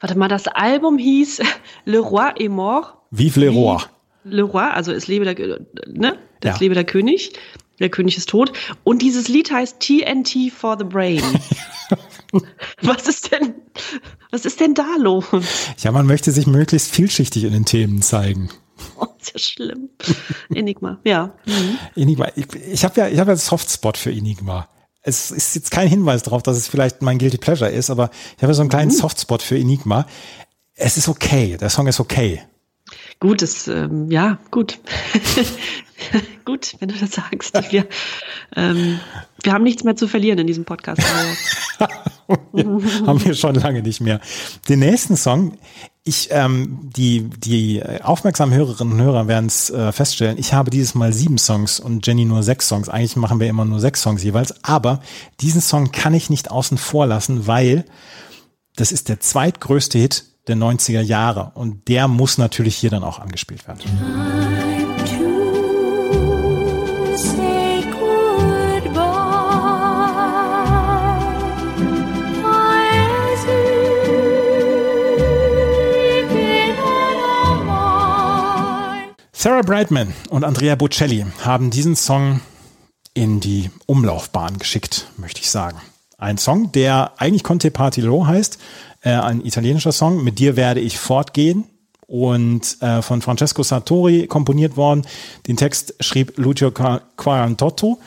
[0.00, 1.42] Warte mal, das Album hieß
[1.84, 2.99] Le Roi est mort.
[3.10, 3.82] Vive les Rois.
[4.24, 6.18] Le Roi, also es lebe der, ne?
[6.40, 6.60] Das Ja.
[6.60, 7.32] lebe der König.
[7.78, 8.52] Der König ist tot.
[8.84, 11.22] Und dieses Lied heißt TNT for the Brain.
[12.82, 13.54] was ist denn,
[14.30, 15.24] was ist denn da los?
[15.78, 18.50] Ja, man möchte sich möglichst vielschichtig in den Themen zeigen.
[18.98, 19.88] Oh, ist ja schlimm.
[20.54, 21.34] Enigma, ja.
[21.46, 21.78] Mhm.
[21.96, 22.28] Enigma.
[22.36, 24.68] Ich, ich habe ja, ich habe ja einen Softspot für Enigma.
[25.02, 28.42] Es ist jetzt kein Hinweis darauf, dass es vielleicht mein Guilty Pleasure ist, aber ich
[28.42, 30.06] habe so einen kleinen Softspot für Enigma.
[30.74, 31.56] Es ist okay.
[31.58, 32.42] Der Song ist okay.
[33.20, 34.78] Gut, das, ähm, ja, gut.
[36.46, 37.54] gut, wenn du das sagst.
[37.70, 37.86] Wir,
[38.56, 38.98] ähm,
[39.42, 41.02] wir haben nichts mehr zu verlieren in diesem Podcast.
[43.06, 44.20] Haben wir schon lange nicht mehr.
[44.68, 45.58] Den nächsten Song,
[46.04, 50.94] ich, ähm, die, die aufmerksamen Hörerinnen und Hörer werden es äh, feststellen, ich habe dieses
[50.94, 52.88] Mal sieben Songs und Jenny nur sechs Songs.
[52.88, 55.00] Eigentlich machen wir immer nur sechs Songs jeweils, aber
[55.40, 57.84] diesen Song kann ich nicht außen vor lassen, weil
[58.76, 63.18] das ist der zweitgrößte Hit der 90er Jahre und der muss natürlich hier dann auch
[63.18, 63.80] angespielt werden.
[79.42, 82.42] Sarah Brightman und Andrea Bocelli haben diesen Song
[83.14, 85.80] in die Umlaufbahn geschickt, möchte ich sagen.
[86.18, 88.58] Ein Song, der eigentlich Conte Partilo heißt,
[89.02, 90.22] äh, ein italienischer Song.
[90.22, 91.64] Mit dir werde ich fortgehen
[92.06, 95.06] und äh, von Francesco Sartori komponiert worden.
[95.46, 97.98] Den Text schrieb Lucio Qua- Quarantotto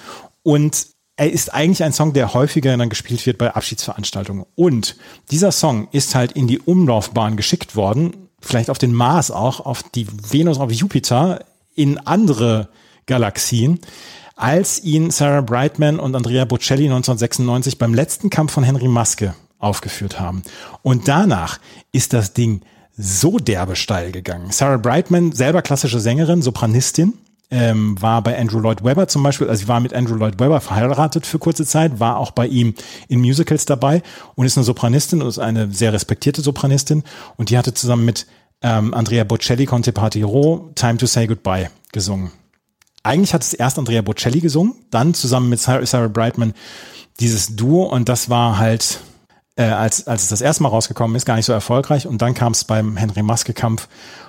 [0.44, 4.45] und er ist eigentlich ein Song, der häufiger dann gespielt wird bei Abschiedsveranstaltungen.
[4.56, 4.98] Und
[5.32, 9.84] dieser Song ist halt in die Umlaufbahn geschickt worden, vielleicht auf den Mars auch, auf
[9.84, 11.45] die Venus, auf Jupiter,
[11.76, 12.70] in andere
[13.06, 13.80] Galaxien,
[14.36, 20.19] als ihn Sarah Brightman und Andrea Bocelli 1996 beim letzten Kampf von Henry Maske aufgeführt
[20.19, 20.44] haben.
[20.81, 21.60] Und danach
[21.91, 22.61] ist das Ding
[22.95, 24.52] so derbe steil gegangen.
[24.52, 27.14] Sarah Brightman, selber klassische Sängerin, Sopranistin,
[27.53, 30.60] ähm, war bei Andrew Lloyd Webber zum Beispiel, also sie war mit Andrew Lloyd Webber
[30.60, 32.73] verheiratet für kurze Zeit, war auch bei ihm
[33.07, 34.02] in Musicals dabei
[34.35, 37.03] und ist eine Sopranistin und ist eine sehr respektierte Sopranistin
[37.38, 38.26] und die hatte zusammen mit
[38.64, 42.31] ähm, Andrea Bocelli Conte Partiro Time to Say Goodbye gesungen.
[43.03, 46.53] Eigentlich hat es erst Andrea Bocelli gesungen, dann zusammen mit Sarah, Sarah Brightman
[47.19, 48.99] dieses Duo und das war halt,
[49.56, 52.34] äh, als, als es das erste Mal rausgekommen ist, gar nicht so erfolgreich und dann
[52.34, 53.88] kam es beim Henry Maske Kampf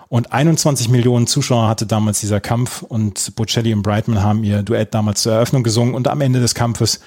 [0.09, 4.95] und 21 Millionen Zuschauer hatte damals dieser Kampf und Bocelli und Brightman haben ihr Duett
[4.95, 7.01] damals zur Eröffnung gesungen und am Ende des Kampfes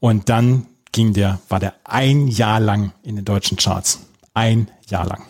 [0.00, 4.00] und dann ging der, war der ein Jahr lang in den deutschen Charts.
[4.34, 5.24] Ein Jahr lang.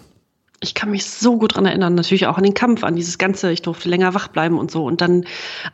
[0.61, 3.51] ich kann mich so gut dran erinnern, natürlich auch an den Kampf, an dieses Ganze,
[3.51, 4.85] ich durfte länger wach bleiben und so.
[4.85, 5.25] Und dann,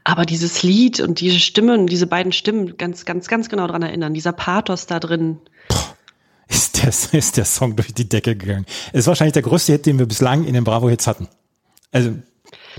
[0.02, 4.14] aber dieses Lied und diese Stimmen, diese beiden Stimmen, ganz, ganz, ganz genau dran erinnern,
[4.14, 5.38] dieser Pathos da drin.
[6.48, 6.88] Ist der,
[7.18, 8.66] ist der Song durch die Decke gegangen.
[8.92, 11.28] Es ist wahrscheinlich der größte Hit, den wir bislang in den Bravo-Hits hatten.
[11.92, 12.14] Also,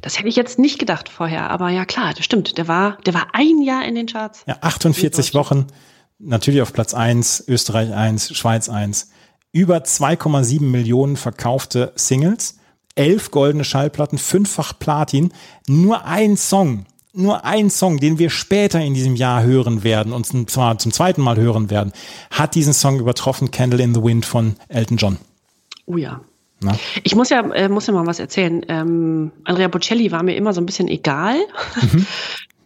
[0.01, 2.57] Das hätte ich jetzt nicht gedacht vorher, aber ja klar, das stimmt.
[2.57, 4.43] Der war, der war ein Jahr in den Charts.
[4.47, 5.67] ja, 48 Wochen,
[6.19, 9.11] natürlich auf Platz 1, Österreich 1, Schweiz 1.
[9.51, 12.59] Über 2,7 Millionen verkaufte Singles,
[12.95, 15.31] elf goldene Schallplatten, fünffach Platin,
[15.67, 16.85] nur ein Song,
[17.19, 21.21] nur ein Song, den wir später in diesem Jahr hören werden, und zwar zum zweiten
[21.21, 21.93] Mal hören werden,
[22.31, 25.17] hat diesen Song übertroffen, Candle in the Wind von Elton John.
[25.85, 26.21] Oh ja.
[26.61, 26.75] Na?
[27.03, 28.65] Ich muss ja, äh, muss ja mal was erzählen.
[28.67, 31.37] Ähm, Andrea Bocelli war mir immer so ein bisschen egal.
[31.81, 32.05] Mhm.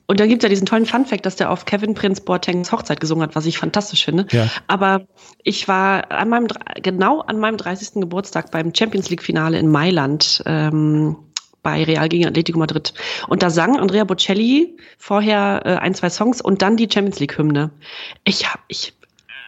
[0.06, 3.24] Und dann gibt's ja diesen tollen Funfact, dass der auf Kevin Prince Boatengs Hochzeit gesungen
[3.24, 4.28] hat, was ich fantastisch finde.
[4.32, 4.50] Ja.
[4.68, 5.06] Aber
[5.44, 6.48] ich war an meinem,
[6.82, 8.02] genau an meinem 30.
[8.02, 10.44] Geburtstag beim Champions League Finale in Mailand.
[10.46, 11.16] Ähm,
[11.64, 12.94] bei Real gegen Atletico Madrid.
[13.28, 17.38] Und da sang Andrea Bocelli vorher äh, ein, zwei Songs und dann die Champions League
[17.38, 17.72] Hymne.
[18.26, 18.94] Ich hab, ich,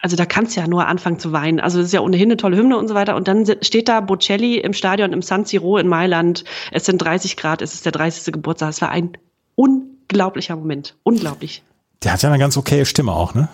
[0.02, 1.60] also da kannst du ja nur anfangen zu weinen.
[1.60, 3.16] Also es ist ja ohnehin eine tolle Hymne und so weiter.
[3.16, 6.46] Und dann steht da Bocelli im Stadion im San Siro in Mailand.
[6.72, 8.34] Es sind 30 Grad, es ist der 30.
[8.34, 8.70] Geburtstag.
[8.70, 9.18] Es war ein
[9.56, 10.96] unglaublicher Moment.
[11.04, 11.64] Unglaublich.
[12.04, 13.50] Der hat ja eine ganz okaye Stimme auch, ne?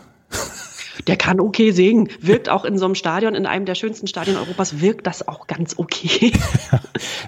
[1.07, 2.09] Der kann okay singen.
[2.19, 5.47] Wirkt auch in so einem Stadion, in einem der schönsten Stadien Europas, wirkt das auch
[5.47, 6.33] ganz okay.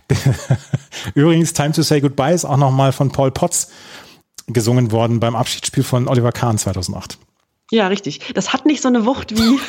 [1.15, 3.69] Übrigens, Time to Say Goodbye ist auch nochmal von Paul Potts
[4.47, 7.17] gesungen worden beim Abschiedsspiel von Oliver Kahn 2008.
[7.71, 8.19] Ja, richtig.
[8.35, 9.59] Das hat nicht so eine Wucht wie,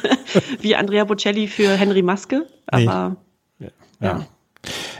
[0.60, 2.88] wie Andrea Bocelli für Henry Maske, Nee.
[2.88, 3.16] aber
[4.00, 4.26] Ja.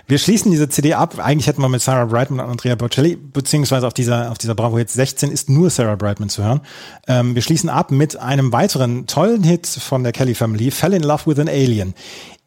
[0.07, 1.19] Wir schließen diese CD ab.
[1.19, 4.77] Eigentlich hätten wir mit Sarah Brightman und Andrea Bocelli, beziehungsweise auf dieser, auf dieser Bravo
[4.77, 6.61] Hits 16 ist nur Sarah Brightman zu hören.
[7.09, 11.03] Ähm, wir schließen ab mit einem weiteren tollen Hit von der Kelly Family, Fell in
[11.03, 11.95] Love with an Alien.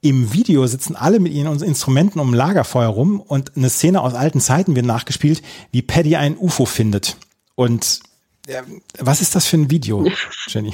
[0.02, 4.14] Im Video sitzen alle mit ihren Instrumenten um ein Lagerfeuer rum und eine Szene aus
[4.14, 5.42] alten Zeiten wird nachgespielt,
[5.72, 7.18] wie Paddy ein UFO findet.
[7.56, 8.02] Und
[8.48, 8.62] äh,
[9.00, 10.06] was ist das für ein Video,
[10.48, 10.74] Jenny?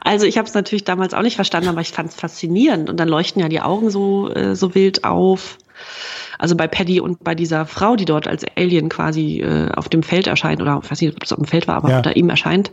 [0.00, 2.88] Also ich habe es natürlich damals auch nicht verstanden, aber ich fand es faszinierend.
[2.88, 5.58] Und dann leuchten ja die Augen so, äh, so wild auf.
[6.38, 10.02] Also bei Paddy und bei dieser Frau, die dort als Alien quasi äh, auf dem
[10.02, 11.96] Feld erscheint, oder ich weiß nicht, ob es auf dem Feld war, aber Ja.
[11.98, 12.70] unter ihm erscheint.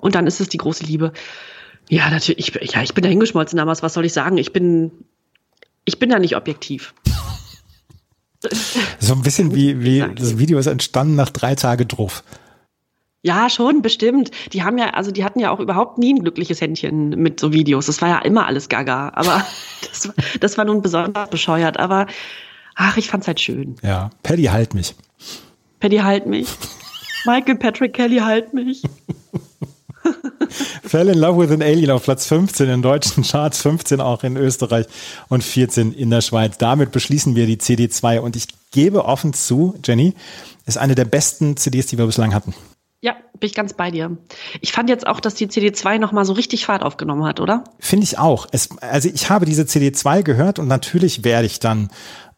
[0.00, 1.12] Und dann ist es die große Liebe.
[1.88, 4.38] Ja, natürlich, ich, ja, ich bin da hingeschmolzen damals, was soll ich sagen?
[4.38, 4.90] Ich bin,
[5.84, 6.94] ich bin da nicht objektiv.
[8.98, 12.24] So ein bisschen wie, wie das Video ist entstanden nach drei Tage drauf.
[13.22, 14.32] Ja, schon, bestimmt.
[14.52, 17.52] Die haben ja, also die hatten ja auch überhaupt nie ein glückliches Händchen mit so
[17.52, 17.86] Videos.
[17.86, 19.12] Das war ja immer alles gaga.
[19.14, 19.46] Aber
[19.88, 21.78] das, war- das war nun besonders bescheuert.
[21.78, 22.08] Aber
[22.74, 23.76] ach, ich fand's halt schön.
[23.82, 24.96] Ja, Paddy halt mich.
[25.78, 26.48] Paddy, halt mich.
[27.24, 28.82] Michael Patrick Kelly, halt mich.
[30.82, 34.36] Fell in Love with an Alien auf Platz 15 in deutschen Charts, 15 auch in
[34.36, 34.86] Österreich
[35.28, 36.58] und 14 in der Schweiz.
[36.58, 40.14] Damit beschließen wir die CD2 und ich gebe offen zu, Jenny,
[40.66, 42.54] ist eine der besten CDs, die wir bislang hatten.
[43.04, 44.16] Ja, bin ich ganz bei dir.
[44.60, 47.64] Ich fand jetzt auch, dass die CD2 nochmal so richtig Fahrt aufgenommen hat, oder?
[47.80, 48.46] Finde ich auch.
[48.52, 51.90] Es, also ich habe diese CD2 gehört und natürlich werde ich dann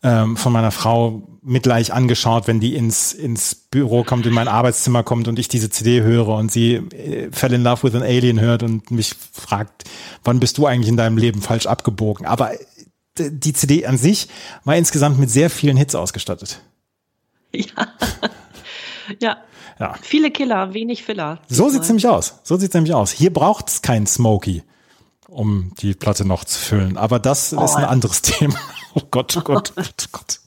[0.04, 5.02] ähm, von meiner Frau mitgleich angeschaut, wenn die ins, ins Büro kommt, in mein Arbeitszimmer
[5.02, 8.38] kommt und ich diese CD höre und sie äh, Fell in Love with an Alien
[8.38, 9.84] hört und mich fragt,
[10.22, 12.26] wann bist du eigentlich in deinem Leben falsch abgebogen?
[12.26, 12.58] Aber äh,
[13.16, 14.28] die CD an sich
[14.64, 16.60] war insgesamt mit sehr vielen Hits ausgestattet.
[17.56, 17.86] Ja.
[19.20, 19.36] ja.
[19.78, 19.94] Ja.
[20.02, 21.38] Viele Killer, wenig Filler.
[21.48, 22.40] So sieht's nämlich aus.
[22.42, 23.12] So sieht's nämlich aus.
[23.12, 24.64] Hier braucht's kein Smokey,
[25.28, 26.96] um die Platte noch zu füllen.
[26.96, 28.56] Aber das ist ein anderes Thema.
[28.94, 30.40] Oh Gott, oh Gott, oh Gott, oh Gott.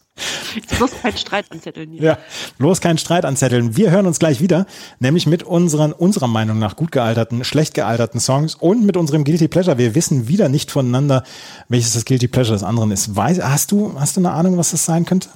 [0.78, 2.02] Bloß kein Streit anzetteln hier.
[2.02, 2.18] Ja,
[2.58, 3.78] bloß keinen Streit anzetteln.
[3.78, 4.66] Wir hören uns gleich wieder,
[5.00, 9.48] nämlich mit unseren, unserer Meinung nach gut gealterten, schlecht gealterten Songs und mit unserem Guilty
[9.48, 9.78] Pleasure.
[9.78, 11.24] Wir wissen wieder nicht voneinander,
[11.70, 13.16] welches das Guilty Pleasure des anderen ist.
[13.16, 15.30] Weiß, hast du, hast du eine Ahnung, was das sein könnte?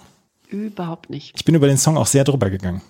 [0.49, 1.33] Überhaupt nicht.
[1.35, 2.81] Ich bin über den Song auch sehr drüber gegangen.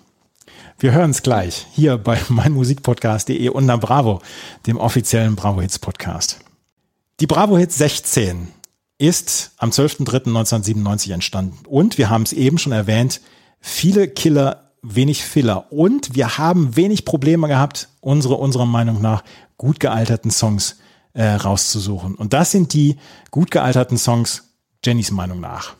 [0.78, 4.22] Wir hören es gleich hier bei meinmusikpodcast.de und na Bravo,
[4.66, 6.40] dem offiziellen Bravo Hits Podcast.
[7.20, 8.48] Die Bravo Hits 16
[9.02, 13.20] ist am 12.03.1997 entstanden und wir haben es eben schon erwähnt,
[13.60, 19.24] viele Killer, wenig Filler und wir haben wenig Probleme gehabt, unsere, unserer Meinung nach
[19.58, 20.78] gut gealterten Songs
[21.14, 22.14] äh, rauszusuchen.
[22.14, 22.96] Und das sind die
[23.32, 24.44] gut gealterten Songs
[24.84, 25.74] Jennys Meinung nach.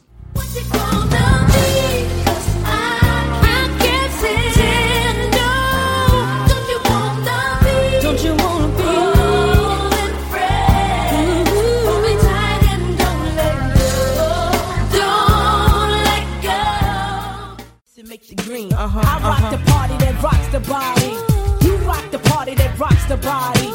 [20.53, 21.17] The body.
[21.65, 23.69] You rock the party that rocks the body.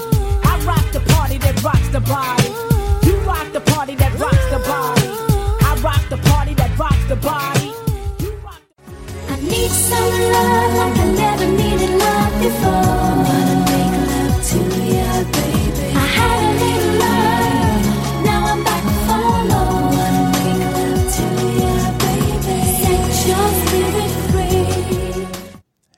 [0.43, 2.49] I rock the party that rocks the body.
[3.07, 5.07] You rock the party that rocks the body.
[5.65, 7.73] I rock the party that rocks the body.
[9.27, 13.26] I need some love like I never needed love before.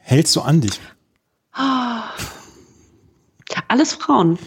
[0.09, 0.81] Hältst du an dich?
[3.67, 4.39] Alles Frauen.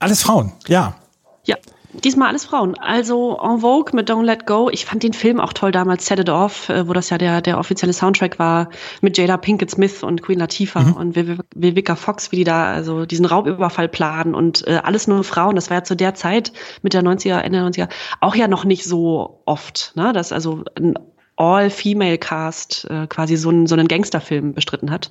[0.00, 0.96] Alles Frauen, ja.
[1.44, 1.54] Ja,
[1.92, 2.76] diesmal alles Frauen.
[2.80, 4.70] Also En Vogue mit Don't Let Go.
[4.70, 7.42] Ich fand den Film auch toll damals, Set It Off, äh, wo das ja der,
[7.42, 8.70] der offizielle Soundtrack war
[9.02, 13.06] mit Jada Pinkett Smith und Queen Latifah und Viv- Vivica Fox, wie die da also
[13.06, 15.54] diesen Raubüberfall planen und äh, alles nur Frauen.
[15.54, 17.88] Das war ja zu der Zeit mit der 90er, Ende der 90er
[18.20, 20.12] auch ja noch nicht so oft, ne?
[20.12, 20.98] dass also ein
[21.36, 25.10] All-Female-Cast äh, quasi so, einen so einen Gangsterfilm bestritten hat.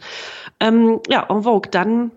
[0.60, 2.12] Ähm, ja, En Vogue, dann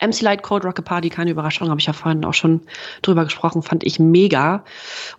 [0.00, 2.60] MC Light Cold Rocket Party, keine Überraschung, habe ich ja vorhin auch schon
[3.02, 4.64] drüber gesprochen, fand ich mega.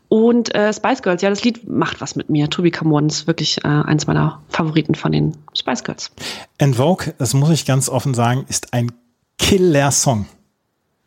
[0.07, 2.49] Und äh, Spice Girls, ja, das Lied macht was mit mir.
[2.49, 6.11] To Become One ist wirklich äh, eins meiner Favoriten von den Spice Girls.
[6.57, 8.91] En Vogue, das muss ich ganz offen sagen, ist ein
[9.37, 10.27] Killer-Song.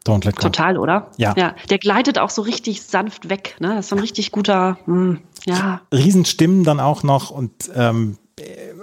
[0.04, 0.42] Don't let go.
[0.42, 1.10] Total, oder?
[1.16, 1.32] Ja.
[1.36, 3.56] Ja, der gleitet auch so richtig sanft weg.
[3.60, 3.68] Ne?
[3.68, 8.18] Das ist so ein richtig guter, hm, ja, Riesenstimmen dann auch noch und ähm,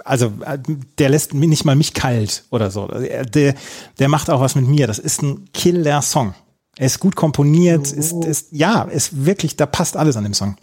[0.04, 0.32] also
[0.98, 2.86] der lässt nicht mal mich kalt oder so.
[2.86, 3.54] Der,
[3.98, 4.86] der macht auch was mit mir.
[4.86, 6.34] Das ist ein Killer-Song.
[6.76, 10.56] Er ist gut komponiert, ist, ist, ja, ist wirklich, da passt alles an dem Song.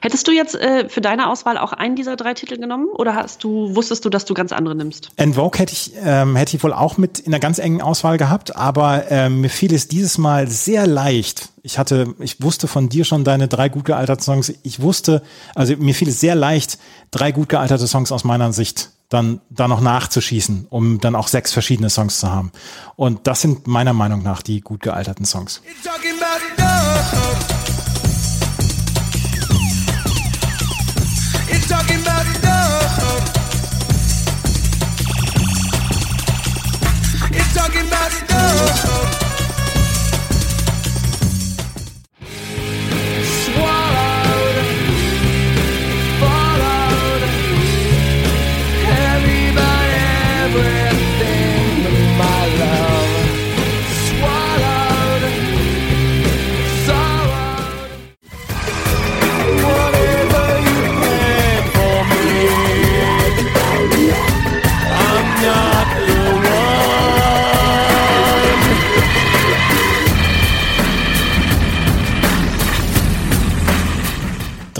[0.00, 3.44] Hättest du jetzt äh, für deine Auswahl auch einen dieser drei Titel genommen oder hast
[3.44, 5.10] du, wusstest du, dass du ganz andere nimmst?
[5.16, 8.18] En Vogue hätte ich, ähm, hätte ich wohl auch mit in einer ganz engen Auswahl
[8.18, 11.50] gehabt, aber ähm, mir fiel es dieses Mal sehr leicht.
[11.62, 14.52] Ich hatte, ich wusste von dir schon deine drei gut gealterten Songs.
[14.62, 15.22] Ich wusste,
[15.54, 16.78] also mir fiel es sehr leicht,
[17.10, 21.52] drei gut gealterte Songs aus meiner Sicht dann da noch nachzuschießen, um dann auch sechs
[21.52, 22.50] verschiedene Songs zu haben.
[22.96, 25.60] Und das sind meiner Meinung nach die gut gealterten Songs.
[37.72, 38.82] Talking about love.
[38.86, 39.21] Swallowed,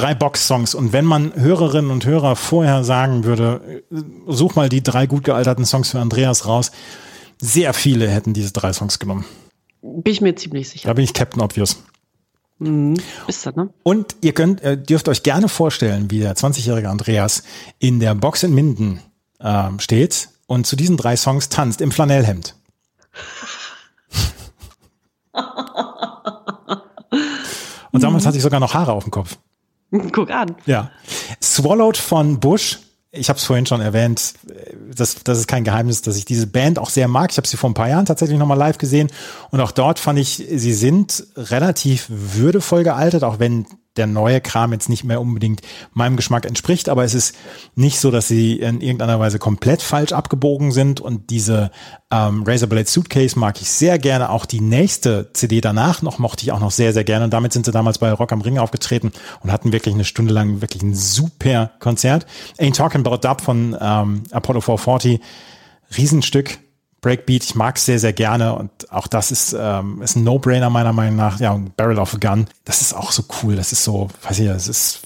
[0.02, 0.74] drei Box-Songs.
[0.74, 5.22] Und wenn man Hörerinnen und Hörer vorher sagen würde, äh, such mal die drei gut
[5.24, 6.72] gealterten Songs für Andreas raus,
[7.40, 9.24] sehr viele hätten diese drei Songs genommen.
[9.80, 10.94] Bin ich mir ziemlich Da sicher.
[10.94, 11.82] bin ich Captain Obvious.
[13.26, 13.70] Ist das, ne?
[13.82, 17.44] Und ihr könnt, äh, dürft euch gerne vorstellen, wie der 20-jährige Andreas
[17.78, 19.00] in der Box in Minden
[19.40, 22.54] ähm, steht und zu diesen drei Songs tanzt im Flanellhemd.
[27.92, 29.38] und damals hatte ich sogar noch Haare auf dem Kopf.
[30.12, 30.56] Guck an.
[30.66, 30.90] Ja.
[31.42, 32.78] Swallowed von Bush.
[33.14, 34.34] Ich habe es vorhin schon erwähnt.
[34.94, 37.30] Das, das ist kein Geheimnis, dass ich diese Band auch sehr mag.
[37.30, 39.10] Ich habe sie vor ein paar Jahren tatsächlich nochmal live gesehen.
[39.50, 43.66] Und auch dort fand ich, sie sind relativ würdevoll gealtert, auch wenn
[43.96, 45.60] der neue Kram jetzt nicht mehr unbedingt
[45.92, 46.88] meinem Geschmack entspricht.
[46.88, 47.34] Aber es ist
[47.74, 51.00] nicht so, dass sie in irgendeiner Weise komplett falsch abgebogen sind.
[51.00, 51.70] Und diese
[52.10, 54.30] ähm, Razorblade Suitcase mag ich sehr gerne.
[54.30, 57.24] Auch die nächste CD danach noch mochte ich auch noch sehr, sehr gerne.
[57.24, 60.32] Und damit sind sie damals bei Rock am Ring aufgetreten und hatten wirklich eine Stunde
[60.32, 62.26] lang wirklich ein super Konzert.
[62.58, 65.20] Ain't Talking About Dub von ähm, Apollo 440.
[65.96, 66.58] Riesenstück.
[67.02, 70.70] Breakbeat, ich mag es sehr, sehr gerne und auch das ist, ähm, ist ein No-Brainer
[70.70, 71.40] meiner Meinung nach.
[71.40, 73.56] Ja, und Barrel of a Gun, das ist auch so cool.
[73.56, 75.02] Das ist so, weiß ich, das ist,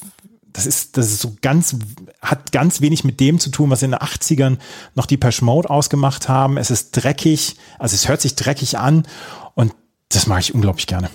[0.52, 1.74] das ist, das ist so ganz,
[2.20, 4.59] hat ganz wenig mit dem zu tun, was in den 80ern
[4.94, 6.59] noch die Pesh Mode ausgemacht haben.
[6.59, 9.06] Es ist dreckig, also es hört sich dreckig an
[9.55, 9.74] und
[10.10, 11.09] das mag ich unglaublich gerne.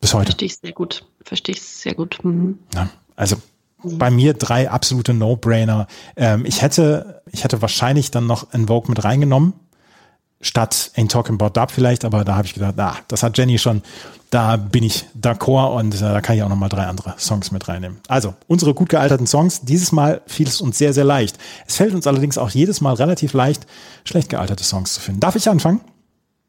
[0.00, 0.32] Bis heute.
[0.32, 1.06] Verstehe ich sehr gut.
[1.24, 2.18] Verstehe ich sehr gut.
[2.24, 2.58] Mhm.
[2.74, 3.36] Ja, also
[3.84, 5.86] bei mir drei absolute No-Brainer.
[6.16, 9.54] Ähm, ich hätte, ich hätte wahrscheinlich dann noch Invoke mit reingenommen,
[10.44, 13.58] statt Ain't Talking About Dub vielleicht, aber da habe ich gedacht, ah, das hat Jenny
[13.58, 13.82] schon,
[14.30, 17.50] da bin ich d'accord und äh, da kann ich auch noch mal drei andere Songs
[17.50, 17.98] mit reinnehmen.
[18.08, 21.38] Also, unsere gut gealterten Songs, dieses Mal fiel es uns sehr, sehr leicht.
[21.66, 23.66] Es fällt uns allerdings auch jedes Mal relativ leicht,
[24.04, 25.20] schlecht gealterte Songs zu finden.
[25.20, 25.80] Darf ich anfangen?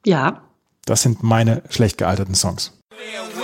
[0.06, 0.42] Ja.
[0.86, 2.74] Das sind meine schlecht gealterten Songs.
[2.90, 3.35] But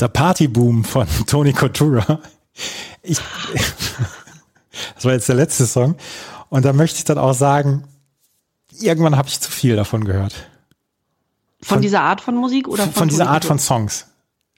[0.00, 2.20] Der Partyboom von Tony Coutura.
[3.02, 3.18] Ich,
[4.94, 5.96] das war jetzt der letzte Song.
[6.48, 7.84] Und da möchte ich dann auch sagen,
[8.80, 10.34] irgendwann habe ich zu viel davon gehört.
[11.62, 13.66] Von, dieser Art von Musik oder Von, von, dieser Art von Couture?
[13.66, 14.06] Songs.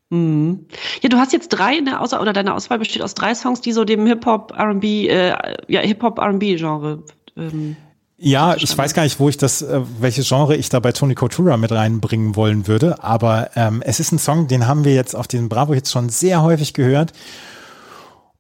[0.09, 3.61] Ja, du hast jetzt drei in der Auswahl oder deine Auswahl besteht aus drei Songs,
[3.61, 5.37] die so dem Hip-Hop, R&B, äh,
[5.67, 7.03] ja, Hip-Hop, R&B-Genre.
[7.37, 7.77] Ähm,
[8.19, 11.15] Ja, ich weiß gar nicht, wo ich das, äh, welches Genre ich da bei Tony
[11.15, 15.15] Coutura mit reinbringen wollen würde, aber ähm, es ist ein Song, den haben wir jetzt
[15.15, 17.13] auf den Bravo jetzt schon sehr häufig gehört.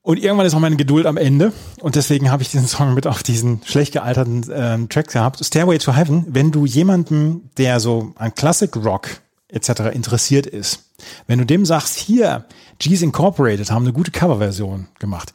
[0.00, 1.52] Und irgendwann ist auch meine Geduld am Ende.
[1.80, 5.44] Und deswegen habe ich diesen Song mit auf diesen schlecht gealterten ähm, Track gehabt.
[5.44, 9.08] Stairway to Heaven, wenn du jemanden, der so an Classic Rock
[9.48, 9.92] etc.
[9.92, 10.92] interessiert ist,
[11.26, 12.44] wenn du dem sagst, hier,
[12.78, 15.32] G's Incorporated haben eine gute Coverversion gemacht,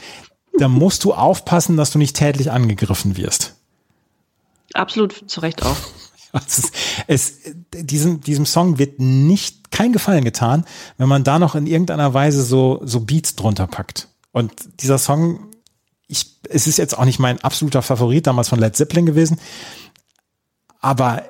[0.57, 3.60] da musst du aufpassen, dass du nicht tätlich angegriffen wirst.
[4.73, 5.77] Absolut zu Recht auch.
[6.47, 6.71] Es,
[7.07, 7.33] es,
[7.73, 10.63] diesem, diesem Song wird nicht kein Gefallen getan,
[10.97, 14.07] wenn man da noch in irgendeiner Weise so, so Beats drunter packt.
[14.31, 15.47] Und dieser Song,
[16.07, 19.41] ich, es ist jetzt auch nicht mein absoluter Favorit damals von Led Zeppelin gewesen,
[20.79, 21.23] aber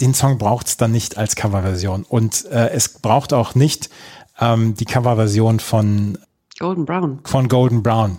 [0.00, 2.04] den Song braucht es dann nicht als Coverversion.
[2.08, 3.90] Und äh, es braucht auch nicht
[4.40, 6.18] ähm, die Coverversion von,
[6.58, 7.20] Golden Brown.
[7.24, 8.18] von Golden Brown.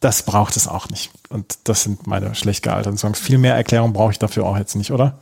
[0.00, 1.10] Das braucht es auch nicht.
[1.28, 3.20] Und das sind meine schlecht gealterten Songs.
[3.20, 5.18] Viel mehr Erklärung brauche ich dafür auch jetzt nicht, oder?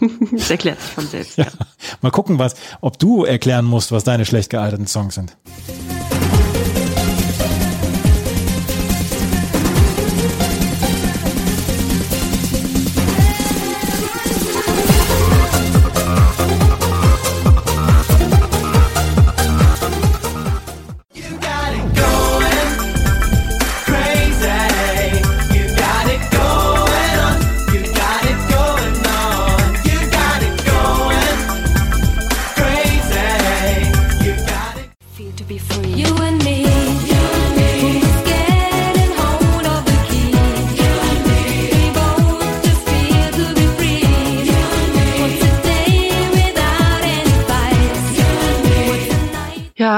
[0.32, 1.38] Das erklärt sich von selbst.
[1.38, 1.46] Ja.
[2.00, 5.36] Mal gucken, was, ob du erklären musst, was deine schlecht gealterten Songs sind.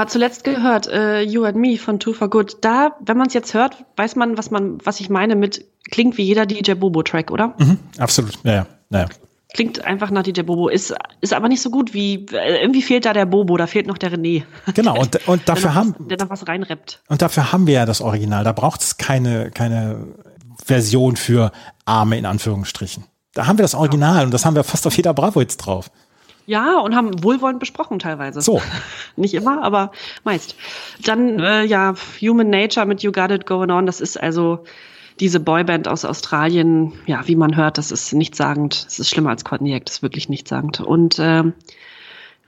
[0.05, 2.57] Ja, zuletzt gehört äh, You and Me von Two for Good.
[2.61, 6.17] Da, wenn man es jetzt hört, weiß man, was man, was ich meine mit klingt
[6.19, 7.55] wie jeder DJ Bobo Track, oder?
[7.57, 8.37] Mhm, absolut.
[8.43, 8.67] Ja, ja.
[8.91, 9.05] ja.
[9.55, 13.05] Klingt einfach nach DJ Bobo, ist ist aber nicht so gut wie äh, irgendwie fehlt
[13.05, 14.43] da der Bobo, da fehlt noch der René.
[14.75, 14.99] Genau.
[14.99, 17.01] Und, und Der dafür noch haben, was, der noch was reinrappt.
[17.07, 18.43] Und dafür haben wir ja das Original.
[18.43, 20.05] Da braucht es keine, keine
[20.63, 21.51] Version für
[21.85, 23.05] Arme in Anführungsstrichen.
[23.33, 25.89] Da haben wir das Original und das haben wir fast auf jeder Bravo jetzt drauf.
[26.47, 28.41] Ja, und haben wohlwollend besprochen teilweise.
[28.41, 28.61] So.
[29.15, 29.91] Nicht immer, aber
[30.23, 30.55] meist.
[31.03, 34.63] Dann, äh, ja, Human Nature mit You Got It Going On, das ist also
[35.19, 38.85] diese Boyband aus Australien, ja, wie man hört, das ist nichtssagend.
[38.85, 40.81] Das ist schlimmer als Cognac, das ist wirklich nichtssagend.
[40.81, 41.53] Und ähm,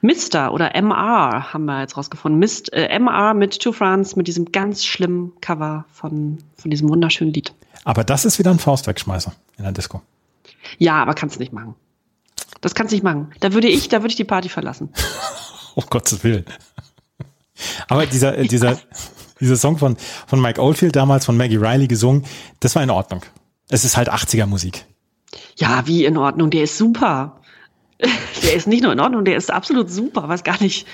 [0.01, 2.39] Mister oder MR haben wir jetzt rausgefunden.
[2.39, 7.33] Mist, äh, MR mit Two France mit diesem ganz schlimmen Cover von, von diesem wunderschönen
[7.33, 7.53] Lied.
[7.83, 10.01] Aber das ist wieder ein Faustwegschmeißer in der Disco.
[10.77, 11.75] Ja, aber kannst nicht machen.
[12.61, 13.31] Das kannst nicht machen.
[13.39, 14.89] Da würde ich, da würde ich die Party verlassen.
[15.75, 16.43] Um Gottes Willen.
[17.87, 18.79] Aber dieser, äh, dieser,
[19.39, 22.25] dieser Song von, von Mike Oldfield damals von Maggie Riley gesungen,
[22.61, 23.21] das war in Ordnung.
[23.69, 24.85] Es ist halt 80er Musik.
[25.55, 26.49] Ja, wie in Ordnung.
[26.49, 27.36] Der ist super.
[27.99, 30.29] Der ist nicht nur in Ordnung, der ist absolut super.
[30.29, 30.85] Weiß gar nicht.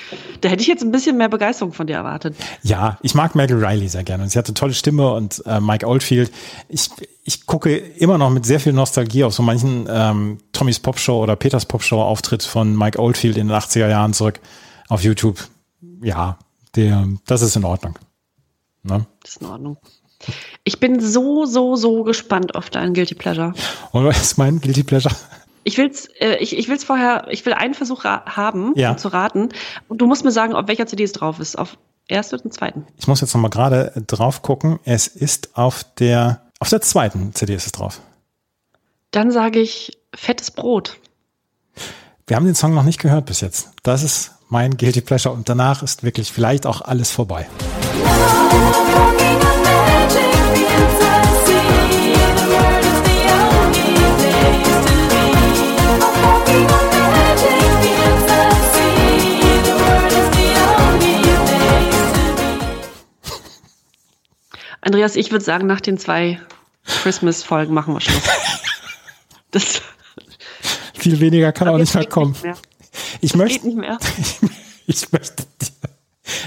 [0.41, 2.35] Da hätte ich jetzt ein bisschen mehr Begeisterung von dir erwartet.
[2.61, 5.85] Ja, ich mag Maggie Riley sehr gerne und sie hatte tolle Stimme und äh, Mike
[5.85, 6.31] Oldfield.
[6.69, 6.89] Ich,
[7.23, 11.35] ich gucke immer noch mit sehr viel Nostalgie auf so manchen ähm, Tommys Popshow oder
[11.35, 14.39] Peters Popshow Auftritt von Mike Oldfield in den 80er Jahren zurück
[14.87, 15.47] auf YouTube.
[16.01, 16.37] Ja,
[16.75, 17.99] der, das ist in Ordnung.
[18.83, 19.05] Ne?
[19.21, 19.77] Das ist in Ordnung.
[20.63, 23.53] Ich bin so, so, so gespannt auf deinen Guilty Pleasure.
[23.91, 25.13] Und was ist mein Guilty Pleasure?
[25.63, 28.91] Ich will's, äh, ich, ich will's vorher, ich will einen Versuch ra haben, Ja.
[28.91, 29.49] um zu raten.
[29.87, 31.57] Und du musst mir sagen, auf welcher CD es drauf ist.
[31.57, 31.77] Auf
[32.07, 32.85] erste oder zweiten.
[32.97, 34.79] Ich muss jetzt noch mal gerade drauf gucken.
[34.83, 38.01] Es ist auf der, auf der zweiten CD ist es drauf.
[39.11, 40.97] Dann sage ich fettes Brot.
[42.27, 43.69] Wir haben den Song noch nicht gehört bis jetzt.
[43.83, 47.47] Das ist mein Guilty Pleasure und danach ist wirklich vielleicht auch alles vorbei.
[64.83, 66.39] Andreas, ich würde sagen, nach den zwei
[66.85, 68.23] Christmas-Folgen machen wir Schluss.
[69.51, 69.83] Das,
[70.95, 72.31] Viel weniger kann auch nicht mehr kommen.
[72.31, 72.57] Nicht mehr.
[73.21, 73.99] Ich möchte, mehr.
[74.87, 75.67] ich möchte dir,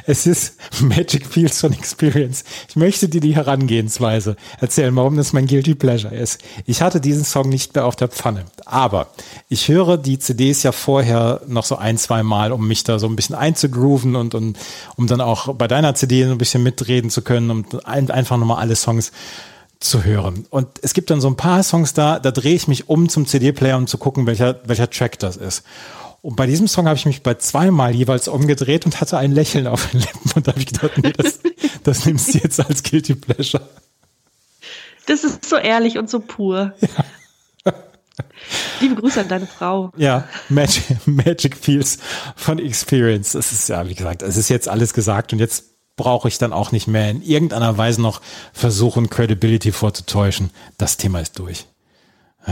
[0.07, 2.45] es ist Magic Feels von Experience.
[2.69, 6.43] Ich möchte dir die Herangehensweise erzählen, warum das mein Guilty Pleasure ist.
[6.65, 9.09] Ich hatte diesen Song nicht mehr auf der Pfanne, aber
[9.49, 13.07] ich höre die CDs ja vorher noch so ein, zwei Mal, um mich da so
[13.07, 14.59] ein bisschen einzugrooven und, und
[14.97, 18.37] um dann auch bei deiner CD so ein bisschen mitreden zu können, um ein, einfach
[18.37, 19.13] nochmal alle Songs
[19.81, 20.47] zu hören.
[20.51, 23.27] Und es gibt dann so ein paar Songs da, da drehe ich mich um zum
[23.27, 25.65] CD-Player, um zu gucken, welcher, welcher Track das ist.
[26.27, 29.69] Und bei diesem Song habe ich mich bei zweimal jeweils umgedreht und hatte ein Lächeln
[29.69, 30.33] auf den Lippen.
[30.35, 31.39] Und da habe ich gedacht, nee, das,
[31.85, 33.65] das nimmst du jetzt als Guilty Pleasure.
[35.07, 36.75] Das ist so ehrlich und so pur.
[38.81, 39.93] Liebe Grüße an deine Frau.
[39.97, 41.99] Ja, Magic, Magic Feels
[42.35, 43.31] von Experience.
[43.31, 46.53] Das ist ja, wie gesagt, es ist jetzt alles gesagt und jetzt brauche ich dann
[46.53, 48.21] auch nicht mehr in irgendeiner Weise noch
[48.53, 50.51] versuchen, Credibility vorzutäuschen.
[50.77, 51.67] Das Thema ist durch.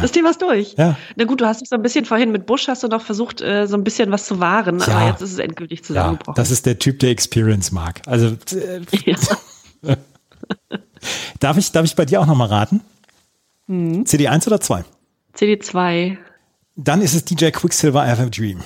[0.01, 0.75] Das Thema ist durch.
[0.77, 0.97] Ja.
[1.17, 3.41] Na gut, du hast dich so ein bisschen vorhin mit Busch hast du noch versucht,
[3.41, 4.87] äh, so ein bisschen was zu wahren, Ja.
[4.89, 6.35] aber jetzt ist es endgültig Ja, zusammengebrochen.
[6.37, 8.03] das ist der Typ, der Experience mag.
[8.07, 9.17] Also äh, Ja.
[11.41, 12.81] Darf ich, darf ich bei dir auch nochmal raten?
[13.67, 14.07] Mhm.
[14.07, 14.85] CD 1 oder 2?
[15.37, 16.17] CD2.
[16.77, 18.61] Dann ist es DJ Quicksilver I Have a Dream.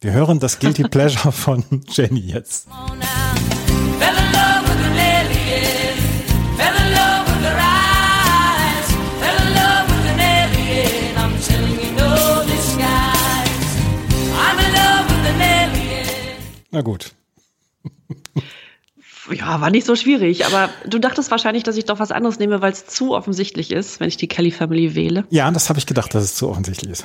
[0.00, 2.68] Wir hören das Guilty Pleasure von Jenny jetzt.
[2.68, 3.47] Fell in
[16.78, 17.10] Na gut.
[19.32, 22.62] Ja, war nicht so schwierig, aber du dachtest wahrscheinlich, dass ich doch was anderes nehme,
[22.62, 25.24] weil es zu offensichtlich ist, wenn ich die Kelly Family wähle.
[25.28, 27.04] Ja, das habe ich gedacht, dass es zu offensichtlich ist.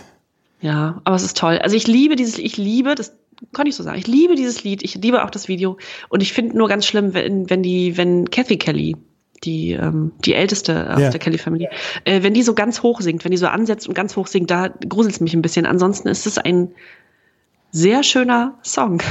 [0.61, 1.57] Ja, aber es ist toll.
[1.57, 3.15] Also ich liebe dieses, ich liebe, das
[3.51, 5.77] kann ich so sagen, ich liebe dieses Lied, ich liebe auch das Video
[6.09, 8.95] und ich finde nur ganz schlimm, wenn, wenn die, wenn Kathy Kelly,
[9.43, 11.09] die, ähm, die älteste aus Ja.
[11.09, 11.67] der Kelly Family,
[12.05, 14.51] äh, wenn die so ganz hoch singt, wenn die so ansetzt und ganz hoch singt,
[14.51, 15.65] da gruselt es mich ein bisschen.
[15.65, 16.73] Ansonsten ist es ein
[17.73, 19.01] sehr schöner Song.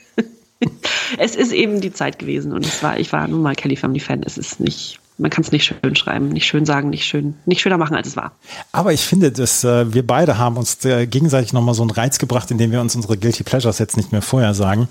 [1.18, 4.00] es ist eben die Zeit gewesen und es war, ich war nun mal Kelly Family
[4.00, 4.22] Fan.
[4.24, 7.60] Es ist nicht, man kann es nicht schön schreiben, nicht schön sagen, nicht schön, nicht
[7.60, 8.32] schöner machen, als es war.
[8.72, 12.18] Aber ich finde, dass äh, wir beide haben uns äh, gegenseitig nochmal so einen Reiz
[12.18, 14.88] gebracht, indem wir uns unsere Guilty Pleasures jetzt nicht mehr vorher sagen.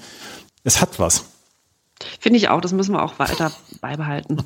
[0.63, 1.25] Es hat was.
[2.19, 3.51] Finde ich auch, das müssen wir auch weiter
[3.81, 4.37] beibehalten.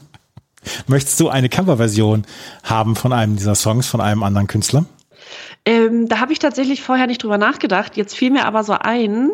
[0.87, 2.23] Möchtest du eine Coverversion
[2.63, 4.85] haben von einem dieser Songs, von einem anderen Künstler?
[5.65, 7.97] Ähm, da habe ich tatsächlich vorher nicht drüber nachgedacht.
[7.97, 9.31] Jetzt fiel mir aber so ein,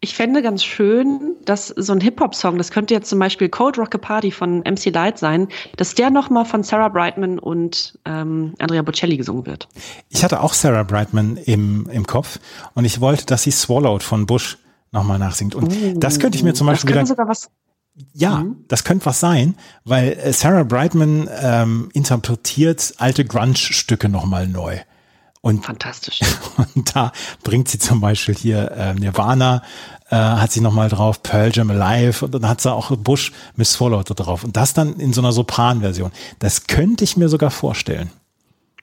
[0.00, 3.94] ich fände ganz schön, dass so ein Hip-Hop-Song, das könnte jetzt zum Beispiel Cold Rock
[3.96, 8.82] a Party von MC Light sein, dass der nochmal von Sarah Brightman und ähm, Andrea
[8.82, 9.68] Bocelli gesungen wird.
[10.08, 12.38] Ich hatte auch Sarah Brightman im, im Kopf
[12.74, 14.58] und ich wollte, dass sie Swallowed von Bush
[14.92, 15.54] nochmal nachsingt.
[15.56, 17.50] Und das könnte ich mir zum Das Beispiel könnte wieder, sogar was.
[18.14, 24.78] ja, das könnte was sein, weil äh, Sarah Brightman ähm, interpretiert alte Grunge-Stücke nochmal neu.
[25.40, 26.20] Und Fantastisch.
[26.74, 27.12] Und da
[27.44, 29.62] bringt sie zum Beispiel hier äh, Nirvana,
[30.10, 33.72] äh, hat sie nochmal drauf, Pearl Jam Alive und dann hat sie auch Bush Miss
[33.72, 34.42] Swallowed da drauf.
[34.42, 36.10] Und das dann in so einer Sopran-Version.
[36.38, 38.10] Das könnte ich mir sogar vorstellen.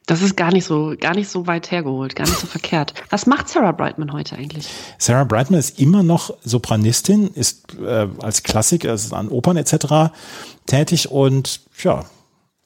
[0.05, 2.93] Das ist gar nicht so, gar nicht so weit hergeholt, gar nicht so verkehrt.
[3.09, 4.69] Was macht Sarah Brightman heute eigentlich?
[4.99, 10.13] Sarah Brightman ist immer noch Sopranistin, ist äh, als Klassiker, ist an Opern etc.
[10.67, 12.05] tätig und ja,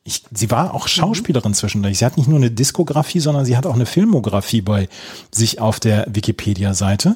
[0.10, 2.00] ich, sie war auch Schauspielerin zwischendurch.
[2.00, 4.90] Sie hat nicht nur eine Diskografie, sondern sie hat auch eine Filmografie bei
[5.32, 7.16] sich auf der Wikipedia-Seite.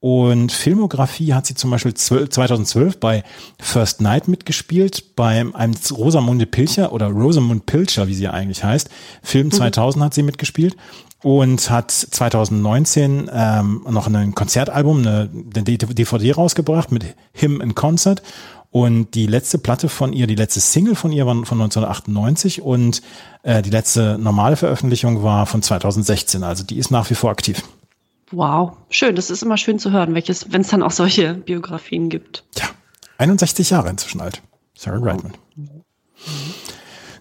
[0.00, 3.22] Und Filmografie hat sie zum Beispiel 12, 2012 bei
[3.60, 8.90] First Night mitgespielt, bei einem Rosamunde Pilcher oder Rosamund Pilcher, wie sie eigentlich heißt.
[9.22, 10.76] Film 2000 hat sie mitgespielt
[11.22, 18.22] und hat 2019 ähm, noch ein Konzertalbum, eine, eine DVD rausgebracht mit Him in Concert.
[18.72, 23.02] Und die letzte Platte von ihr, die letzte Single von ihr war von 1998 und
[23.42, 26.42] äh, die letzte normale Veröffentlichung war von 2016.
[26.42, 27.62] Also die ist nach wie vor aktiv.
[28.30, 29.14] Wow, schön.
[29.14, 32.44] Das ist immer schön zu hören, welches, wenn es dann auch solche Biografien gibt.
[32.56, 32.64] Ja,
[33.18, 34.40] 61 Jahre inzwischen alt.
[34.74, 35.34] Sarah Brightman.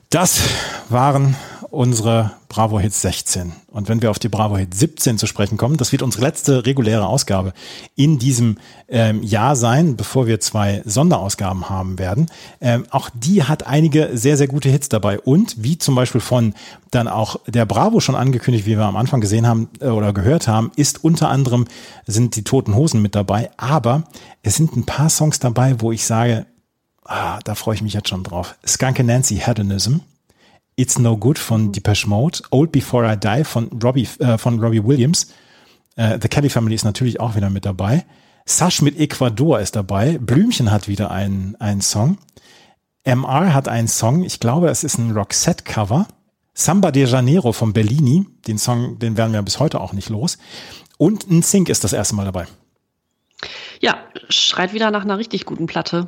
[0.10, 0.40] Das
[0.88, 1.36] waren
[1.72, 3.54] unsere Bravo Hits 16.
[3.72, 6.66] Und wenn wir auf die Bravo Hits 17 zu sprechen kommen, das wird unsere letzte
[6.66, 7.54] reguläre Ausgabe
[7.96, 8.58] in diesem
[8.90, 12.30] ähm, Jahr sein, bevor wir zwei Sonderausgaben haben werden.
[12.60, 15.20] Ähm, auch die hat einige sehr, sehr gute Hits dabei.
[15.20, 16.54] Und wie zum Beispiel von
[16.92, 20.50] dann auch der Bravo schon angekündigt, wie wir am Anfang gesehen haben äh, oder gehört
[20.50, 21.68] haben, ist unter anderem
[22.06, 23.50] sind die Toten Hosen mit dabei.
[23.56, 24.04] Aber
[24.44, 26.46] es sind ein paar Songs dabei, wo ich sage,
[27.06, 28.56] ah, da freue ich mich jetzt schon drauf.
[28.68, 30.02] Skunk and Nancy Hedonism.
[30.76, 34.84] It's No Good von Depeche Mode, Old Before I Die von Robbie, äh, von Robbie
[34.84, 35.34] Williams.
[35.96, 38.06] Äh, The Kelly Family ist natürlich auch wieder mit dabei.
[38.46, 40.18] Sash mit Ecuador ist dabei.
[40.18, 42.18] Blümchen hat wieder einen, einen Song.
[43.04, 44.24] MR hat einen Song.
[44.24, 46.08] Ich glaube, es ist ein Roxette-Cover.
[46.54, 48.26] Samba de Janeiro von Bellini.
[48.48, 50.38] Den Song, den werden wir bis heute auch nicht los.
[50.98, 52.48] Und ein Sync ist das erste Mal dabei.
[53.80, 53.98] Ja,
[54.30, 56.08] schreit wieder nach einer richtig guten Platte.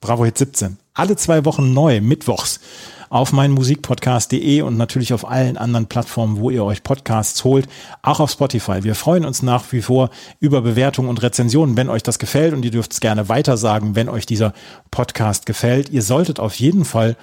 [0.00, 0.78] Bravo Hit 17.
[0.94, 2.60] Alle zwei Wochen neu, mittwochs
[3.12, 7.68] auf meinmusikpodcast.de und natürlich auf allen anderen Plattformen, wo ihr euch Podcasts holt,
[8.00, 8.84] auch auf Spotify.
[8.84, 10.08] Wir freuen uns nach wie vor
[10.40, 14.08] über Bewertungen und Rezensionen, wenn euch das gefällt und ihr dürft es gerne weitersagen, wenn
[14.08, 14.54] euch dieser
[14.90, 15.90] Podcast gefällt.
[15.90, 17.18] Ihr solltet auf jeden Fall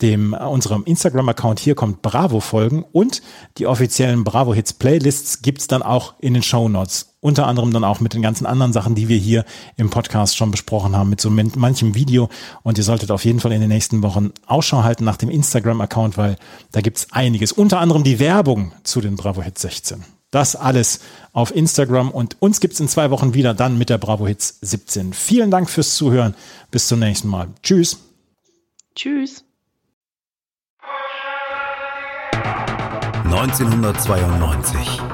[0.00, 3.20] dem äh, unserem Instagram-Account hier kommt Bravo folgen und
[3.58, 7.13] die offiziellen Bravo Hits Playlists gibt's dann auch in den Show Notes.
[7.24, 9.46] Unter anderem dann auch mit den ganzen anderen Sachen, die wir hier
[9.78, 12.28] im Podcast schon besprochen haben, mit so manchem Video.
[12.62, 16.18] Und ihr solltet auf jeden Fall in den nächsten Wochen Ausschau halten nach dem Instagram-Account,
[16.18, 16.36] weil
[16.72, 17.50] da gibt's einiges.
[17.50, 20.04] Unter anderem die Werbung zu den Bravo Hits 16.
[20.32, 21.00] Das alles
[21.32, 25.14] auf Instagram und uns gibt's in zwei Wochen wieder dann mit der Bravo Hits 17.
[25.14, 26.34] Vielen Dank fürs Zuhören.
[26.70, 27.48] Bis zum nächsten Mal.
[27.62, 28.00] Tschüss.
[28.94, 29.44] Tschüss.
[33.24, 35.13] 1992.